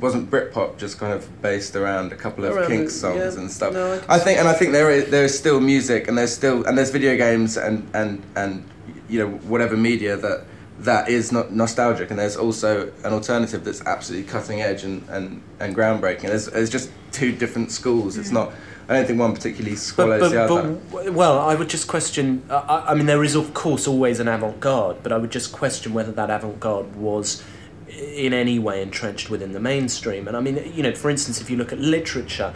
wasn't 0.00 0.30
Britpop 0.30 0.78
just 0.78 0.98
kind 0.98 1.12
of 1.12 1.42
based 1.42 1.76
around 1.76 2.12
a 2.12 2.16
couple 2.16 2.44
of 2.44 2.56
Around 2.56 2.68
Kinks 2.68 2.94
songs 2.94 3.34
yeah, 3.34 3.40
and 3.40 3.50
stuff? 3.50 3.72
no, 3.72 4.00
I 4.08 4.16
I 4.16 4.18
think, 4.18 4.38
and 4.38 4.48
I 4.48 4.54
think 4.54 4.72
there 4.72 4.90
is 4.90 5.10
there 5.10 5.24
is 5.24 5.38
still 5.38 5.60
music, 5.60 6.08
and 6.08 6.16
there's 6.16 6.34
still 6.34 6.64
and 6.64 6.76
there's 6.76 6.90
video 6.90 7.16
games 7.16 7.56
and 7.56 7.88
and 7.94 8.22
and 8.36 8.64
you 9.08 9.18
know 9.18 9.30
whatever 9.38 9.76
media 9.76 10.16
that 10.16 10.44
that 10.80 11.08
is 11.08 11.32
not 11.32 11.52
nostalgic, 11.52 12.10
and 12.10 12.18
there's 12.18 12.36
also 12.36 12.92
an 13.02 13.12
alternative 13.12 13.64
that's 13.64 13.84
absolutely 13.84 14.30
cutting 14.30 14.62
edge 14.62 14.84
and 14.84 15.06
and, 15.08 15.42
and 15.60 15.74
groundbreaking. 15.74 16.22
There's 16.22 16.46
there's 16.46 16.70
just 16.70 16.90
two 17.12 17.32
different 17.32 17.70
schools. 17.70 18.16
It's 18.16 18.28
hmm. 18.28 18.34
not. 18.34 18.52
I 18.88 18.94
don't 18.94 19.06
think 19.06 19.20
one 19.20 19.34
particularly 19.34 19.74
But, 19.74 19.80
swallows 19.80 20.20
but, 20.20 20.28
the 20.30 20.44
other. 20.44 20.72
but 20.90 21.12
well, 21.12 21.38
I 21.38 21.54
would 21.54 21.68
just 21.68 21.88
question. 21.88 22.42
I, 22.48 22.84
I- 22.88 22.94
mean, 22.94 23.04
there 23.04 23.22
is 23.22 23.34
of 23.34 23.52
course 23.52 23.86
always 23.86 24.18
an 24.18 24.28
avant-garde, 24.28 25.02
but 25.02 25.12
I 25.12 25.18
would 25.18 25.30
just 25.30 25.52
question 25.52 25.92
whether 25.92 26.12
that 26.12 26.30
avant-garde 26.30 26.96
was 26.96 27.42
in 27.88 28.32
any 28.32 28.58
way 28.58 28.82
entrenched 28.82 29.28
within 29.28 29.52
the 29.52 29.60
mainstream. 29.60 30.26
And 30.26 30.36
I 30.36 30.40
mean, 30.40 30.72
you 30.74 30.82
know, 30.82 30.94
for 30.94 31.10
instance, 31.10 31.40
if 31.40 31.50
you 31.50 31.56
look 31.56 31.72
at 31.72 31.78
literature, 31.78 32.54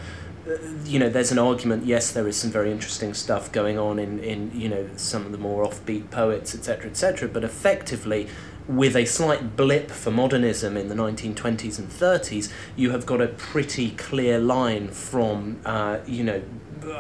you 0.85 0.98
know, 0.98 1.09
there's 1.09 1.31
an 1.31 1.38
argument. 1.38 1.87
Yes, 1.87 2.11
there 2.11 2.26
is 2.26 2.37
some 2.37 2.50
very 2.50 2.72
interesting 2.72 3.14
stuff 3.14 3.52
going 3.52 3.78
on 3.78 3.98
in, 3.98 4.18
in 4.20 4.50
you 4.55 4.68
know 4.68 4.88
some 4.96 5.24
of 5.24 5.33
the 5.33 5.38
more 5.38 5.64
offbeat 5.64 6.11
poets, 6.11 6.55
etc., 6.55 6.90
etc. 6.90 7.28
But 7.28 7.44
effectively, 7.44 8.28
with 8.68 8.96
a 8.96 9.05
slight 9.05 9.57
blip 9.57 9.90
for 9.90 10.11
modernism 10.11 10.76
in 10.76 10.88
the 10.88 10.94
1920s 10.94 11.78
and 11.78 11.88
30s, 11.88 12.50
you 12.76 12.90
have 12.90 13.07
got 13.07 13.20
a 13.20 13.28
pretty 13.28 13.90
clear 13.92 14.38
line 14.38 14.88
from, 14.88 15.61
uh, 15.64 15.98
you 16.07 16.24
know, 16.24 16.42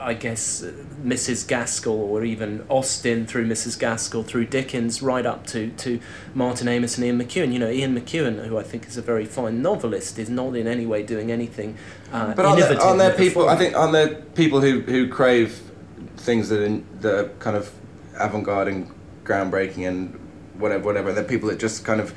I 0.00 0.14
guess 0.14 0.62
uh, 0.62 0.72
Mrs. 1.04 1.46
Gaskell 1.46 1.94
or 1.94 2.24
even 2.24 2.64
Austen 2.68 3.26
through 3.26 3.46
Mrs. 3.46 3.78
Gaskell 3.78 4.22
through 4.22 4.46
Dickens 4.46 5.02
right 5.02 5.26
up 5.26 5.46
to, 5.48 5.70
to 5.70 6.00
Martin 6.34 6.68
Amis 6.68 6.96
and 6.96 7.06
Ian 7.06 7.20
McEwan. 7.20 7.52
You 7.52 7.58
know, 7.58 7.70
Ian 7.70 7.98
McEwan, 7.98 8.46
who 8.46 8.58
I 8.58 8.62
think 8.62 8.86
is 8.86 8.96
a 8.96 9.02
very 9.02 9.24
fine 9.24 9.62
novelist, 9.62 10.18
is 10.18 10.30
not 10.30 10.54
in 10.56 10.66
any 10.66 10.86
way 10.86 11.02
doing 11.02 11.30
anything 11.30 11.76
uh, 12.12 12.34
But 12.34 12.44
aren't 12.44 12.60
there, 12.60 12.80
aren't 12.80 12.98
there 12.98 13.14
people? 13.14 13.48
I 13.48 13.56
think 13.56 13.76
aren't 13.76 13.92
there 13.92 14.14
people 14.34 14.60
who, 14.60 14.80
who 14.80 15.08
crave 15.08 15.60
things 16.16 16.48
that, 16.48 16.62
in, 16.62 16.86
that 17.00 17.14
are 17.14 17.28
kind 17.38 17.56
of 17.56 17.72
avant-garde 18.18 18.68
and 18.68 18.90
groundbreaking 19.24 19.88
and 19.88 20.18
whatever, 20.58 20.84
whatever. 20.84 21.08
And 21.08 21.16
there 21.16 21.24
are 21.24 21.28
people 21.28 21.48
that 21.48 21.58
just 21.58 21.84
kind 21.84 22.00
of 22.00 22.14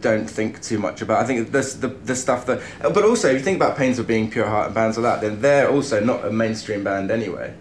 don't 0.00 0.28
think 0.28 0.62
too 0.62 0.78
much 0.78 1.02
about. 1.02 1.22
I 1.22 1.26
think 1.26 1.52
this 1.52 1.74
the 1.74 1.88
the 1.88 2.16
stuff 2.16 2.46
that. 2.46 2.60
But 2.80 3.04
also, 3.04 3.28
if 3.28 3.34
you 3.34 3.40
think 3.40 3.56
about 3.56 3.76
Pains 3.76 3.98
of 3.98 4.06
Being, 4.06 4.30
Pure 4.30 4.46
Heart, 4.46 4.66
and 4.66 4.74
bands 4.74 4.98
like 4.98 5.20
that, 5.20 5.26
then 5.26 5.40
they're 5.40 5.70
also 5.70 6.02
not 6.02 6.24
a 6.24 6.30
mainstream 6.30 6.84
band 6.84 7.10
anyway. 7.10 7.54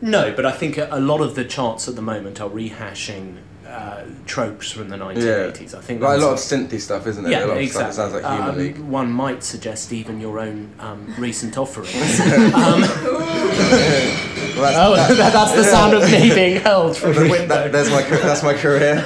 No, 0.00 0.32
but 0.34 0.44
I 0.44 0.52
think 0.52 0.78
a, 0.78 0.88
a 0.90 1.00
lot 1.00 1.20
of 1.20 1.34
the 1.34 1.44
charts 1.44 1.88
at 1.88 1.94
the 1.94 2.02
moment 2.02 2.40
are 2.40 2.50
rehashing 2.50 3.38
uh, 3.72 4.02
tropes 4.26 4.70
from 4.70 4.88
the 4.90 4.96
1980s. 4.96 5.74
I 5.74 5.80
think 5.80 6.00
like 6.02 6.18
a 6.18 6.22
lot 6.22 6.32
of 6.34 6.38
synthy 6.38 6.78
stuff, 6.80 7.06
isn't 7.06 7.24
it? 7.26 7.30
Yeah, 7.30 7.44
a 7.44 7.46
lot 7.46 7.56
of 7.56 7.62
exactly. 7.62 7.92
stuff 7.92 8.12
that 8.12 8.22
sounds 8.22 8.24
like 8.24 8.24
Human 8.32 8.50
Um, 8.50 8.58
League. 8.58 8.78
One 8.78 9.10
might 9.10 9.42
suggest 9.42 9.92
even 9.92 10.20
your 10.20 10.38
own 10.38 10.70
um, 10.78 11.14
recent 11.18 11.56
offerings. 11.58 12.20
um, 12.54 12.82
Well, 14.52 14.64
that's, 14.64 14.76
oh, 14.78 14.94
that- 14.96 15.16
that, 15.16 15.32
that's 15.32 15.52
the 15.54 15.64
sound 15.64 15.94
of 15.94 16.02
me 16.10 16.28
being 16.34 16.60
hurled 16.60 16.96
from 16.96 17.14
the 17.14 17.20
window. 17.22 17.46
that, 17.46 17.72
there's 17.72 17.90
my 17.90 18.02
that's 18.02 18.42
my 18.42 18.52
career. 18.52 19.02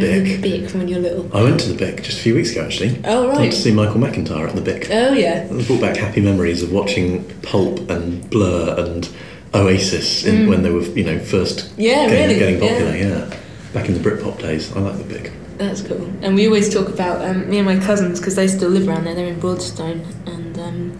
The 0.00 0.06
remember 0.08 0.42
Bic. 0.42 0.68
the 0.68 0.78
when 0.78 0.88
you 0.88 0.96
were 0.96 1.02
little. 1.02 1.36
I 1.36 1.42
went 1.42 1.60
to 1.60 1.68
the 1.72 1.78
Bic 1.78 2.02
just 2.02 2.18
a 2.18 2.22
few 2.22 2.34
weeks 2.34 2.52
ago 2.52 2.64
actually. 2.64 3.00
Oh, 3.04 3.24
I 3.24 3.28
right. 3.30 3.38
went 3.40 3.52
to 3.52 3.58
see 3.58 3.72
Michael 3.72 4.00
McIntyre 4.00 4.48
at 4.48 4.54
the 4.54 4.60
Bic. 4.62 4.88
Oh 4.90 5.12
yeah. 5.12 5.44
It 5.50 5.66
brought 5.66 5.80
back 5.80 5.96
happy 5.96 6.20
memories 6.20 6.62
of 6.62 6.72
watching 6.72 7.24
Pulp 7.42 7.88
and 7.90 8.28
Blur 8.30 8.74
and 8.78 9.08
Oasis 9.54 10.24
in, 10.26 10.48
when 10.48 10.62
they 10.62 10.70
were, 10.70 10.82
you 10.82 11.04
know, 11.04 11.18
first 11.18 11.70
Mm. 11.70 11.72
Yeah, 11.78 12.06
getting, 12.08 12.38
really, 12.38 12.38
getting 12.38 12.60
popular. 12.60 12.96
Yeah. 12.96 13.36
back 13.72 13.88
in 13.88 13.94
the 13.94 14.00
Britpop 14.00 14.38
days. 14.40 14.74
I 14.76 14.80
like 14.80 14.98
the 14.98 15.04
Bic. 15.04 15.32
That's 15.58 15.80
cool. 15.80 16.10
And 16.20 16.34
we 16.34 16.46
always 16.46 16.72
talk 16.72 16.88
about 16.88 17.24
um, 17.24 17.48
me 17.48 17.58
and 17.58 17.66
my 17.66 17.78
cousins 17.78 18.20
because 18.20 18.36
they 18.36 18.46
still 18.48 18.68
live 18.68 18.86
around 18.88 19.04
there. 19.04 19.14
They're 19.14 19.26
in 19.26 19.40
Broadstone, 19.40 20.04
and 20.26 20.58
um, 20.58 20.98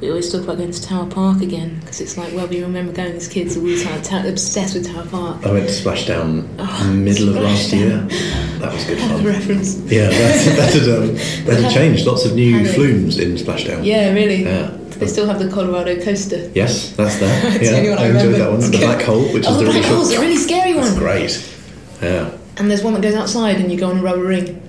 we 0.00 0.08
always 0.08 0.32
talk 0.32 0.44
about 0.44 0.56
going 0.56 0.70
to 0.70 0.82
Tower 0.82 1.06
Park 1.10 1.42
again 1.42 1.80
because 1.80 2.00
it's 2.00 2.16
like, 2.16 2.32
well, 2.32 2.46
we 2.46 2.62
remember 2.62 2.92
going 2.92 3.12
as 3.16 3.28
kids 3.28 3.56
all 3.58 3.64
the 3.64 3.82
time, 4.02 4.24
obsessed 4.24 4.74
with 4.74 4.86
Tower 4.90 5.04
Park. 5.06 5.44
I 5.46 5.52
went 5.52 5.68
to 5.68 5.74
Splashdown 5.74 6.48
Oh, 6.58 6.92
middle 6.94 7.28
of 7.30 7.34
last 7.42 7.70
year. 7.72 8.06
That 8.58 8.72
was 8.74 8.84
good 8.84 8.98
fun. 8.98 9.24
reference. 9.34 9.78
Yeah, 9.90 10.08
that, 10.08 10.56
that 10.56 10.72
had, 10.74 10.88
um, 10.88 11.14
that 11.46 11.62
had 11.62 11.72
changed. 11.72 12.06
Lots 12.06 12.24
of 12.24 12.34
new 12.34 12.66
flumes 12.66 13.18
in 13.18 13.36
Splashdown. 13.36 13.84
Yeah, 13.84 14.12
really. 14.12 14.44
Yeah. 14.44 14.76
They 14.98 15.06
still 15.06 15.26
have 15.26 15.38
the 15.38 15.48
Colorado 15.48 16.02
coaster. 16.02 16.50
Yes, 16.54 16.90
that's 16.96 17.18
there. 17.18 17.42
That's 17.58 17.70
yeah, 17.70 17.94
I 17.94 18.04
I 18.04 18.08
enjoyed 18.08 18.34
that 18.40 18.50
one. 18.50 18.60
The 18.60 18.78
black 18.78 19.02
hole, 19.02 19.32
which 19.32 19.44
oh, 19.46 19.52
is 19.52 19.58
the 19.58 19.64
the 19.64 19.70
black 19.70 19.82
really 19.84 19.94
hole's 19.94 20.10
a 20.10 20.20
really 20.20 20.36
scary 20.36 20.72
That's 20.72 20.90
one. 20.90 20.98
great. 20.98 21.54
Yeah. 22.02 22.36
And 22.56 22.68
there's 22.68 22.82
one 22.82 22.94
that 22.94 23.02
goes 23.02 23.14
outside 23.14 23.60
and 23.60 23.70
you 23.70 23.78
go 23.78 23.90
on 23.90 23.98
a 23.98 24.02
rubber 24.02 24.24
ring. 24.24 24.60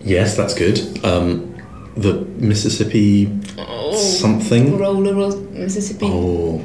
Yes, 0.00 0.36
that's 0.36 0.52
good. 0.52 1.02
Um, 1.02 1.56
the 1.96 2.12
Mississippi 2.36 3.40
Oh, 3.56 3.96
something. 3.96 4.78
Roller, 4.78 5.14
roll, 5.14 5.36
Mississippi. 5.36 6.06
Oh, 6.06 6.62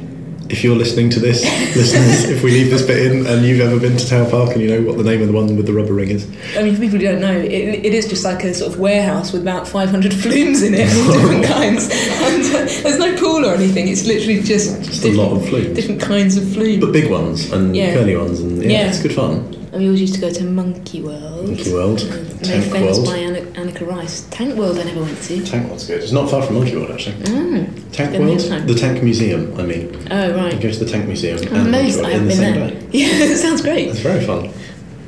if 0.49 0.63
you're 0.63 0.75
listening 0.75 1.10
to 1.12 1.19
this, 1.19 1.43
listeners, 1.75 2.29
if 2.29 2.43
we 2.43 2.51
leave 2.51 2.69
this 2.69 2.86
bit 2.86 3.12
in 3.12 3.25
and 3.25 3.45
you've 3.45 3.62
ever 3.62 3.79
been 3.79 3.97
to 3.97 4.08
Tower 4.08 4.29
Park 4.29 4.51
and 4.51 4.62
you 4.62 4.67
know 4.69 4.81
what 4.88 4.97
the 4.97 5.03
name 5.03 5.21
of 5.21 5.27
the 5.27 5.34
one 5.34 5.55
with 5.58 5.65
the 5.65 5.73
rubber 5.73 5.93
ring 5.93 6.10
is, 6.10 6.27
I 6.58 6.63
mean, 6.63 6.75
for 6.75 6.81
people 6.81 6.99
who 6.99 7.05
don't 7.05 7.19
know, 7.21 7.36
it, 7.38 7.51
it 7.86 7.93
is 7.93 8.08
just 8.08 8.23
like 8.23 8.43
a 8.43 8.53
sort 8.53 8.73
of 8.73 8.79
warehouse 8.79 9.31
with 9.34 9.41
about 9.41 9.67
500 9.67 10.13
flumes 10.13 10.62
in 10.62 10.73
it, 10.75 10.88
all 10.95 11.13
different 11.13 11.45
kinds. 11.58 11.89
And 11.91 12.43
uh, 12.43 12.81
there's 12.84 12.99
no 12.99 13.15
pool 13.17 13.45
or 13.45 13.53
anything. 13.55 13.88
It's 13.88 14.05
literally 14.05 14.41
just, 14.41 14.84
Just 14.84 15.03
a 15.05 15.12
lot 15.12 15.31
of 15.36 15.47
flumes. 15.49 15.75
different 15.75 16.01
kinds 16.01 16.38
of 16.38 16.47
flume. 16.53 16.79
but 16.79 16.91
big 16.93 17.10
ones 17.10 17.51
and 17.51 17.75
Yeah. 17.75 17.93
curly 17.93 18.15
ones, 18.15 18.39
and 18.39 18.62
yeah, 18.63 18.69
Yeah. 18.69 18.89
it's 18.89 19.01
good 19.01 19.13
fun. 19.13 19.51
And 19.71 19.81
we 19.81 19.88
always 19.89 19.99
used 20.01 20.13
to 20.15 20.21
go 20.21 20.29
to 20.31 20.43
Monkey 20.45 21.01
World. 21.01 21.47
Monkey 21.47 21.73
World, 21.73 22.01
Made 22.05 22.43
Tank 22.43 22.65
famous 22.71 22.97
World. 22.97 23.08
Anneka 23.56 23.88
Rice. 23.88 24.28
Tank 24.32 24.56
World 24.56 24.78
I 24.80 24.84
never 24.84 25.02
went 25.02 25.22
to. 25.24 25.44
Tank 25.46 25.68
World's 25.68 25.88
good. 25.88 26.02
It's 26.04 26.12
not 26.12 26.30
far 26.30 26.41
from 26.44 26.56
Monkey 26.56 26.76
World 26.76 26.91
actually. 26.91 27.15
Mm. 27.24 27.91
Tank 27.91 28.18
World, 28.18 28.32
next 28.32 28.48
time. 28.50 28.68
the 28.68 28.76
Tank 28.76 29.02
Museum. 29.04 29.58
I 29.60 29.63
mean, 29.63 29.96
Oh, 30.12 30.28
you 30.28 30.36
right. 30.36 30.60
go 30.62 30.70
to 30.72 30.80
the 30.84 30.86
Tank 30.91 31.06
Museum 31.08 31.38
and 31.39 31.52
Monkey 31.52 31.70
amazed 31.70 31.98
World 32.02 32.08
I 32.08 32.12
in 32.12 32.20
haven't 32.20 32.28
the 32.28 32.34
been 32.36 32.54
same 32.54 32.60
there. 32.60 32.70
day. 32.82 32.88
Yeah, 32.91 33.32
it 33.34 33.38
sounds 33.38 33.62
great. 33.62 33.88
It's 33.88 34.00
very 34.00 34.26
fun. 34.26 34.50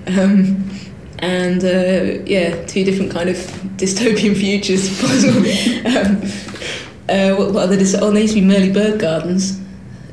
Um, 0.07 0.69
and 1.19 1.63
uh, 1.63 2.23
yeah, 2.25 2.65
two 2.65 2.83
different 2.85 3.11
kind 3.11 3.29
of 3.29 3.35
dystopian 3.77 4.35
futures. 4.37 4.87
um, 5.85 6.21
uh, 7.09 7.35
what, 7.35 7.53
what 7.53 7.63
other 7.63 7.75
dys- 7.77 7.97
Oh, 8.01 8.11
there 8.11 8.21
used 8.21 8.35
to 8.35 8.41
be 8.41 8.47
Merley 8.47 8.71
Bird 8.73 8.99
Gardens, 8.99 9.59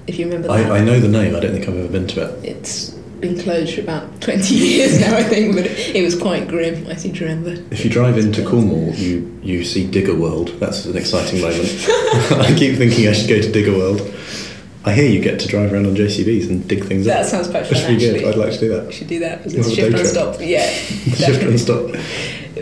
if 0.07 0.18
you 0.18 0.24
remember 0.26 0.49
that. 0.49 0.70
I, 0.72 0.78
I 0.78 0.85
know 0.85 0.99
the 0.99 1.09
name. 1.09 1.37
I 1.37 1.41
don't 1.41 1.53
think 1.53 1.68
I've 1.68 1.76
ever 1.76 1.89
been 1.89 2.07
to 2.09 2.22
it. 2.28 2.45
It's 2.45 2.93
been 3.25 3.39
closed 3.39 3.75
for 3.75 3.81
about 3.81 4.20
20 4.20 4.55
years 4.55 5.01
now, 5.01 5.16
I 5.16 5.22
think, 5.22 5.55
but 5.55 5.66
it, 5.66 6.03
was 6.03 6.14
quite 6.20 6.47
grim, 6.49 6.87
I 6.89 6.95
seem 6.97 7.14
to 7.14 7.25
remember. 7.25 7.62
If 7.70 7.85
you 7.85 7.91
drive 7.91 8.18
into 8.18 8.45
Cornwall, 8.47 8.93
you 8.95 9.31
you 9.43 9.64
see 9.64 9.87
Digger 9.87 10.14
World. 10.14 10.49
That's 10.61 10.85
an 10.87 10.97
exciting 10.97 11.41
moment. 11.41 11.68
I 11.89 12.55
keep 12.59 12.77
thinking 12.77 13.09
I 13.09 13.12
should 13.12 13.29
go 13.29 13.41
to 13.41 13.51
Digger 13.53 13.72
World. 13.72 14.01
I 14.87 14.93
hear 14.93 15.09
you 15.11 15.20
get 15.20 15.41
to 15.41 15.49
drive 15.49 15.72
around 15.72 15.87
on 15.87 15.95
JCBs 15.95 16.51
and 16.51 16.68
dig 16.68 16.85
things 16.85 17.07
That 17.07 17.16
up. 17.16 17.22
That 17.25 17.31
sounds 17.31 17.49
quite 17.49 17.66
fun, 17.66 17.83
pretty 17.83 17.99
good. 17.99 18.16
actually. 18.16 18.29
I'd 18.31 18.37
like 18.37 18.53
to 18.53 18.61
do 18.61 18.68
We 18.68 18.77
that. 18.81 18.93
should 18.93 19.07
do 19.09 19.18
that. 19.20 19.47
A 19.47 19.70
Shift 19.75 19.99
and 19.99 20.07
stop. 20.07 20.37
Yeah. 20.41 20.66
Shift 20.70 21.43
and 21.43 21.59
stop. 21.59 21.91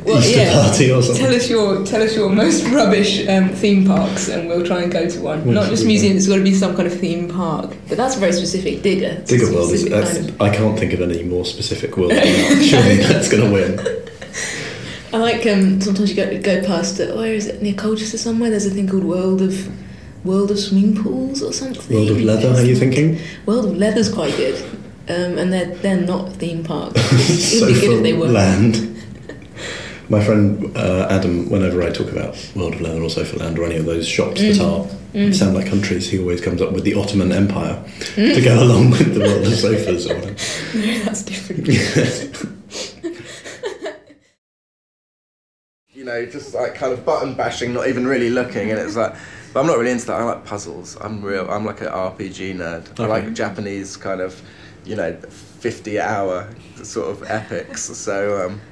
Well, 0.06 0.18
Easter 0.18 0.38
yeah. 0.40 0.52
party 0.52 0.90
or 0.90 1.00
something. 1.02 1.24
Tell 1.24 1.34
us 1.34 1.48
your 1.48 1.84
tell 1.86 2.02
us 2.02 2.16
your 2.16 2.28
most 2.28 2.64
rubbish 2.68 3.26
um, 3.28 3.50
theme 3.50 3.86
parks, 3.86 4.28
and 4.28 4.48
we'll 4.48 4.64
try 4.66 4.82
and 4.82 4.90
go 4.92 5.08
to 5.08 5.20
one. 5.20 5.52
Not 5.52 5.68
just 5.68 5.82
we- 5.82 5.88
museum; 5.88 6.16
it's 6.16 6.26
got 6.26 6.36
to 6.36 6.42
be 6.42 6.54
some 6.54 6.74
kind 6.74 6.88
of 6.88 6.98
theme 6.98 7.28
park. 7.28 7.74
But 7.88 7.96
that's 7.98 8.16
very 8.16 8.32
specific. 8.32 8.82
Digger. 8.82 9.22
Digger 9.26 9.52
World 9.52 9.70
is. 9.72 9.88
kind 9.88 10.28
of- 10.28 10.40
I 10.40 10.54
can't 10.54 10.78
think 10.78 10.92
of 10.92 11.00
any 11.02 11.22
more 11.22 11.44
specific 11.44 11.96
world. 11.96 12.12
Surely 12.14 12.96
that's 12.96 13.28
going 13.30 13.44
to 13.44 13.50
win. 13.52 13.78
I 15.12 15.18
like 15.18 15.46
um, 15.46 15.80
sometimes 15.80 16.10
you 16.10 16.16
go 16.16 16.40
go 16.40 16.66
past 16.66 16.98
it. 16.98 17.14
Where 17.14 17.34
is 17.34 17.46
it 17.46 17.60
near 17.62 17.74
Colchester 17.74 18.16
somewhere? 18.18 18.50
There's 18.50 18.66
a 18.66 18.70
thing 18.70 18.88
called 18.88 19.04
World 19.04 19.42
of 19.42 19.70
World 20.24 20.50
of 20.50 20.58
Swimming 20.58 20.96
Pools 21.02 21.42
or 21.42 21.52
something. 21.52 21.94
World 21.94 22.10
of 22.10 22.20
Leather. 22.20 22.48
Are 22.54 22.64
you 22.64 22.74
thinking? 22.76 23.18
World 23.46 23.66
of 23.66 23.76
Leather's 23.76 24.10
quite 24.12 24.34
good, 24.36 24.60
um, 25.10 25.36
and 25.38 25.52
they're 25.52 25.74
they're 25.76 26.00
not 26.00 26.32
theme 26.36 26.64
parks. 26.64 26.96
It'd 27.12 27.60
so 27.60 27.66
be 27.66 27.74
good 27.74 27.96
if 27.98 28.02
they 28.02 28.12
were. 28.14 28.28
land. 28.28 28.91
My 30.12 30.22
friend 30.22 30.76
uh, 30.76 31.06
Adam, 31.08 31.48
whenever 31.48 31.82
I 31.82 31.90
talk 31.90 32.12
about 32.12 32.36
World 32.54 32.74
of 32.74 32.82
Leather 32.82 33.00
or 33.02 33.08
Sofa 33.08 33.38
Land 33.38 33.58
or 33.58 33.64
any 33.64 33.76
of 33.76 33.86
those 33.86 34.06
shops 34.06 34.42
that 34.42 34.60
are 34.60 34.86
Mm. 35.12 35.34
sound 35.34 35.54
like 35.54 35.66
countries, 35.66 36.08
he 36.08 36.18
always 36.18 36.40
comes 36.40 36.62
up 36.62 36.72
with 36.72 36.84
the 36.84 36.94
Ottoman 36.94 37.32
Empire 37.32 37.84
to 38.14 38.40
go 38.40 38.62
along 38.62 38.92
with 38.92 39.12
the 39.12 39.20
World 39.20 39.46
of 39.46 39.52
Sofas 39.54 40.10
or 40.10 40.14
whatever. 40.14 40.34
No, 40.74 40.98
that's 41.04 41.22
different. 41.22 41.68
you 45.92 46.04
know, 46.04 46.24
just 46.24 46.54
like 46.54 46.74
kind 46.74 46.94
of 46.94 47.04
button 47.04 47.34
bashing, 47.34 47.74
not 47.74 47.88
even 47.88 48.06
really 48.06 48.30
looking, 48.30 48.70
and 48.70 48.80
it's 48.80 48.96
like. 48.96 49.14
But 49.52 49.60
I'm 49.60 49.66
not 49.66 49.76
really 49.76 49.90
into 49.90 50.06
that. 50.06 50.18
I 50.18 50.24
like 50.24 50.46
puzzles. 50.46 50.96
I'm 51.02 51.22
real. 51.22 51.46
I'm 51.50 51.66
like 51.66 51.82
an 51.82 51.88
RPG 51.88 52.56
nerd. 52.56 52.98
I 52.98 53.04
like 53.06 53.34
Japanese 53.34 53.98
kind 53.98 54.22
of, 54.22 54.40
you 54.86 54.96
know, 54.96 55.12
50 55.12 56.00
hour 56.00 56.48
sort 56.82 57.10
of 57.10 57.22
epics. 57.30 57.82
So, 57.82 58.46
um, 58.46 58.62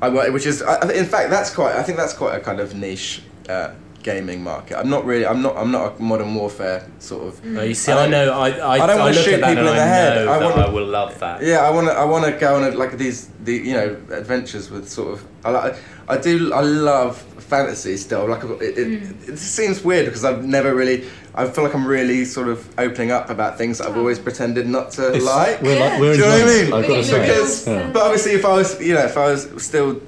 I 0.00 0.08
wa- 0.08 0.30
which 0.30 0.46
is, 0.46 0.62
I, 0.62 0.74
I- 0.76 0.92
in 0.92 1.06
fact, 1.06 1.30
that's 1.30 1.50
quite. 1.54 1.74
I 1.76 1.82
think 1.82 1.98
that's 1.98 2.12
quite 2.14 2.36
a 2.36 2.40
kind 2.40 2.60
of 2.60 2.74
niche 2.74 3.22
uh, 3.48 3.72
gaming 4.02 4.42
market. 4.42 4.78
I'm 4.78 4.88
not 4.88 5.04
really. 5.04 5.26
I'm 5.26 5.42
not. 5.42 5.56
I'm 5.56 5.70
not 5.72 5.98
a 5.98 6.02
modern 6.02 6.34
warfare 6.34 6.86
sort 7.00 7.28
of. 7.28 7.40
Oh, 7.58 7.62
you 7.62 7.74
see, 7.74 7.90
I 7.92 8.04
I, 8.04 8.08
know. 8.08 8.32
I, 8.32 8.48
I, 8.50 8.70
I 8.84 8.86
don't 8.86 8.98
wanna 9.00 9.14
look 9.14 9.24
shoot 9.24 9.34
at 9.42 9.48
people 9.48 9.66
in 9.68 9.74
the 9.76 9.82
I 9.82 9.86
head. 9.86 10.24
know 10.24 10.32
I 10.32 10.38
wanna- 10.44 10.62
I 10.66 10.68
will 10.70 10.86
love 10.86 11.18
that. 11.18 11.42
Yeah, 11.42 11.58
I 11.66 11.70
want 11.70 11.88
to. 11.88 11.92
I 11.94 12.04
want 12.04 12.24
to 12.26 12.32
go 12.32 12.54
on 12.56 12.64
a, 12.64 12.70
like 12.70 12.96
these, 12.96 13.28
the 13.44 13.54
you 13.54 13.72
know, 13.72 13.96
adventures 14.12 14.70
with 14.70 14.88
sort 14.88 15.14
of. 15.14 15.24
I 15.44 15.50
like. 15.50 15.76
I 16.08 16.16
do. 16.16 16.52
I 16.52 16.60
love 16.60 17.18
fantasy 17.42 17.96
still. 17.96 18.26
Like 18.28 18.44
it, 18.44 18.78
it, 18.78 19.02
it 19.30 19.38
seems 19.38 19.82
weird 19.82 20.06
because 20.06 20.24
I've 20.24 20.44
never 20.44 20.74
really. 20.74 21.08
I 21.38 21.46
feel 21.48 21.62
like 21.64 21.74
I'm 21.74 21.86
really 21.86 22.24
sort 22.24 22.48
of 22.48 22.68
opening 22.78 23.10
up 23.12 23.30
about 23.30 23.56
things 23.58 23.78
that 23.78 23.86
I've 23.88 23.96
always 23.96 24.18
pretended 24.18 24.66
not 24.66 24.90
to 24.92 25.08
It's- 25.08 25.22
like. 25.22 25.62
We're, 25.62 25.78
like, 25.78 26.00
we're 26.00 26.14
Do 26.14 26.18
you 26.18 26.24
know 26.24 26.30
what 26.30 26.42
I 26.42 26.62
mean? 26.62 26.72
I've 26.72 26.88
got 26.88 26.96
to 26.96 27.04
say. 27.04 27.20
Because, 27.20 27.66
Yeah. 27.66 27.90
but 27.92 28.02
obviously, 28.02 28.32
if 28.32 28.44
I 28.44 28.52
was, 28.54 28.80
you 28.80 28.94
know, 28.94 29.04
if 29.04 29.16
I 29.16 29.30
was 29.30 29.48
still 29.58 30.00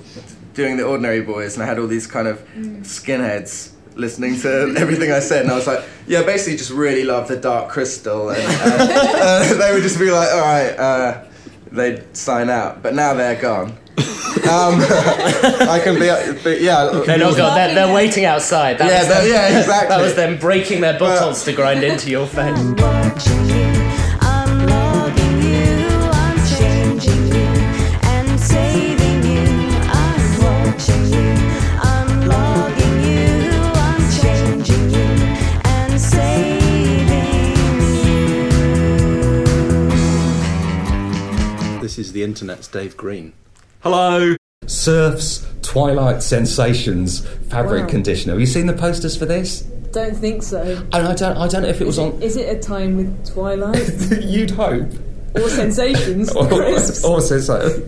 doing 0.55 0.76
the 0.76 0.85
Ordinary 0.85 1.20
Boys 1.22 1.55
and 1.55 1.62
I 1.62 1.66
had 1.66 1.78
all 1.78 1.87
these 1.87 2.07
kind 2.09 2.26
of 2.28 2.43
skinheads 2.83 3.70
listening 3.95 4.41
to 4.41 4.74
everything 4.78 5.12
I 5.12 5.20
said, 5.20 5.43
and 5.45 5.53
I 5.53 5.57
was 5.57 5.66
like, 5.66 5.83
yeah, 6.07 6.22
basically, 6.22 6.57
just 6.57 6.70
really 6.70 7.05
love 7.05 7.28
the 7.28 7.37
Dark 7.37 7.68
Crystal, 7.68 8.31
and 8.31 8.43
uh, 8.43 8.85
uh, 9.22 9.55
they 9.61 9.72
would 9.72 9.83
just 9.83 9.99
be 9.99 10.11
like, 10.11 10.31
all 10.33 10.41
right, 10.41 10.70
uh, 10.78 11.24
they'd 11.70 12.16
sign 12.16 12.51
out, 12.51 12.83
but 12.83 12.95
now 12.95 13.14
they're 13.14 13.41
gone. 13.41 13.76
Um, 14.01 14.80
I 15.68 15.80
can 15.82 15.94
be, 15.98 16.09
but 16.42 16.61
yeah, 16.61 17.03
They're 17.07 17.18
not 17.18 17.36
gone. 17.36 17.55
They're, 17.57 17.74
they're 17.74 17.94
waiting 17.94 18.24
outside. 18.24 18.78
That 18.78 18.88
Yeah, 18.88 18.98
was 19.01 19.09
them, 19.09 19.26
yeah, 19.28 19.59
exactly. 19.61 19.88
That 19.96 20.03
was 20.03 20.14
them 20.14 20.38
breaking 20.38 20.80
their 20.80 20.98
bottles 20.98 21.44
to 21.44 21.53
grind 21.53 21.84
into 21.84 22.11
your 22.11 22.26
face. 22.26 22.59
watching 22.59 23.46
you, 23.48 23.70
I'm 24.20 24.66
logging 24.66 25.42
you, 25.42 25.88
I'm 26.12 26.38
changing 26.46 27.26
you 27.28 27.48
and 28.03 28.40
saving 28.40 29.22
you. 29.24 29.44
I'm 29.92 30.22
watching 30.42 31.05
you, 31.12 31.34
I'm 31.82 32.26
logging 32.26 33.01
you, 33.05 33.61
I'm 33.86 34.03
changing 34.20 34.90
you 34.90 35.09
and 35.64 36.01
saving 36.01 37.80
you. 41.70 41.80
This 41.80 41.98
is 41.98 42.12
the 42.12 42.22
internet's 42.24 42.68
Dave 42.68 42.96
Green. 42.96 43.32
Hello. 43.83 44.37
Surf's 44.66 45.47
Twilight 45.62 46.22
Sensations 46.22 47.26
fabric 47.49 47.85
Wow. 47.85 47.89
conditioner. 47.89 48.33
Have 48.35 48.41
you 48.41 48.47
seen 48.47 48.66
the 48.66 48.72
posters 48.74 49.16
for 49.16 49.26
this? 49.26 49.62
Don't 49.93 50.16
think 50.16 50.43
so. 50.43 50.61
And 50.93 51.09
I 51.09 51.14
don't. 51.14 51.37
I 51.37 51.49
don't 51.49 51.62
know 51.62 51.68
if 51.68 51.81
it 51.81 51.87
was 51.87 51.99
on. 51.99 52.20
Is 52.22 52.37
it 52.37 52.55
a 52.55 52.61
time 52.61 52.97
with 52.97 53.33
Twilight 53.33 53.91
You'd 54.22 54.51
hope. 54.53 54.89
or 55.35 55.49
sensations? 55.49 56.31
or, 56.37 56.47
Chris? 56.47 57.05
or, 57.07 57.20
so- 57.20 57.87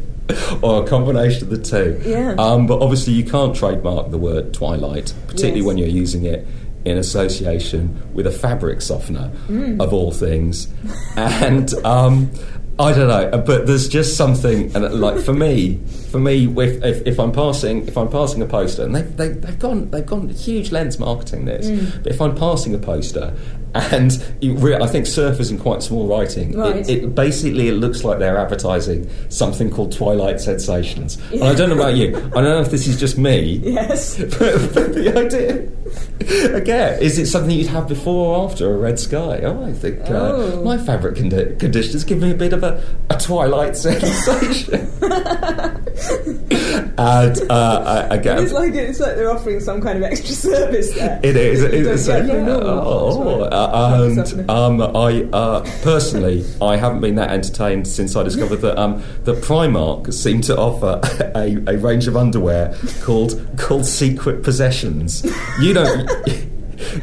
or 0.62 0.82
a 0.84 0.86
combination 0.86 1.44
of 1.44 1.50
the 1.50 1.58
two. 1.58 2.00
Yeah. 2.08 2.34
Um, 2.38 2.66
but 2.66 2.80
obviously, 2.80 3.12
you 3.12 3.24
can't 3.24 3.54
trademark 3.54 4.10
the 4.10 4.18
word 4.18 4.54
Twilight, 4.54 5.12
particularly 5.26 5.60
Yes. 5.60 5.66
when 5.66 5.78
you're 5.78 5.88
using 5.88 6.24
it 6.24 6.46
in 6.84 6.96
association 6.98 8.02
with 8.14 8.26
a 8.26 8.30
fabric 8.32 8.80
softener, 8.80 9.30
Mm. 9.48 9.80
of 9.80 9.92
all 9.92 10.10
things. 10.10 10.68
and 11.16 11.72
um, 11.84 12.30
I 12.78 12.92
don't 12.92 13.08
know, 13.08 13.38
but 13.38 13.66
there's 13.66 13.86
just 13.86 14.16
something, 14.16 14.74
and 14.74 15.00
like 15.00 15.22
for 15.22 15.34
me, 15.34 15.78
for 16.10 16.18
me, 16.18 16.46
if, 16.46 16.82
if, 16.82 17.06
if 17.06 17.20
I'm 17.20 17.30
passing, 17.30 17.86
if 17.86 17.98
I'm 17.98 18.08
passing 18.08 18.40
a 18.40 18.46
poster, 18.46 18.84
and 18.84 18.94
they, 18.94 19.02
they, 19.02 19.28
they've 19.28 19.58
gone, 19.58 19.90
they've 19.90 20.06
gone 20.06 20.30
huge 20.30 20.72
lens 20.72 20.98
marketing 20.98 21.44
this. 21.44 21.66
Mm. 21.66 22.02
But 22.02 22.12
if 22.12 22.20
I'm 22.20 22.34
passing 22.34 22.74
a 22.74 22.78
poster, 22.78 23.34
and 23.74 24.22
you 24.40 24.54
re- 24.56 24.76
I 24.76 24.86
think 24.86 25.06
Surf 25.06 25.40
is 25.40 25.50
in 25.50 25.58
quite 25.58 25.82
small 25.82 26.06
writing, 26.06 26.56
Right. 26.56 26.76
it, 26.88 27.04
it 27.04 27.14
basically 27.14 27.68
it 27.68 27.72
looks 27.74 28.04
like 28.04 28.18
they're 28.18 28.36
advertising 28.38 29.08
something 29.30 29.70
called 29.70 29.92
Twilight 29.92 30.40
Sensations. 30.40 31.18
And 31.32 31.44
I 31.44 31.54
don't 31.54 31.70
know 31.70 31.76
about 31.76 31.94
you. 31.96 32.16
I 32.16 32.20
don't 32.42 32.44
know 32.44 32.60
if 32.60 32.70
this 32.70 32.86
is 32.86 32.98
just 33.00 33.16
me. 33.18 33.60
Yes. 33.64 34.18
But, 34.38 34.74
but 34.74 34.94
the 34.94 35.12
idea, 35.16 35.68
again, 36.54 37.00
is 37.02 37.18
it 37.18 37.26
something 37.26 37.50
you'd 37.56 37.66
have 37.68 37.88
before 37.88 38.36
or 38.36 38.44
after 38.50 38.72
a 38.74 38.76
red 38.76 38.98
sky? 38.98 39.40
Oh, 39.42 39.64
I 39.64 39.72
think 39.72 40.00
uh, 40.10 40.32
Oh. 40.32 40.62
my 40.64 40.76
fabric 40.78 41.16
condi- 41.16 41.58
conditioners 41.58 42.04
give 42.04 42.18
me 42.18 42.30
a 42.30 42.34
bit 42.34 42.52
of 42.52 42.62
a, 42.62 42.82
a 43.10 43.16
Twilight 43.18 43.76
sensation. 43.86 44.90
and 46.98 47.50
uh, 47.50 48.06
I, 48.10 48.14
again, 48.14 48.38
It's 48.42 48.52
like 48.52 48.74
it's 48.74 49.00
like 49.00 49.16
they're 49.16 49.30
offering 49.30 49.60
some 49.60 49.80
kind 49.80 49.98
of 49.98 50.04
extra 50.04 50.34
service 50.34 50.94
there. 50.94 51.20
it 51.24 51.36
is. 51.36 51.62
It 51.62 51.74
is. 51.74 52.08
yeah. 52.08 52.26
Oh, 52.48 53.38
ones, 53.38 54.32
uh, 54.32 54.36
and 54.36 54.50
um, 54.50 54.80
I 54.80 55.22
uh, 55.32 55.60
personally, 55.82 56.44
I 56.60 56.76
haven't 56.76 57.00
been 57.00 57.16
that 57.16 57.30
entertained 57.30 57.86
since 57.86 58.16
I 58.16 58.22
discovered 58.22 58.56
that 58.56 58.78
um, 58.78 59.02
that 59.24 59.36
Primark 59.42 60.12
seemed 60.12 60.44
to 60.44 60.56
offer 60.56 61.00
a, 61.34 61.56
a 61.66 61.78
range 61.78 62.06
of 62.08 62.16
underwear 62.16 62.76
called 63.02 63.40
called 63.58 63.86
Secret 63.86 64.42
Possessions. 64.42 65.24
You 65.60 65.74
don't. 65.74 66.48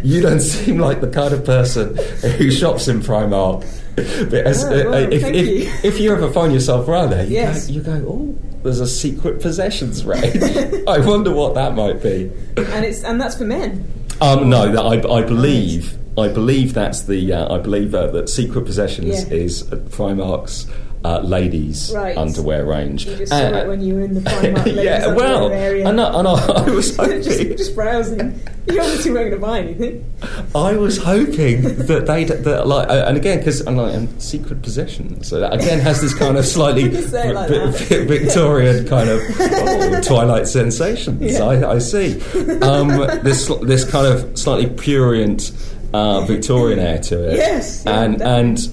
You 0.03 0.21
don't 0.21 0.39
seem 0.39 0.77
like 0.79 1.01
the 1.01 1.09
kind 1.09 1.33
of 1.33 1.43
person 1.45 1.95
who 2.37 2.51
shops 2.51 2.87
in 2.87 2.99
Primark. 3.01 3.65
But 3.95 4.45
as, 4.45 4.63
Oh, 4.63 4.69
well, 4.69 4.93
uh, 4.93 5.07
if, 5.09 5.23
if, 5.25 5.47
you. 5.47 5.71
if 5.83 5.99
you 5.99 6.11
ever 6.13 6.31
find 6.31 6.53
yourself 6.53 6.87
around 6.87 7.09
there, 7.09 7.25
you 7.25 7.33
Yes. 7.33 7.67
go, 7.67 7.73
you 7.73 7.81
go, 7.81 7.91
oh, 8.07 8.35
there's 8.63 8.79
a 8.79 8.87
secret 8.87 9.41
possessions 9.41 10.05
range. 10.05 10.37
I 10.87 10.99
wonder 10.99 11.33
what 11.33 11.53
that 11.55 11.75
might 11.75 12.01
be. 12.01 12.31
and 12.57 12.85
it's 12.85 13.03
and 13.03 13.19
that's 13.19 13.35
for 13.37 13.43
men. 13.45 13.85
Um, 14.21 14.49
no, 14.49 14.71
that 14.71 14.81
I, 14.81 15.19
I 15.19 15.21
believe. 15.23 15.97
I 16.17 16.27
believe 16.27 16.73
that's 16.73 17.03
the. 17.03 17.31
Uh, 17.33 17.55
I 17.55 17.59
believe 17.59 17.95
uh, 17.95 18.07
that 18.07 18.27
Secret 18.29 18.65
Possessions 18.65 19.23
Yeah. 19.29 19.33
is 19.37 19.63
uh, 19.71 19.77
Primark's 19.89 20.67
uh, 21.05 21.19
ladies' 21.21 21.91
Right. 21.95 22.17
underwear 22.17 22.65
range. 22.65 23.05
You 23.05 23.15
just 23.15 23.31
saw 23.31 23.37
Uh, 23.37 23.51
it 23.63 23.67
when 23.67 23.81
you 23.81 23.95
were 23.95 24.01
in 24.01 24.13
the 24.15 24.21
Primark 24.29 24.65
ladies' 24.65 24.83
yeah, 24.83 25.07
well, 25.13 25.49
area. 25.51 25.87
and 25.87 25.99
I, 26.01 26.19
and 26.19 26.27
I, 26.27 26.31
I 26.33 26.69
was 26.69 26.87
just, 26.97 26.99
hoping. 26.99 27.57
just 27.57 27.73
browsing. 27.75 28.39
You 28.67 28.79
obviously 28.81 29.11
weren't 29.11 29.29
going 29.31 29.41
to 29.41 29.47
buy 29.47 29.59
anything. 29.61 30.05
I 30.53 30.73
was 30.75 30.97
hoping 30.97 31.61
that 31.87 32.05
they'd 32.05 32.27
that 32.27 32.67
like, 32.67 32.87
uh, 32.89 33.05
and 33.07 33.17
again 33.17 33.39
because 33.39 33.61
I'm 33.65 33.77
like 33.77 33.95
and 33.95 34.21
Secret 34.21 34.61
possession. 34.61 35.23
So 35.23 35.39
that 35.39 35.53
again 35.53 35.79
has 35.79 36.01
this 36.01 36.13
kind 36.13 36.37
of 36.37 36.45
slightly 36.55 36.83
You 36.83 37.01
say 37.01 37.29
it 37.29 37.33
like 37.33 37.47
that. 37.49 38.05
Victorian 38.07 38.87
kind 38.87 39.09
of 39.09 39.21
oh, 39.39 40.01
Twilight 40.01 40.47
sensations. 40.47 41.19
Yeah. 41.21 41.43
I, 41.45 41.75
I 41.75 41.79
see. 41.79 42.21
Um, 42.61 42.89
this 43.23 43.47
this 43.63 43.89
kind 43.89 44.05
of 44.05 44.37
slightly 44.37 44.69
prurient 44.69 45.51
uh, 45.93 46.21
Victorian 46.25 46.77
air 46.77 46.99
to 46.99 47.29
it. 47.31 47.37
Yes, 47.37 47.83
yeah, 47.85 48.01
and 48.03 48.69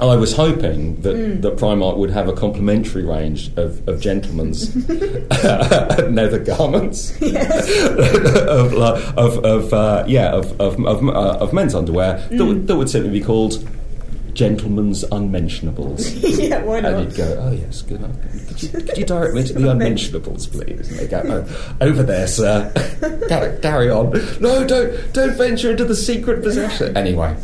and. 0.00 0.10
I 0.10 0.16
was 0.16 0.32
hoping 0.34 1.00
that, 1.02 1.14
Mm. 1.16 1.42
that 1.42 1.56
Primark 1.56 1.96
would 1.96 2.10
have 2.10 2.28
a 2.28 2.32
complimentary 2.32 3.04
range 3.04 3.50
of, 3.56 3.86
of 3.88 4.00
gentlemen's 4.00 4.74
nether 6.10 6.38
garments 6.38 7.10
of, 7.22 8.72
like, 8.72 9.02
of, 9.16 9.44
of 9.44 9.72
uh, 9.74 10.04
yeah 10.06 10.30
of 10.32 10.58
of, 10.60 10.78
of, 10.84 11.08
uh, 11.08 11.38
of 11.40 11.52
men's 11.52 11.74
underwear 11.74 12.14
that, 12.30 12.30
Mm. 12.32 12.48
would, 12.48 12.66
that 12.66 12.76
would 12.76 12.88
simply 12.90 13.10
be 13.10 13.20
called 13.24 13.66
gentlemen's 14.32 15.02
unmentionables. 15.10 16.12
yeah, 16.14 16.62
why 16.62 16.80
not? 16.80 16.92
And 16.94 17.04
you'd 17.10 17.16
go, 17.16 17.36
oh 17.42 17.50
yes, 17.52 17.82
good. 17.82 18.00
Could 18.48 18.62
you, 18.62 18.68
could 18.68 18.98
you 18.98 19.04
direct 19.04 19.34
me 19.34 19.42
to 19.42 19.52
the 19.54 19.70
unmentionables, 19.70 20.46
please? 20.46 20.88
And 20.88 20.98
they 21.00 21.06
go, 21.08 21.20
oh, 21.26 21.76
over 21.80 22.02
there, 22.04 22.26
sir. 22.28 22.72
carry, 23.28 23.58
carry 23.60 23.90
on. 23.90 24.12
No, 24.40 24.64
don't 24.66 25.12
don't 25.12 25.36
venture 25.36 25.72
into 25.72 25.84
the 25.84 25.96
secret 25.96 26.42
possession. 26.42 26.96
Anyway, 26.96 27.36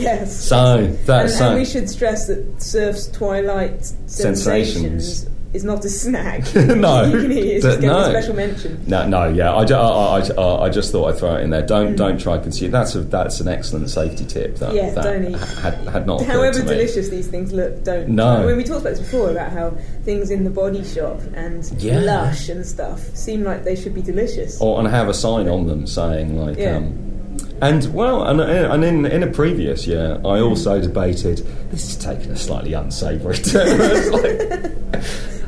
Yes. 0.00 0.44
so 0.44 0.78
and, 0.78 0.98
that's 1.06 1.32
and 1.32 1.38
so. 1.38 1.54
we 1.56 1.64
should 1.64 1.88
stress 1.90 2.26
that 2.28 2.60
Surf's 2.62 3.08
Twilight 3.08 3.84
Sensations. 4.06 4.44
Sensations, 4.44 5.26
is 5.54 5.64
not 5.64 5.82
a 5.82 5.88
snack. 5.88 6.42
No. 6.54 7.04
you 7.04 7.22
can 7.22 7.32
eat 7.32 7.38
it. 7.38 7.46
It's 7.56 7.64
just 7.64 7.80
no. 7.80 8.00
a 8.00 8.10
special 8.10 8.34
mention. 8.34 8.84
No, 8.86 9.08
no, 9.08 9.28
yeah. 9.28 9.50
I, 9.54 9.62
I, 9.62 10.18
I, 10.18 10.20
I, 10.20 10.64
I 10.66 10.68
just 10.68 10.92
thought 10.92 11.06
I'd 11.10 11.18
throw 11.18 11.36
it 11.36 11.40
in 11.42 11.48
there. 11.48 11.62
Don't 11.62 11.96
don't 11.96 12.20
try 12.20 12.34
and 12.34 12.42
consume. 12.42 12.70
That's 12.70 12.94
a, 12.94 13.00
that's 13.00 13.40
an 13.40 13.48
excellent 13.48 13.88
safety 13.88 14.26
tip. 14.26 14.56
That, 14.56 14.72
Mm. 14.72 14.74
Yeah, 14.76 14.90
that 14.90 15.02
don't 15.04 15.24
eat. 15.24 15.38
Had, 15.38 15.74
had 15.88 16.06
not 16.06 16.20
However 16.22 16.58
to 16.58 16.64
me. 16.64 16.68
delicious 16.68 17.08
these 17.08 17.28
things 17.28 17.50
look, 17.52 17.82
don't. 17.82 18.10
No. 18.10 18.44
When 18.44 18.58
we 18.58 18.62
talked 18.62 18.82
about 18.82 18.90
this 18.90 19.00
before 19.00 19.30
about 19.30 19.50
how 19.52 19.70
things 20.04 20.30
in 20.30 20.44
the 20.44 20.50
body 20.50 20.84
shop 20.84 21.18
and 21.34 21.64
Yeah. 21.78 22.00
lush 22.00 22.50
and 22.50 22.66
stuff 22.66 23.00
seem 23.16 23.42
like 23.42 23.64
they 23.64 23.74
should 23.74 23.94
be 23.94 24.02
delicious. 24.02 24.60
or 24.60 24.78
and 24.78 24.86
have 24.88 25.08
a 25.08 25.14
sign 25.14 25.48
on 25.48 25.66
them 25.66 25.86
saying 25.86 26.36
like 26.38 26.58
Yeah. 26.58 26.76
um, 26.76 27.07
and 27.60 27.92
well 27.94 28.24
and, 28.24 28.40
and 28.40 28.84
in 28.84 29.06
in 29.06 29.22
a 29.22 29.26
previous 29.26 29.86
year 29.86 30.20
I 30.24 30.40
also 30.40 30.80
debated 30.80 31.38
this 31.70 31.90
is 31.90 31.96
taking 31.96 32.30
a 32.30 32.36
slightly 32.36 32.72
unsavoury 32.74 33.36
turn 33.50 33.80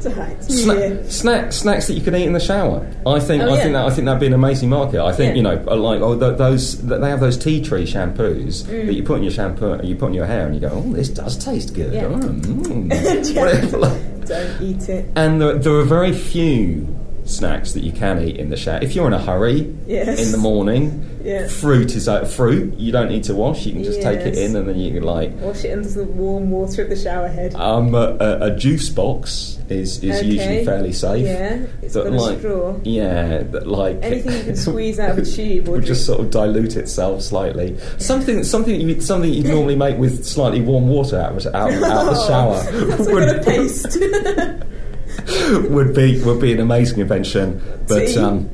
It's 0.01 0.07
like, 0.07 0.07
It's 0.07 0.07
alright. 0.07 0.33
It's 0.39 0.49
New 0.49 0.73
sna- 0.73 1.11
snack, 1.11 1.53
snacks 1.53 1.87
that 1.89 1.93
you 1.95 2.01
can 2.01 2.15
eat 2.17 2.25
in 2.27 2.33
the 2.33 2.41
shower 2.41 2.87
I 3.07 3.21
think 3.21 3.43
Oh, 3.43 3.51
I 3.51 3.57
yeah. 3.57 3.63
think 3.63 3.73
that 3.75 3.85
I 3.87 3.91
think 3.91 4.07
that'd 4.07 4.21
be 4.21 4.27
an 4.27 4.33
amazing 4.33 4.69
market 4.71 5.01
I 5.01 5.13
think 5.13 5.31
Yeah. 5.31 5.37
you 5.37 5.43
know 5.43 5.65
uh, 5.69 5.77
like 5.77 6.01
oh 6.01 6.19
th- 6.19 6.39
those 6.39 6.77
th- 6.77 7.01
they 7.01 7.11
have 7.11 7.21
those 7.21 7.37
tea 7.37 7.63
tree 7.63 7.85
shampoos 7.85 8.63
Mm. 8.65 8.87
that 8.87 8.95
you 8.95 9.03
put 9.03 9.19
in 9.19 9.23
your 9.25 9.33
shampoo 9.33 9.79
you 9.85 9.95
put 9.97 10.07
in 10.09 10.15
your 10.15 10.27
hair 10.27 10.47
and 10.47 10.55
you 10.55 10.61
go 10.61 10.71
oh 10.73 10.93
this 10.93 11.09
does 11.11 11.37
taste 11.37 11.75
good 11.75 11.93
Yeah. 11.93 12.05
Mm, 12.05 12.41
mm. 12.43 13.35
Yeah. 13.35 13.43
Whatever, 13.45 13.77
like- 13.79 14.27
Don't 14.27 14.63
eat 14.63 14.89
it. 14.89 15.07
and 15.17 15.41
there, 15.41 15.55
there 15.59 15.75
are 15.75 15.85
very 15.85 16.13
few 16.13 16.87
snacks 17.31 17.72
that 17.72 17.83
you 17.83 17.93
can 17.93 18.22
eat 18.22 18.37
in 18.37 18.51
the 18.51 18.57
shower 18.57 18.78
if 18.83 18.95
you're 18.95 19.07
in 19.07 19.12
a 19.12 19.18
hurry 19.22 19.72
Yes. 19.87 20.24
in 20.24 20.33
the 20.33 20.39
morning 20.39 21.07
Yeah. 21.24 21.47
fruit 21.49 21.95
is 21.97 22.07
like 22.09 22.26
fruit 22.26 22.74
you 22.78 22.93
don't 22.93 23.09
need 23.09 23.24
to 23.24 23.35
wash 23.35 23.66
you 23.66 23.72
can 23.72 23.85
just 23.85 24.01
take 24.03 24.20
it 24.20 24.37
in 24.39 24.57
and 24.57 24.68
then 24.68 24.78
you 24.78 24.93
can 24.93 25.03
like 25.03 25.33
Wash 25.41 25.64
it 25.64 25.72
under 25.72 25.89
the 25.89 26.05
warm 26.05 26.51
water 26.51 26.83
of 26.83 26.89
the 26.89 26.97
shower 26.97 27.28
head. 27.28 27.55
um, 27.55 27.95
a, 27.95 28.16
a, 28.20 28.39
a 28.53 28.57
juice 28.57 28.89
box 28.89 29.59
is, 29.68 30.03
is 30.03 30.18
Okay. 30.18 30.26
usually 30.26 30.64
fairly 30.64 30.93
safe 30.93 31.24
Yeah, 31.26 31.61
it's 31.83 31.95
But 31.95 32.05
got 32.05 32.12
a 32.12 32.16
like, 32.16 32.39
straw. 32.39 32.74
yeah 32.85 33.43
that 33.45 33.66
like 33.66 33.99
Anything 34.03 34.33
you 34.39 34.43
can 34.45 34.57
squeeze 34.66 34.99
out 34.99 35.11
of 35.12 35.18
a 35.18 35.24
tube 35.24 35.68
would 35.68 35.85
just 35.85 36.05
sort 36.07 36.20
of 36.20 36.31
dilute 36.31 36.76
itself 36.76 37.22
slightly 37.22 37.76
something 37.99 38.43
something 38.45 38.81
you 38.81 39.01
something 39.01 39.33
you 39.33 39.45
normally 39.45 39.76
make 39.76 39.97
with 39.99 40.24
slightly 40.24 40.61
warm 40.61 40.89
water 40.89 41.18
out 41.18 41.37
of, 41.47 41.55
out, 41.55 41.72
out 41.72 42.05
the 42.14 42.26
shower 42.28 42.62
That's 42.87 43.01
like 43.07 43.14
would, 43.14 43.28
a 43.28 43.43
paste. 43.45 43.99
would 45.71 45.95
be 45.95 46.23
would 46.25 46.41
be 46.41 46.53
an 46.53 46.61
amazing 46.61 46.99
invention 47.01 47.61
but 47.89 48.07
Tea? 48.07 48.19
um 48.19 48.49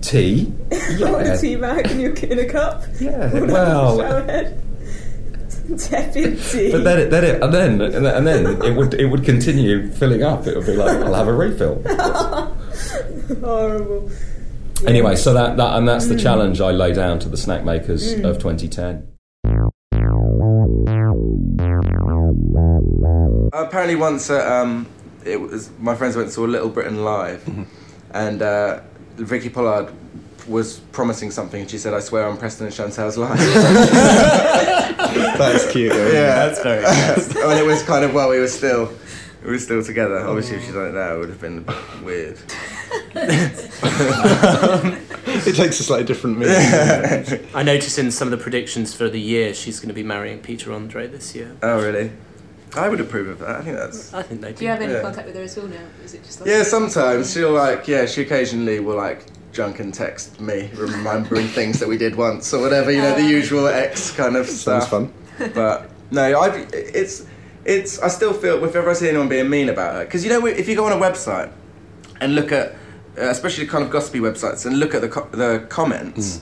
tea 0.00 0.52
You 0.98 1.12
want 1.12 1.26
a 1.28 1.38
tea 1.38 1.56
bag 1.56 1.90
in, 1.90 2.00
your, 2.00 2.12
in 2.14 2.38
a 2.40 2.46
cup? 2.46 2.82
Yeah, 3.00 3.32
well- 3.32 3.98
shower 3.98 4.22
head? 4.24 4.58
Tepid 5.78 6.40
tea. 6.42 6.72
But 6.72 6.82
then, 6.84 6.98
it, 6.98 7.10
then, 7.10 7.24
it, 7.24 7.40
and 7.42 7.54
then, 7.54 7.80
and 7.80 8.26
then, 8.26 8.62
it 8.62 8.76
would 8.76 8.94
it 8.94 9.06
would 9.06 9.24
continue 9.24 9.88
filling 9.92 10.22
up. 10.24 10.46
It 10.46 10.56
would 10.56 10.66
be 10.66 10.74
like 10.74 10.90
I'll 10.98 11.14
have 11.14 11.28
a 11.28 11.32
refill. 11.32 11.80
Horrible. 13.40 14.10
Anyway, 14.86 15.14
so 15.14 15.32
that, 15.32 15.56
that 15.56 15.76
and 15.78 15.86
that's 15.88 16.08
the 16.08 16.16
Mm. 16.16 16.22
challenge 16.22 16.60
I 16.60 16.72
lay 16.72 16.92
down 16.92 17.20
to 17.20 17.28
the 17.28 17.36
snack 17.36 17.64
makers 17.64 18.12
Mm. 18.16 18.24
of 18.28 18.38
2010. 18.38 19.06
Apparently, 23.52 23.94
once 23.96 24.30
uh, 24.30 24.62
um, 24.62 24.86
it 25.24 25.40
was 25.40 25.70
my 25.78 25.94
friends 25.94 26.16
went 26.16 26.26
and 26.26 26.32
saw 26.34 26.42
Little 26.42 26.68
Britain 26.68 27.04
live, 27.04 27.46
and 28.12 28.42
uh, 28.42 28.80
Vicky 29.16 29.48
Pollard 29.48 29.92
was 30.48 30.80
promising 30.92 31.30
something, 31.30 31.60
and 31.60 31.70
she 31.70 31.78
said, 31.78 31.94
"I 31.94 32.00
swear 32.00 32.26
on 32.26 32.36
Preston 32.36 32.66
and 32.66 32.74
Chantelle's 32.74 33.16
life." 33.16 33.38
That's 35.38 35.70
cute. 35.70 35.92
though, 35.92 36.10
yeah, 36.10 36.46
it? 36.46 36.56
That's 36.56 36.62
very 36.62 36.84
I 37.44 37.48
mean, 37.48 37.58
it 37.58 37.66
was 37.66 37.82
kind 37.82 38.04
of 38.04 38.14
well, 38.14 38.30
we 38.30 38.38
were 38.38 38.48
still, 38.48 38.92
we 39.44 39.50
were 39.50 39.58
still 39.58 39.82
together. 39.82 40.18
Obviously, 40.18 40.56
if 40.56 40.64
she'd 40.64 40.72
done 40.72 40.88
it 40.88 40.94
now, 40.94 41.14
it 41.16 41.18
would 41.18 41.28
have 41.28 41.40
been 41.40 41.58
a 41.58 41.60
bit 41.62 42.02
weird. 42.02 42.38
It 45.34 45.56
takes 45.56 45.80
a 45.80 45.82
slightly 45.82 46.04
different 46.04 46.38
meaning. 46.38 47.48
I 47.54 47.62
noticed 47.62 47.98
in 47.98 48.10
some 48.10 48.28
of 48.30 48.32
the 48.38 48.42
predictions 48.42 48.94
for 48.94 49.08
the 49.08 49.20
year 49.20 49.54
she's 49.54 49.80
going 49.80 49.88
to 49.88 49.94
be 49.94 50.02
marrying 50.02 50.40
Peter 50.40 50.72
Andre 50.72 51.06
this 51.06 51.34
year. 51.34 51.56
Oh, 51.62 51.80
really? 51.82 52.12
I 52.76 52.88
would 52.88 53.00
approve 53.00 53.28
of 53.28 53.38
that. 53.40 53.56
I 53.56 53.60
think 53.62 53.76
that's. 53.76 54.14
I 54.14 54.22
think 54.22 54.40
they 54.40 54.52
Do 54.52 54.58
Do 54.58 54.64
you 54.64 54.70
have 54.70 54.80
any 54.80 54.92
Yeah. 54.94 55.02
contact 55.02 55.26
with 55.26 55.36
her 55.36 55.42
at 55.42 55.58
all 55.58 55.66
now? 55.66 55.76
Is 56.04 56.14
it 56.14 56.24
just 56.24 56.40
like 56.40 56.48
Yeah, 56.48 56.62
sometimes 56.62 57.32
she'll 57.32 57.52
like, 57.52 57.86
yeah, 57.86 58.06
she 58.06 58.22
occasionally 58.22 58.80
will 58.80 58.96
like 58.96 59.24
junk 59.52 59.80
and 59.80 59.92
text 59.92 60.40
me, 60.40 60.70
remembering 60.74 61.46
things 61.58 61.78
that 61.80 61.88
we 61.88 61.98
did 61.98 62.16
once 62.16 62.52
or 62.54 62.60
whatever, 62.62 62.90
you 62.90 63.02
know, 63.02 63.14
the 63.14 63.22
usual 63.24 63.66
ex 63.68 64.10
kind 64.10 64.36
of 64.36 64.46
stuff. 64.48 64.88
Sounds 64.88 65.10
fun. 65.38 65.52
But 65.54 65.90
no, 66.10 66.22
I, 66.40 66.66
it's, 66.72 67.26
it's, 67.64 67.98
I 68.00 68.08
still 68.08 68.32
feel 68.32 68.64
if 68.64 68.74
ever 68.74 68.90
I 68.90 68.94
see 68.94 69.08
anyone 69.08 69.28
being 69.28 69.50
mean 69.50 69.68
about 69.68 69.94
her, 69.94 70.04
because 70.04 70.24
you 70.24 70.30
know, 70.30 70.46
if 70.46 70.68
you 70.68 70.74
go 70.76 70.86
on 70.86 70.92
a 70.92 70.96
website 70.96 71.52
and 72.20 72.34
look 72.34 72.52
at, 72.52 72.72
uh, 73.18 73.28
especially 73.28 73.66
kind 73.66 73.84
of 73.84 73.90
gossipy 73.90 74.20
websites, 74.20 74.64
and 74.64 74.78
look 74.78 74.94
at 74.94 75.02
the 75.02 75.08
co- 75.08 75.28
the 75.32 75.66
comments. 75.68 76.40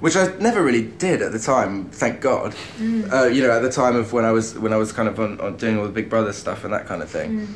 Which 0.00 0.16
I 0.16 0.32
never 0.38 0.62
really 0.62 0.82
did 0.86 1.22
at 1.22 1.32
the 1.32 1.38
time, 1.40 1.86
thank 1.90 2.20
God. 2.20 2.54
Uh, 2.80 3.24
you 3.26 3.42
know, 3.42 3.50
at 3.50 3.62
the 3.62 3.70
time 3.70 3.96
of 3.96 4.12
when 4.12 4.24
I 4.24 4.30
was 4.30 4.56
when 4.58 4.72
I 4.72 4.76
was 4.76 4.92
kind 4.92 5.08
of 5.08 5.18
on, 5.18 5.40
on 5.40 5.56
doing 5.56 5.76
all 5.78 5.84
the 5.84 5.90
Big 5.92 6.08
Brother 6.08 6.32
stuff 6.32 6.62
and 6.64 6.72
that 6.72 6.86
kind 6.86 7.02
of 7.02 7.10
thing. 7.10 7.52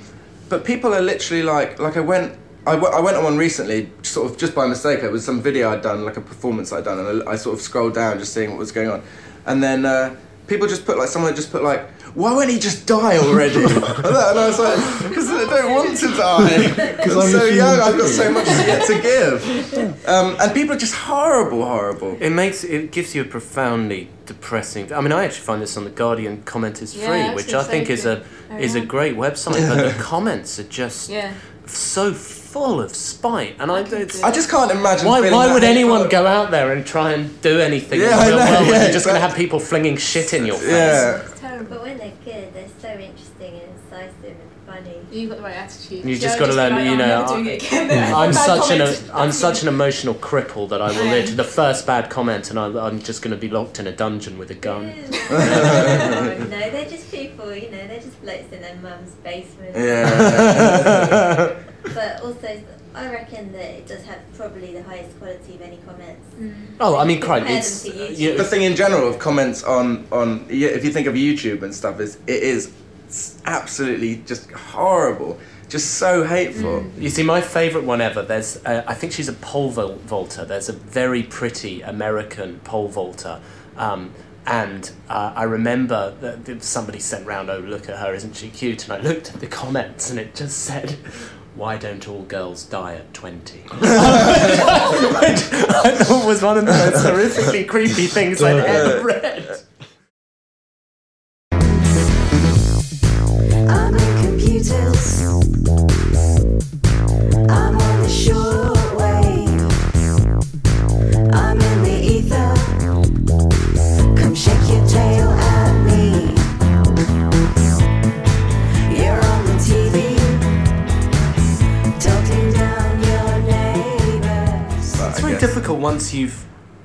But 0.48 0.64
people 0.64 0.92
are 0.94 1.00
literally 1.02 1.42
like 1.44 1.78
like 1.78 1.96
I 1.96 2.00
went 2.00 2.36
I, 2.66 2.72
w- 2.76 2.92
I 2.92 3.00
went 3.00 3.16
on 3.16 3.24
one 3.24 3.38
recently 3.38 3.90
sort 4.02 4.30
of 4.30 4.38
just 4.38 4.54
by 4.54 4.66
mistake. 4.66 5.00
It 5.04 5.10
was 5.12 5.24
some 5.24 5.40
video 5.40 5.70
I'd 5.70 5.82
done 5.82 6.04
like 6.04 6.16
a 6.16 6.20
performance 6.20 6.72
I'd 6.72 6.84
done 6.84 6.98
and 6.98 7.22
I, 7.28 7.32
I 7.32 7.36
sort 7.36 7.54
of 7.56 7.60
scrolled 7.62 7.94
down 7.94 8.18
just 8.18 8.32
seeing 8.34 8.50
what 8.50 8.58
was 8.58 8.72
going 8.72 8.90
on. 8.90 9.02
And 9.46 9.62
then 9.62 9.84
uh, 9.86 10.14
people 10.46 10.66
just 10.66 10.84
put 10.84 10.98
like 10.98 11.08
someone 11.08 11.34
just 11.34 11.50
put 11.50 11.62
like 11.62 11.88
why 12.14 12.32
won't 12.32 12.50
he 12.50 12.58
just 12.58 12.86
die 12.86 13.16
already 13.16 13.64
and 13.64 13.74
I 13.74 14.46
was 14.46 14.58
like 14.58 14.76
because 15.08 15.30
I 15.30 15.44
don't 15.48 15.70
want 15.72 15.96
to 15.98 16.08
die 16.08 16.68
because 16.96 17.16
I'm 17.16 17.22
I'm 17.22 17.30
so 17.40 17.44
young 17.44 17.80
I've 17.80 17.96
got 17.96 18.08
so 18.08 18.30
much 18.30 18.46
yet 18.46 18.86
to 18.90 19.00
give 19.00 20.06
um, 20.08 20.36
and 20.40 20.52
people 20.52 20.76
are 20.76 20.78
just 20.78 20.94
horrible 20.94 21.64
horrible 21.64 22.16
It 22.20 22.30
makes 22.30 22.64
it 22.64 22.92
gives 22.92 23.14
you 23.14 23.22
a 23.22 23.24
profoundly 23.24 24.08
depressing. 24.26 24.92
I 24.92 25.00
mean, 25.00 25.12
I 25.12 25.24
actually 25.24 25.46
find 25.50 25.60
this 25.62 25.76
on 25.76 25.84
the 25.84 25.90
Guardian. 25.90 26.42
Comment 26.44 26.80
is 26.82 26.94
free, 26.94 27.04
I 27.04 27.34
was 27.34 27.44
which 27.44 27.54
I 27.54 27.62
think 27.64 27.86
say, 27.86 27.92
is 27.94 28.04
a 28.06 28.16
very 28.48 28.64
is 28.64 28.74
a 28.74 28.80
great 28.80 29.16
website, 29.16 29.68
but 29.68 29.82
the 29.82 30.02
comments 30.02 30.58
are 30.58 30.64
just 30.82 31.10
Yeah. 31.10 31.32
so 31.66 32.12
full 32.52 32.80
of 32.80 32.94
spite. 32.94 33.56
And 33.58 33.70
I, 33.70 33.80
it's, 33.80 34.22
I 34.22 34.30
just 34.30 34.50
can't 34.50 34.70
imagine 34.70 35.06
why 35.08 35.20
why 35.30 35.52
would 35.52 35.64
anyone 35.64 36.08
go 36.08 36.26
out 36.26 36.50
there 36.50 36.72
and 36.72 36.84
try 36.84 37.12
and 37.12 37.40
do 37.40 37.60
anything 37.60 38.00
Yeah, 38.00 38.08
in 38.08 38.12
I 38.12 38.24
the 38.24 38.30
real 38.36 38.38
know, 38.44 38.50
world 38.52 38.66
when 38.68 38.74
yeah, 38.74 38.82
you're 38.84 38.92
just 38.92 39.06
going 39.06 39.16
to 39.20 39.26
have 39.26 39.34
people 39.36 39.58
flinging 39.58 39.96
shit 39.96 40.34
in 40.34 40.44
your 40.46 40.58
face? 40.58 40.68
yeah 40.70 41.22
It's 41.22 41.40
terrible, 41.40 41.66
but 41.70 41.82
when 41.82 41.96
they're 41.98 42.12
good, 42.24 42.52
they're 42.54 42.68
so 42.80 42.88
interesting 43.08 43.54
and 43.60 43.68
incisive 43.76 44.36
and 44.42 44.50
funny. 45.12 45.20
You've 45.20 45.30
got 45.30 45.36
the 45.38 45.42
right 45.44 45.54
attitude. 45.56 46.04
You 46.04 46.14
Joe 46.16 46.20
just 46.22 46.38
got 46.38 46.46
to 46.46 46.52
learn, 46.54 46.72
like, 46.72 46.84
you 46.84 46.92
"Oh, 46.92 46.96
know. 46.96 47.24
I'm 47.24 47.44
never 47.44 47.58
doing. 47.58 47.90
I'm 48.14 48.30
Bad 48.32 48.34
such 48.34 48.70
an. 48.72 49.10
I'm 49.14 49.32
such 49.32 49.62
an 49.62 49.68
emotional 49.68 50.14
cripple 50.14 50.68
that 50.70 50.80
I 50.82 50.88
will 50.88 51.04
Yeah. 51.04 51.12
literally 51.12 51.34
the 51.36 51.44
first 51.44 51.86
bad 51.86 52.10
comment 52.10 52.50
and 52.50 52.58
I, 52.58 52.66
I'm 52.86 53.00
just 53.00 53.22
going 53.22 53.30
to 53.32 53.36
be 53.40 53.48
locked 53.48 53.78
in 53.78 53.86
a 53.86 53.92
dungeon 53.92 54.38
with 54.38 54.50
a 54.50 54.54
gun. 54.54 54.86
no, 55.30 56.70
they're 56.70 56.88
just 56.88 57.10
people, 57.10 57.54
you 57.54 57.70
know, 57.70 57.86
they're 57.86 58.00
just 58.00 58.20
blokes 58.22 58.52
in 58.52 58.60
their 58.62 58.76
mum's 58.76 59.12
basement. 59.22 59.76
yeah 59.76 61.58
But 61.94 62.22
also, 62.22 62.62
I 62.94 63.10
reckon 63.10 63.50
that 63.52 63.64
it 63.78 63.88
does 63.88 64.04
have 64.04 64.20
probably 64.36 64.72
the 64.72 64.84
highest 64.84 65.18
quality 65.18 65.56
of 65.56 65.62
any 65.62 65.78
comments. 65.78 66.24
Mm. 66.38 66.54
Oh, 66.78 66.96
I 66.96 67.04
mean, 67.04 67.20
Compare 67.20 67.38
crap! 67.40 67.48
them 67.48 67.56
It's 67.58 67.82
to 67.82 67.90
uh, 67.90 68.08
YouTube. 68.10 68.36
the 68.36 68.44
thing 68.44 68.62
in 68.62 68.76
general 68.76 69.08
of 69.08 69.18
comments 69.18 69.64
on 69.64 70.06
on 70.12 70.46
yeah, 70.48 70.68
if 70.68 70.84
you 70.84 70.92
think 70.92 71.08
of 71.08 71.14
YouTube 71.14 71.62
and 71.64 71.74
stuff 71.74 71.98
is 71.98 72.18
it 72.28 72.40
is 72.42 72.66
s- 72.68 72.72
absolutely 73.44 74.16
just 74.26 74.50
horrible, 74.50 75.38
just 75.68 75.92
so 75.94 76.24
hateful. 76.24 76.84
You 76.98 77.10
see, 77.10 77.22
my 77.22 77.40
favourite 77.40 77.86
one 77.86 78.00
ever. 78.00 78.22
There's, 78.22 78.56
uh, 78.64 78.82
I 78.86 78.94
think 78.94 79.12
she's 79.12 79.28
a 79.28 79.32
pole 79.34 79.70
vault- 79.70 80.00
vaulter. 80.02 80.44
There's 80.44 80.68
a 80.68 80.72
very 80.72 81.22
pretty 81.22 81.82
American 81.82 82.58
pole 82.60 82.88
vaulter, 82.88 83.40
um, 83.76 84.12
and 84.46 84.90
uh, 85.08 85.32
I 85.36 85.44
remember 85.44 86.14
that 86.20 86.44
that 86.46 86.62
somebody 86.64 86.98
sent 87.00 87.26
round, 87.26 87.48
"Oh, 87.50 87.58
look 87.60 87.88
at 87.88 87.98
her, 87.98 88.12
isn't 88.14 88.34
she 88.36 88.48
cute?" 88.50 88.84
And 88.84 88.92
I 88.94 88.98
looked 88.98 89.34
at 89.34 89.40
the 89.40 89.46
comments, 89.46 90.10
and 90.10 90.18
it 90.18 90.34
just 90.34 90.58
said. 90.58 90.96
Why 91.54 91.76
don't 91.76 92.08
all 92.08 92.22
girls 92.22 92.64
die 92.64 92.94
at 92.94 93.12
20? 93.12 93.58
Which 93.68 93.82
I 93.82 95.94
thought 96.02 96.26
was 96.26 96.40
one 96.40 96.56
of 96.56 96.64
the 96.64 96.72
most 96.72 97.04
horrifically 97.04 97.68
creepy 97.68 98.06
things 98.06 98.42
I'd 98.42 98.56
ever 98.64 99.04
read. 99.04 99.51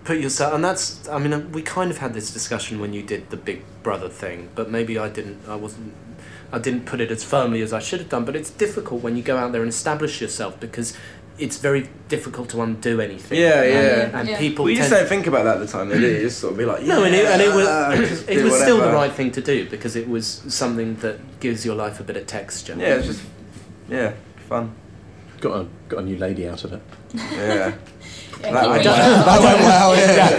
Put 0.08 0.20
yourself, 0.20 0.54
and 0.54 0.64
that's. 0.64 1.08
I 1.10 1.20
mean, 1.20 1.52
we 1.52 1.62
kind 1.62 1.92
of 1.92 1.98
had 1.98 2.14
this 2.14 2.32
discussion 2.32 2.80
when 2.80 2.94
you 2.94 3.04
did 3.04 3.30
the 3.30 3.38
Big 3.38 3.62
Brother 3.84 4.10
thing, 4.10 4.50
but 4.56 4.72
maybe 4.72 4.98
I 4.98 5.10
didn't. 5.10 5.40
I 5.48 5.56
wasn't. 5.56 5.94
I 6.52 6.60
didn't 6.60 6.86
put 6.86 7.02
it 7.02 7.12
as 7.12 7.24
firmly 7.26 7.62
as 7.62 7.74
I 7.74 7.80
should 7.80 8.00
have 8.00 8.10
done. 8.10 8.24
But 8.24 8.36
it's 8.36 8.50
difficult 8.50 9.04
when 9.04 9.18
you 9.18 9.22
go 9.24 9.36
out 9.38 9.52
there 9.52 9.62
and 9.62 9.70
establish 9.70 10.22
yourself 10.22 10.58
because 10.62 10.94
it's 11.38 11.58
very 11.58 11.90
difficult 12.08 12.50
to 12.50 12.62
undo 12.62 13.00
anything. 13.02 13.38
Yeah, 13.40 13.62
And- 13.62 13.74
yeah. 13.74 14.20
And 14.20 14.30
Yeah. 14.30 14.38
people 14.40 14.64
Well, 14.66 14.72
you 14.72 14.78
just 14.78 14.90
tend- 14.90 15.02
don't 15.02 15.10
think 15.10 15.28
about 15.28 15.44
that 15.44 15.56
at 15.58 15.60
the 15.60 15.68
time, 15.68 15.90
do 15.90 16.00
you? 16.00 16.08
You 16.08 16.22
just 16.22 16.40
sort 16.40 16.54
of 16.54 16.58
be 16.58 16.66
like, 16.66 16.82
yeah, 16.82 16.96
no, 16.96 17.04
and 17.04 17.14
it, 17.14 17.26
and 17.26 17.42
it 17.42 17.54
was 17.54 17.68
it 18.30 18.44
was 18.44 18.56
still 18.60 18.80
the 18.80 18.92
right 19.02 19.12
thing 19.12 19.30
to 19.32 19.42
do 19.42 19.70
because 19.70 19.96
it 19.98 20.08
was 20.10 20.26
something 20.48 20.96
that 21.02 21.18
gives 21.42 21.64
your 21.66 21.76
life 21.76 22.00
a 22.00 22.04
bit 22.04 22.16
of 22.18 22.26
texture. 22.28 22.76
Yeah, 22.80 22.96
it's 22.96 23.08
just 23.08 23.22
yeah, 23.90 24.14
fun. 24.50 24.72
Got 25.42 25.54
a 25.62 25.66
got 25.90 26.00
a 26.00 26.06
new 26.10 26.18
lady 26.18 26.48
out 26.48 26.64
of 26.64 26.74
it. 26.74 26.82
Yeah. 27.14 27.74
Yeah, 28.42 28.52
That 28.52 28.62
keep 28.62 28.70
went 28.72 28.86
well. 28.86 29.26
That 29.26 29.40
went 29.42 29.60
well, 29.60 29.96
yeah. 29.96 30.30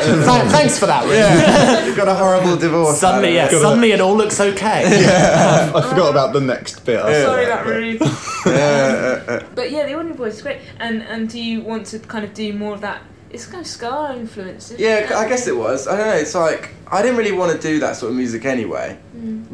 Th- 0.40 0.52
thanks 0.52 0.78
for 0.78 0.86
that, 0.86 1.04
Rick. 1.04 1.14
Yeah. 1.14 1.86
You've 1.86 1.96
got 2.02 2.08
a 2.08 2.14
horrible 2.14 2.56
divorce. 2.56 2.98
Suddenly, 3.00 3.34
yeah, 3.34 3.44
out 3.44 3.48
of 3.52 3.58
it. 3.58 3.62
suddenly 3.62 3.92
it 3.92 4.00
all 4.00 4.16
looks 4.16 4.40
okay. 4.40 4.82
Yeah, 5.02 5.72
I 5.74 5.80
forgot 5.82 6.10
about 6.10 6.32
the 6.32 6.40
next 6.40 6.84
bit. 6.84 7.00
after 7.00 7.22
Sorry, 7.22 7.44
that, 7.46 7.64
that 7.64 7.64
but- 7.64 7.70
rude. 7.74 8.00
Yeah, 8.46 9.42
But 9.54 9.70
yeah, 9.70 9.86
the 9.86 9.94
Ordinary 9.94 10.16
Boys 10.16 10.36
is 10.36 10.42
great. 10.42 10.58
And 10.78 11.02
and 11.02 11.28
do 11.28 11.40
you 11.40 11.60
want 11.60 11.86
to 11.86 11.98
kind 11.98 12.24
of 12.24 12.34
do 12.34 12.52
more 12.52 12.74
of 12.74 12.80
that? 12.82 13.02
It's 13.30 13.44
kind 13.46 13.60
of 13.60 13.66
ska 13.66 14.14
influence. 14.16 14.66
isn't 14.70 14.80
yeah, 14.80 14.98
it? 15.00 15.10
I 15.12 15.28
guess 15.28 15.46
it 15.46 15.56
was. 15.56 15.86
I 15.86 15.96
don't 15.96 16.06
know. 16.06 16.14
It's 16.14 16.34
like 16.34 16.74
I 16.90 17.02
didn't 17.02 17.18
really 17.18 17.32
want 17.32 17.52
to 17.52 17.58
do 17.60 17.78
that 17.80 17.96
sort 17.96 18.10
of 18.10 18.16
music 18.16 18.44
anyway. 18.44 18.98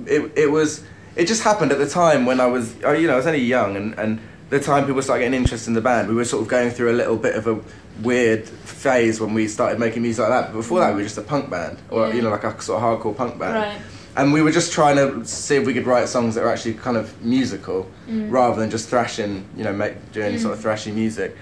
It 0.07 0.33
it 0.37 0.51
was. 0.51 0.85
It 1.17 1.27
just 1.27 1.43
happened 1.43 1.71
at 1.73 1.79
the 1.79 1.89
time 1.89 2.27
when 2.27 2.41
I 2.41 2.47
was, 2.47 2.75
uh, 2.85 2.91
you 2.91 3.07
know, 3.07 3.15
I 3.15 3.17
was 3.17 3.27
only 3.27 3.41
young, 3.41 3.77
and 3.77 3.99
and 3.99 4.21
the 4.51 4.61
time 4.61 4.87
people 4.87 5.03
started 5.03 5.23
getting 5.25 5.41
interested 5.41 5.69
in 5.71 5.75
the 5.75 5.81
band, 5.81 6.09
we 6.09 6.15
were 6.15 6.25
sort 6.25 6.43
of 6.43 6.49
going 6.49 6.71
through 6.71 6.91
a 6.93 6.97
little 7.01 7.17
bit 7.17 7.35
of 7.35 7.47
a 7.47 7.61
weird 8.03 8.49
phase 8.49 9.21
when 9.21 9.35
we 9.35 9.49
started 9.49 9.79
making 9.79 10.03
music 10.03 10.29
like 10.29 10.31
that. 10.31 10.53
But 10.53 10.59
before 10.59 10.81
that, 10.81 10.91
we 10.91 10.97
were 10.97 11.03
just 11.03 11.19
a 11.19 11.23
punk 11.23 11.51
band, 11.51 11.79
or 11.91 12.09
Yeah. 12.09 12.15
you 12.15 12.23
know, 12.23 12.31
like 12.31 12.45
a 12.45 12.61
sort 12.61 12.83
of 12.83 13.01
hardcore 13.01 13.17
punk 13.17 13.39
band. 13.39 13.55
Right. 13.55 13.79
And 14.17 14.33
we 14.33 14.43
were 14.43 14.53
just 14.53 14.73
trying 14.73 14.97
to 14.97 15.25
see 15.27 15.57
if 15.57 15.67
we 15.67 15.75
could 15.75 15.87
write 15.87 16.09
songs 16.09 16.35
that 16.35 16.45
were 16.45 16.51
actually 16.51 16.75
kind 16.75 16.97
of 16.97 17.21
musical, 17.25 17.91
mm. 18.09 18.31
rather 18.31 18.61
than 18.61 18.71
just 18.71 18.89
thrashing, 18.89 19.45
you 19.57 19.65
know, 19.65 19.73
make, 19.73 20.13
doing 20.13 20.37
mm. 20.37 20.41
sort 20.41 20.57
of 20.57 20.65
thrashy 20.65 20.93
music. 20.93 21.37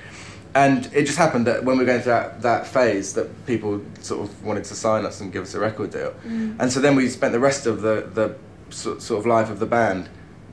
And 0.55 0.91
it 0.93 1.05
just 1.05 1.19
happened 1.19 1.47
that 1.47 1.65
when 1.65 1.77
we 1.79 1.85
were 1.85 1.87
going 1.87 2.03
through 2.03 2.13
that, 2.13 2.43
that 2.43 2.67
phase, 2.67 3.15
that 3.15 3.47
people 3.47 3.83
sort 4.01 4.21
of 4.21 4.45
wanted 4.45 4.65
to 4.65 4.75
sign 4.75 5.07
us 5.07 5.21
and 5.21 5.33
give 5.33 5.43
us 5.43 5.55
a 5.55 5.61
record 5.61 5.91
deal. 5.91 6.15
Mm. 6.27 6.57
And 6.61 6.73
so 6.73 6.81
then 6.81 6.95
we 6.95 7.09
spent 7.09 7.33
the 7.33 7.41
rest 7.41 7.67
of 7.67 7.83
the, 7.83 8.09
the 8.13 8.37
sort 8.71 9.03
sort 9.03 9.21
of 9.21 9.27
life 9.27 9.51
of 9.51 9.59
the 9.59 9.67
band 9.67 10.09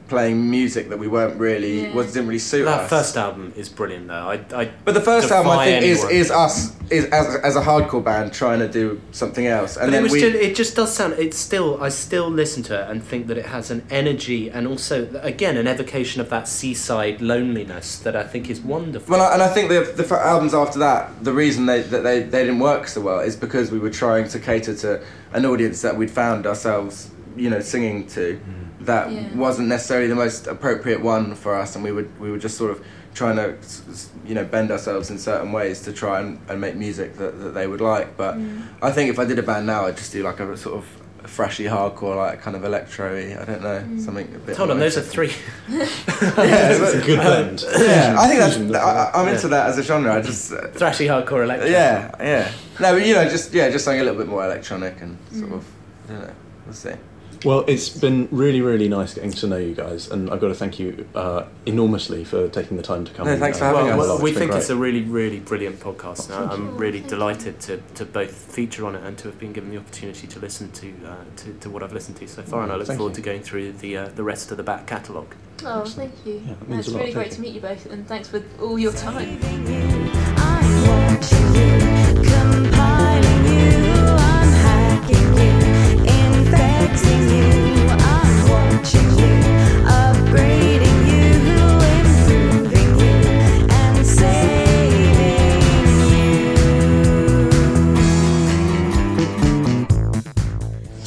playing 0.09 0.49
music 0.49 0.89
that 0.89 0.99
we 0.99 1.07
weren't 1.07 1.39
really, 1.39 1.83
Yeah. 1.83 1.93
was, 1.93 2.07
didn't 2.13 2.27
really 2.27 2.39
suit 2.39 2.67
us. 2.67 2.75
That 2.75 2.83
us. 2.83 2.89
first 2.89 3.17
album 3.17 3.53
is 3.55 3.69
brilliant, 3.69 4.07
though. 4.07 4.13
I, 4.13 4.41
I 4.53 4.71
But 4.83 4.95
the 4.95 5.01
first 5.01 5.31
album, 5.31 5.51
I 5.51 5.65
think, 5.65 5.85
is, 5.85 5.99
anyone. 5.99 6.13
is 6.15 6.31
us 6.31 6.75
is 6.89 7.05
as, 7.05 7.35
as 7.43 7.55
a 7.55 7.61
hardcore 7.61 8.03
band 8.03 8.33
trying 8.33 8.59
to 8.59 8.67
do 8.67 8.99
something 9.11 9.45
else. 9.45 9.77
And 9.77 9.87
But 9.87 9.91
then 9.91 9.99
it, 9.99 10.03
was 10.03 10.11
we, 10.11 10.21
just, 10.21 10.35
it 10.35 10.55
just 10.55 10.75
does 10.75 10.93
sound. 10.93 11.13
It's 11.19 11.37
still. 11.37 11.81
I 11.81 11.89
still 11.89 12.29
listen 12.29 12.63
to 12.63 12.81
it 12.81 12.89
and 12.89 13.03
think 13.03 13.27
that 13.27 13.37
it 13.37 13.45
has 13.45 13.69
an 13.69 13.83
energy 13.91 14.49
and 14.49 14.67
also, 14.67 15.07
again, 15.21 15.55
an 15.57 15.67
evocation 15.67 16.19
of 16.19 16.29
that 16.31 16.47
seaside 16.47 17.21
loneliness 17.21 17.99
that 17.99 18.15
I 18.15 18.23
think 18.23 18.49
is 18.49 18.59
wonderful. 18.59 19.15
Well, 19.15 19.31
and 19.31 19.41
I 19.43 19.47
think 19.47 19.69
the 19.69 19.81
the 20.01 20.15
albums 20.15 20.53
after 20.55 20.79
that, 20.79 21.23
the 21.23 21.31
reason 21.33 21.67
they 21.67 21.81
that 21.83 22.01
they, 22.03 22.23
they 22.23 22.43
didn't 22.45 22.59
work 22.59 22.87
so 22.87 23.01
well 23.01 23.19
is 23.19 23.35
because 23.35 23.71
we 23.71 23.77
were 23.79 23.91
trying 23.91 24.27
to 24.29 24.39
cater 24.39 24.75
to 24.77 25.01
an 25.33 25.45
audience 25.45 25.83
that 25.83 25.95
we'd 25.95 26.09
found 26.11 26.47
ourselves, 26.47 27.11
you 27.37 27.49
know, 27.49 27.59
singing 27.59 28.07
to, 28.07 28.39
mm. 28.39 28.85
that 28.85 29.11
Yeah. 29.11 29.35
wasn't 29.35 29.67
necessarily 29.67 30.07
the 30.07 30.15
most 30.15 30.47
appropriate 30.47 31.01
one 31.01 31.35
for 31.35 31.55
us, 31.55 31.75
and 31.75 31.83
we 31.83 31.91
would 31.91 32.09
we 32.19 32.31
were 32.31 32.37
just 32.39 32.57
sort 32.57 32.71
of 32.71 32.83
trying 33.15 33.35
to, 33.37 33.57
s- 33.57 33.81
s- 33.89 34.09
you 34.25 34.35
know, 34.35 34.45
bend 34.45 34.71
ourselves 34.71 35.09
in 35.09 35.17
certain 35.17 35.51
ways 35.51 35.81
to 35.81 35.91
try 35.91 36.19
and, 36.21 36.39
and 36.47 36.61
make 36.61 36.75
music 36.75 37.17
that, 37.17 37.39
that 37.41 37.49
they 37.53 37.65
would 37.67 37.81
like. 37.81 38.15
But 38.15 38.35
mm. 38.37 38.61
I 38.81 38.91
think 38.91 39.09
if 39.09 39.17
I 39.19 39.25
did 39.25 39.39
a 39.39 39.43
band 39.43 39.65
now, 39.65 39.85
I'd 39.87 39.97
just 39.97 40.11
do 40.13 40.21
like 40.23 40.39
a 40.39 40.55
sort 40.55 40.77
of 40.77 40.85
freshy 41.29 41.65
hardcore, 41.65 42.15
like 42.15 42.41
kind 42.41 42.55
of 42.55 42.63
electro 42.63 43.17
I 43.17 43.43
don't 43.45 43.61
know, 43.61 43.83
mm. 43.85 43.99
something 43.99 44.33
a 44.33 44.37
bit. 44.39 44.55
Hold 44.57 44.71
on, 44.71 44.79
those 44.79 44.95
are 44.97 45.01
three. 45.01 45.31
yeah, 45.69 45.85
It's 46.71 46.93
a 46.95 47.05
good 47.05 47.19
blend. 47.19 47.63
Uh, 47.67 47.83
yeah, 47.83 48.15
I 48.17 48.27
think 48.27 48.39
that's. 48.39 48.55
Fusion, 48.55 48.75
I, 48.75 48.79
I- 48.79 49.11
I'm 49.21 49.27
Yeah. 49.27 49.33
into 49.33 49.47
that 49.49 49.67
as 49.69 49.77
a 49.77 49.83
genre. 49.83 50.13
I 50.15 50.21
just. 50.21 50.51
Uh, 50.53 50.67
Thrashy 50.69 51.07
hardcore 51.07 51.43
electro. 51.43 51.67
yeah, 51.67 52.11
yeah. 52.19 52.51
No, 52.79 52.93
but 52.93 53.05
you 53.05 53.13
know, 53.15 53.25
just 53.27 53.53
yeah, 53.53 53.69
just 53.69 53.83
something 53.85 53.99
a 54.01 54.03
little 54.03 54.19
bit 54.19 54.27
more 54.29 54.45
electronic 54.45 55.01
and 55.01 55.17
sort 55.31 55.51
of. 55.51 55.65
I 56.07 56.11
don't 56.13 56.21
know. 56.21 56.33
We'll 56.65 56.73
see. 56.75 56.93
Well, 57.45 57.63
it's 57.67 57.87
been 57.87 58.27
really, 58.31 58.59
really 58.61 58.89
nice 58.89 59.13
getting 59.13 59.31
to 59.31 59.47
know 59.47 59.55
you 59.57 59.73
guys, 59.73 60.09
and 60.11 60.29
I've 60.29 60.41
got 60.41 60.49
to 60.49 60.53
thank 60.55 60.77
you 60.77 61.07
uh, 61.15 61.45
enormously 61.65 62.25
for 62.25 62.49
taking 62.49 62.75
the 62.75 62.83
time 62.83 63.05
to 63.05 63.13
come. 63.13 63.25
No, 63.27 63.31
and, 63.31 63.39
thanks 63.39 63.59
for 63.59 63.65
uh, 63.65 63.75
having 63.75 63.97
Well, 63.97 64.01
us. 64.01 64.07
well, 64.07 64.17
we 64.21 64.31
been 64.31 64.39
think 64.39 64.51
great. 64.51 64.59
it's 64.59 64.69
a 64.69 64.75
really, 64.75 65.03
really 65.03 65.39
brilliant 65.39 65.79
podcast. 65.79 66.29
Now, 66.29 66.51
I'm 66.51 66.75
really 66.77 66.99
delighted 66.99 67.59
to, 67.61 67.81
to 67.95 68.05
both 68.05 68.31
feature 68.53 68.85
on 68.85 68.95
it 68.95 69.03
and 69.03 69.17
to 69.19 69.29
have 69.29 69.39
been 69.39 69.53
given 69.53 69.69
the 69.71 69.77
opportunity 69.77 70.27
to 70.27 70.39
listen 70.39 70.69
to 70.73 70.93
uh, 71.05 71.15
to, 71.37 71.53
to 71.53 71.69
what 71.69 71.81
I've 71.81 71.93
listened 71.93 72.17
to 72.17 72.27
so 72.27 72.41
far. 72.43 72.63
And 72.63 72.71
I 72.71 72.75
look 72.75 72.87
Thank 72.87 72.97
forward 72.97 73.11
you. 73.11 73.23
to 73.23 73.29
going 73.29 73.41
through 73.41 73.71
the 73.73 73.97
uh, 73.97 74.09
the 74.09 74.23
rest 74.23 74.51
of 74.51 74.57
the 74.57 74.63
back 74.63 74.85
catalogue. 74.85 75.33
Oh, 75.65 75.85
thank 75.85 76.13
you. 76.25 76.41
Yeah, 76.45 76.51
it 76.53 76.61
No, 76.61 76.75
means 76.75 76.79
it's 76.79 76.87
a 76.89 76.91
lot, 76.91 76.99
really 76.99 77.13
thank 77.13 77.15
great 77.15 77.27
you. 77.27 77.35
to 77.35 77.41
meet 77.41 77.53
you 77.55 77.61
both, 77.61 77.85
and 77.85 78.07
thanks 78.07 78.27
for 78.29 78.43
all 78.61 78.77
your 78.77 78.93
time. 78.93 79.98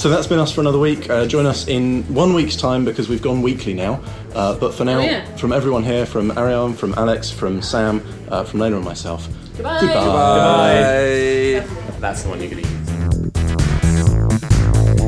So 0.03 0.09
that's 0.09 0.27
been 0.27 0.41
us 0.41 0.51
for 0.51 0.61
another 0.63 0.81
week. 0.81 1.09
Uh, 1.09 1.27
join 1.29 1.47
us 1.47 1.69
in 1.69 2.03
one 2.13 2.35
week's 2.35 2.57
time 2.57 2.85
because 2.85 3.09
we've 3.09 3.23
gone 3.23 3.41
weekly 3.41 3.73
now. 3.73 4.03
Uh, 4.35 4.53
but 4.59 4.75
for 4.75 4.85
now, 4.85 4.99
Oh, 4.99 5.03
yeah. 5.03 5.25
from 5.37 5.53
everyone 5.53 5.85
here, 5.85 6.07
from 6.07 6.37
Ariane, 6.37 6.75
from 6.75 6.93
Alex, 6.95 7.31
from 7.31 7.63
Sam, 7.63 8.03
uh, 8.29 8.43
from 8.43 8.59
Lena 8.59 8.75
and 8.75 8.85
myself, 8.85 9.29
Goodbye. 9.55 9.81
Goodbye. 9.81 11.65
That's 12.01 12.25
the 12.25 12.31
one 12.31 12.41
you're 12.41 12.51
going 12.51 12.65
to 12.65 12.69
use. 12.69 12.89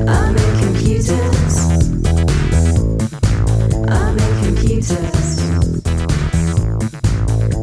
I'm 0.07 0.36
in 0.36 0.59
computers. 0.62 1.59
I'm 3.90 4.16
in 4.16 4.45
computers. 4.45 5.40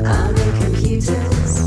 I'm 0.06 0.36
in 0.36 0.62
computers. 0.66 1.61